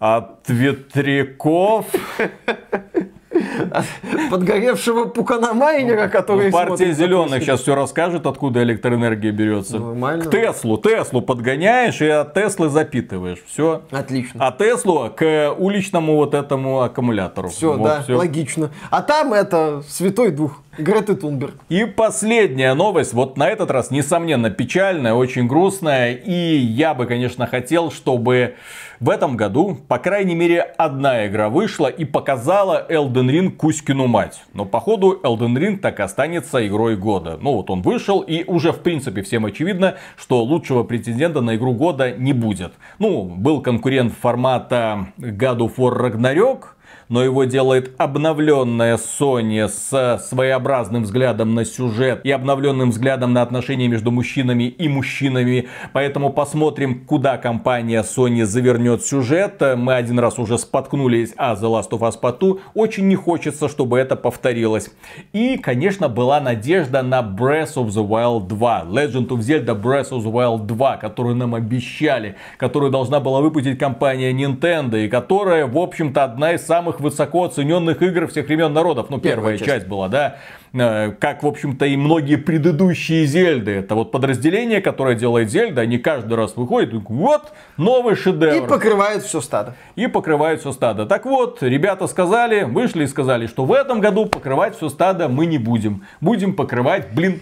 От 0.00 0.48
ветряков. 0.48 1.86
Подгоревшего 4.30 5.04
пуканомайнера, 5.04 6.08
который 6.08 6.46
ну, 6.46 6.52
Партия 6.52 6.92
зеленых 6.92 7.42
сейчас 7.42 7.60
все 7.60 7.74
расскажет, 7.74 8.26
откуда 8.26 8.62
электроэнергия 8.62 9.30
берется. 9.30 9.78
Нормально. 9.78 10.24
К 10.24 10.30
Теслу. 10.30 10.78
Теслу 10.78 11.22
подгоняешь 11.22 12.00
и 12.00 12.08
от 12.08 12.34
Теслы 12.34 12.70
запитываешь. 12.70 13.38
Все. 13.46 13.82
Отлично. 13.90 14.46
А 14.46 14.52
Теслу 14.52 15.10
к 15.14 15.54
уличному 15.58 16.16
вот 16.16 16.34
этому 16.34 16.80
аккумулятору. 16.80 17.48
Все, 17.48 17.74
вот, 17.74 17.84
да, 17.84 18.02
все. 18.02 18.16
логично. 18.16 18.70
А 18.90 19.02
там 19.02 19.32
это 19.32 19.82
Святой 19.86 20.32
Дух. 20.32 20.62
Греты 20.78 21.14
Тунберг. 21.14 21.54
И 21.68 21.84
последняя 21.84 22.74
новость, 22.74 23.12
вот 23.12 23.36
на 23.36 23.48
этот 23.48 23.70
раз, 23.70 23.90
несомненно, 23.90 24.50
печальная, 24.50 25.12
очень 25.12 25.46
грустная. 25.46 26.14
И 26.14 26.56
я 26.56 26.94
бы, 26.94 27.06
конечно, 27.06 27.46
хотел, 27.46 27.90
чтобы 27.90 28.54
в 29.00 29.08
этом 29.08 29.34
году, 29.34 29.78
по 29.88 29.98
крайней 29.98 30.34
мере, 30.34 30.60
одна 30.60 31.26
игра 31.26 31.48
вышла 31.48 31.86
и 31.86 32.04
показала 32.04 32.86
Elden 32.90 33.30
Ring 33.30 33.50
Кузькину 33.50 34.06
мать. 34.06 34.42
Но 34.52 34.66
походу 34.66 35.18
Elden 35.22 35.56
Ring 35.56 35.78
так 35.78 36.00
и 36.00 36.02
останется 36.02 36.66
игрой 36.66 36.96
года. 36.96 37.38
Ну 37.40 37.54
вот 37.54 37.70
он 37.70 37.80
вышел 37.80 38.20
и 38.20 38.44
уже 38.44 38.72
в 38.72 38.80
принципе 38.80 39.22
всем 39.22 39.46
очевидно, 39.46 39.96
что 40.18 40.42
лучшего 40.42 40.82
претендента 40.82 41.40
на 41.40 41.56
игру 41.56 41.72
года 41.72 42.12
не 42.12 42.34
будет. 42.34 42.74
Ну, 42.98 43.24
был 43.24 43.62
конкурент 43.62 44.12
формата 44.12 45.06
God 45.16 45.60
of 45.60 45.76
War 45.76 45.96
Ragnarok, 45.98 46.64
но 47.10 47.24
его 47.24 47.44
делает 47.44 47.92
обновленная 47.98 48.96
Sony 48.96 49.68
с 49.68 50.22
своеобразным 50.28 51.02
взглядом 51.02 51.54
на 51.54 51.64
сюжет 51.64 52.20
и 52.24 52.30
обновленным 52.30 52.90
взглядом 52.90 53.32
на 53.32 53.42
отношения 53.42 53.88
между 53.88 54.12
мужчинами 54.12 54.64
и 54.64 54.88
мужчинами. 54.88 55.68
Поэтому 55.92 56.32
посмотрим, 56.32 57.04
куда 57.04 57.36
компания 57.36 58.02
Sony 58.02 58.44
завернет 58.44 59.04
сюжет. 59.04 59.60
Мы 59.76 59.94
один 59.94 60.20
раз 60.20 60.38
уже 60.38 60.56
споткнулись 60.56 61.34
о 61.36 61.54
The 61.54 61.62
Last 61.62 61.90
of 61.90 62.00
Us 62.00 62.14
Part 62.20 62.60
Очень 62.74 63.08
не 63.08 63.16
хочется, 63.16 63.68
чтобы 63.68 63.98
это 63.98 64.14
повторилось. 64.14 64.90
И, 65.32 65.58
конечно, 65.58 66.08
была 66.08 66.40
надежда 66.40 67.02
на 67.02 67.22
Breath 67.22 67.74
of 67.74 67.88
the 67.88 68.06
Wild 68.06 68.46
2. 68.46 68.84
Legend 68.88 69.28
of 69.28 69.38
Zelda 69.40 69.74
Breath 69.74 70.10
of 70.10 70.22
the 70.22 70.30
Wild 70.30 70.66
2, 70.66 70.96
которую 70.98 71.34
нам 71.34 71.56
обещали, 71.56 72.36
которую 72.56 72.92
должна 72.92 73.18
была 73.18 73.40
выпустить 73.40 73.80
компания 73.80 74.32
Nintendo, 74.32 75.04
и 75.04 75.08
которая, 75.08 75.66
в 75.66 75.76
общем-то, 75.76 76.22
одна 76.22 76.52
из 76.52 76.64
самых 76.64 76.99
высоко 77.00 77.44
оцененных 77.44 78.02
игр 78.02 78.28
всех 78.28 78.46
времен 78.46 78.72
народов. 78.72 79.10
Ну, 79.10 79.18
первая, 79.18 79.36
первая 79.36 79.58
часть. 79.58 79.70
часть 79.70 79.86
была, 79.86 80.08
да. 80.08 80.36
Э, 80.72 81.10
как, 81.18 81.42
в 81.42 81.46
общем-то, 81.46 81.84
и 81.86 81.96
многие 81.96 82.36
предыдущие 82.36 83.26
Зельды. 83.26 83.72
Это 83.72 83.94
вот 83.94 84.12
подразделение, 84.12 84.80
которое 84.80 85.16
делает 85.16 85.50
Зельда, 85.50 85.82
они 85.82 85.98
каждый 85.98 86.34
раз 86.34 86.56
выходят, 86.56 86.94
и 86.94 87.00
вот, 87.08 87.52
новый 87.76 88.14
шедевр. 88.14 88.64
И 88.64 88.68
покрывают 88.68 89.24
все 89.24 89.40
стадо. 89.40 89.74
И 89.96 90.06
покрывают 90.06 90.60
все 90.60 90.72
стадо. 90.72 91.06
Так 91.06 91.24
вот, 91.26 91.62
ребята 91.62 92.06
сказали, 92.06 92.62
вышли 92.62 93.04
и 93.04 93.06
сказали, 93.06 93.46
что 93.46 93.64
в 93.64 93.72
этом 93.72 94.00
году 94.00 94.26
покрывать 94.26 94.76
все 94.76 94.88
стадо 94.88 95.28
мы 95.28 95.46
не 95.46 95.58
будем. 95.58 96.04
Будем 96.20 96.54
покрывать, 96.54 97.12
блин, 97.12 97.40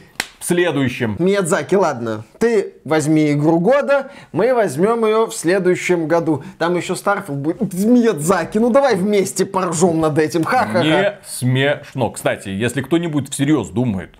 следующем. 0.48 1.16
Миядзаки, 1.18 1.74
ладно, 1.74 2.24
ты 2.38 2.74
возьми 2.84 3.32
игру 3.32 3.60
года, 3.60 4.10
мы 4.32 4.54
возьмем 4.54 5.04
ее 5.04 5.26
в 5.26 5.34
следующем 5.34 6.08
году. 6.08 6.42
Там 6.58 6.74
еще 6.74 6.94
Starfield 6.94 7.36
будет. 7.36 7.74
Миядзаки, 7.74 8.58
ну 8.58 8.70
давай 8.70 8.96
вместе 8.96 9.44
поржем 9.44 10.00
над 10.00 10.18
этим, 10.18 10.44
ха-ха-ха. 10.44 10.82
Не 10.82 11.18
смешно. 11.26 12.10
Кстати, 12.10 12.48
если 12.48 12.80
кто-нибудь 12.80 13.30
всерьез 13.30 13.68
думает, 13.68 14.14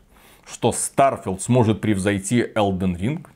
что 0.47 0.71
Starfield 0.71 1.41
сможет 1.41 1.81
превзойти 1.81 2.45
Elden 2.55 2.97
Ring, 2.99 3.27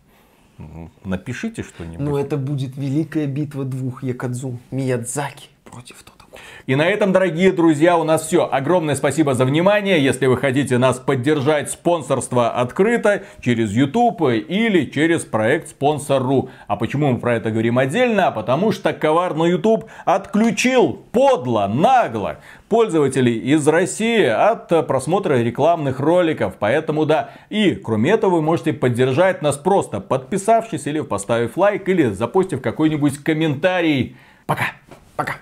напишите 1.05 1.63
что-нибудь. 1.63 1.99
Ну 1.99 2.19
это 2.19 2.37
будет 2.37 2.77
великая 2.77 3.27
битва 3.27 3.65
двух 3.65 4.03
Якадзу. 4.03 4.59
Миядзаки 4.71 5.49
против 5.65 6.03
Тота. 6.03 6.22
И 6.67 6.77
на 6.77 6.87
этом, 6.87 7.13
дорогие 7.13 7.53
друзья, 7.53 7.97
у 7.97 8.05
нас 8.05 8.27
все. 8.27 8.49
Огромное 8.51 8.95
спасибо 8.95 9.35
за 9.35 9.45
внимание. 9.45 10.03
Если 10.03 10.27
вы 10.27 10.37
хотите 10.37 10.79
нас 10.79 10.99
поддержать, 10.99 11.71
спонсорство 11.71 12.51
открыто 12.51 13.23
через 13.41 13.73
YouTube 13.73 14.23
или 14.23 14.87
через 14.87 15.25
проект 15.25 15.69
Спонсор.ру. 15.69 16.51
А 16.67 16.77
почему 16.77 17.13
мы 17.13 17.19
про 17.19 17.35
это 17.35 17.51
говорим 17.51 17.79
отдельно? 17.79 18.31
Потому 18.31 18.73
что 18.73 18.93
коварный 18.93 19.51
YouTube 19.51 19.87
отключил 20.05 21.01
подло, 21.13 21.67
нагло 21.67 22.39
пользователей 22.69 23.39
из 23.39 23.67
России 23.69 24.25
от 24.25 24.69
просмотра 24.87 25.35
рекламных 25.35 26.01
роликов. 26.01 26.55
Поэтому 26.59 27.05
да, 27.07 27.31
и 27.51 27.75
кроме 27.75 28.13
этого 28.13 28.37
вы 28.37 28.43
можете 28.43 28.73
поддержать 28.73 29.43
нас 29.43 29.57
просто 29.57 30.01
подписавшись 30.01 30.87
или 30.87 31.01
поставив 31.01 31.57
лайк 31.57 31.89
или 31.89 32.11
запустив 32.11 32.63
какой-нибудь 32.63 33.19
комментарий. 33.19 34.17
Пока. 34.47 34.73
Пока. 35.17 35.35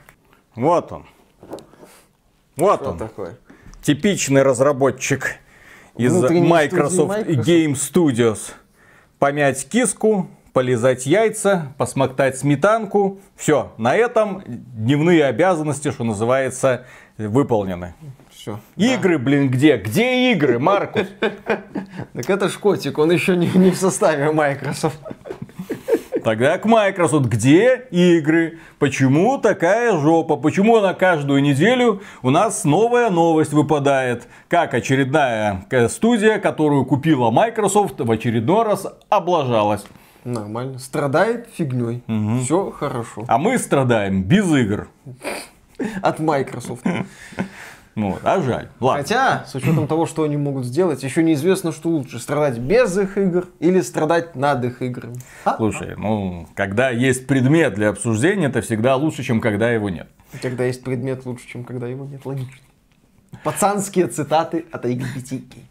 Вот 0.55 0.93
он. 0.93 1.07
Вот 2.57 2.81
Что 2.81 2.91
он. 2.91 2.99
Такое? 2.99 3.37
Типичный 3.83 4.43
разработчик 4.43 5.37
из 5.97 6.13
Microsoft, 6.13 6.49
Microsoft 6.49 7.29
Game 7.29 7.73
Studios. 7.73 8.53
Помять 9.19 9.69
киску, 9.69 10.29
полизать 10.53 11.07
яйца, 11.07 11.73
посмоктать 11.79 12.39
сметанку. 12.39 13.21
Все, 13.37 13.73
на 13.79 13.97
этом 13.97 14.43
дневные 14.47 15.25
обязанности, 15.25 15.91
что 15.91 16.05
называется, 16.05 16.87
выполнены. 17.17 17.95
Все. 18.31 18.59
Игры, 18.77 19.19
да. 19.19 19.25
блин, 19.25 19.51
где? 19.51 19.77
Где 19.77 20.33
игры, 20.33 20.59
Маркус? 20.59 21.07
Так 22.13 22.29
это 22.29 22.49
ж 22.49 22.59
котик, 22.59 22.99
он 22.99 23.11
еще 23.13 23.37
не 23.37 23.71
в 23.71 23.77
составе 23.77 24.33
Microsoft. 24.33 24.99
Тогда 26.23 26.59
к 26.59 26.65
Microsoft, 26.65 27.27
где 27.27 27.87
игры? 27.91 28.59
Почему 28.79 29.39
такая 29.39 29.97
жопа? 29.99 30.37
Почему 30.37 30.81
на 30.81 30.95
каждую 30.95 31.43
неделю 31.43 32.03
у 32.23 32.31
нас 32.31 32.65
новая 32.65 33.11
новость 33.11 33.53
выпадает? 33.53 34.29
Как 34.49 34.75
очередная 34.75 35.67
студия, 35.89 36.39
которую 36.39 36.85
купила 36.85 37.31
Microsoft, 37.31 38.01
в 38.01 38.11
очередной 38.11 38.65
раз 38.65 38.87
облажалась. 39.09 39.85
Нормально. 40.25 40.79
Страдает 40.79 41.49
фигней. 41.55 42.03
Угу. 42.07 42.41
Все 42.45 42.71
хорошо. 42.71 43.25
А 43.27 43.39
мы 43.39 43.59
страдаем 43.59 44.23
без 44.23 44.47
игр. 44.53 44.89
От 46.03 46.21
Microsoft. 46.21 46.85
Ну, 47.97 48.19
а 48.23 48.41
жаль. 48.41 48.69
Ладно. 48.79 49.03
Хотя, 49.03 49.45
с 49.47 49.55
учетом 49.55 49.87
того, 49.87 50.07
что 50.07 50.23
они 50.23 50.37
могут 50.37 50.65
сделать, 50.65 51.03
еще 51.03 51.23
неизвестно, 51.23 51.73
что 51.73 51.89
лучше, 51.89 52.19
страдать 52.19 52.59
без 52.59 52.97
их 52.97 53.19
игр 53.19 53.49
или 53.59 53.81
страдать 53.81 54.37
над 54.37 54.65
их 54.65 54.81
играми. 54.83 55.17
А? 55.45 55.57
Слушай, 55.57 55.95
ну, 55.97 56.47
когда 56.55 56.91
есть 56.91 57.27
предмет 57.27 57.75
для 57.75 57.89
обсуждения, 57.89 58.47
это 58.47 58.61
всегда 58.61 58.97
лучше, 58.97 59.23
чем 59.23 59.41
когда 59.41 59.71
его 59.71 59.91
нет. 59.91 60.09
Когда 60.41 60.65
есть 60.65 60.85
предмет 60.85 61.27
лучше, 61.27 61.47
чем 61.49 61.65
когда 61.65 61.89
его 61.89 62.05
нет, 62.07 62.25
логично. 62.25 62.55
Пацанские 63.43 64.07
цитаты 64.07 64.67
от 64.71 64.85
AGBT 64.85 65.31
Games. 65.31 65.70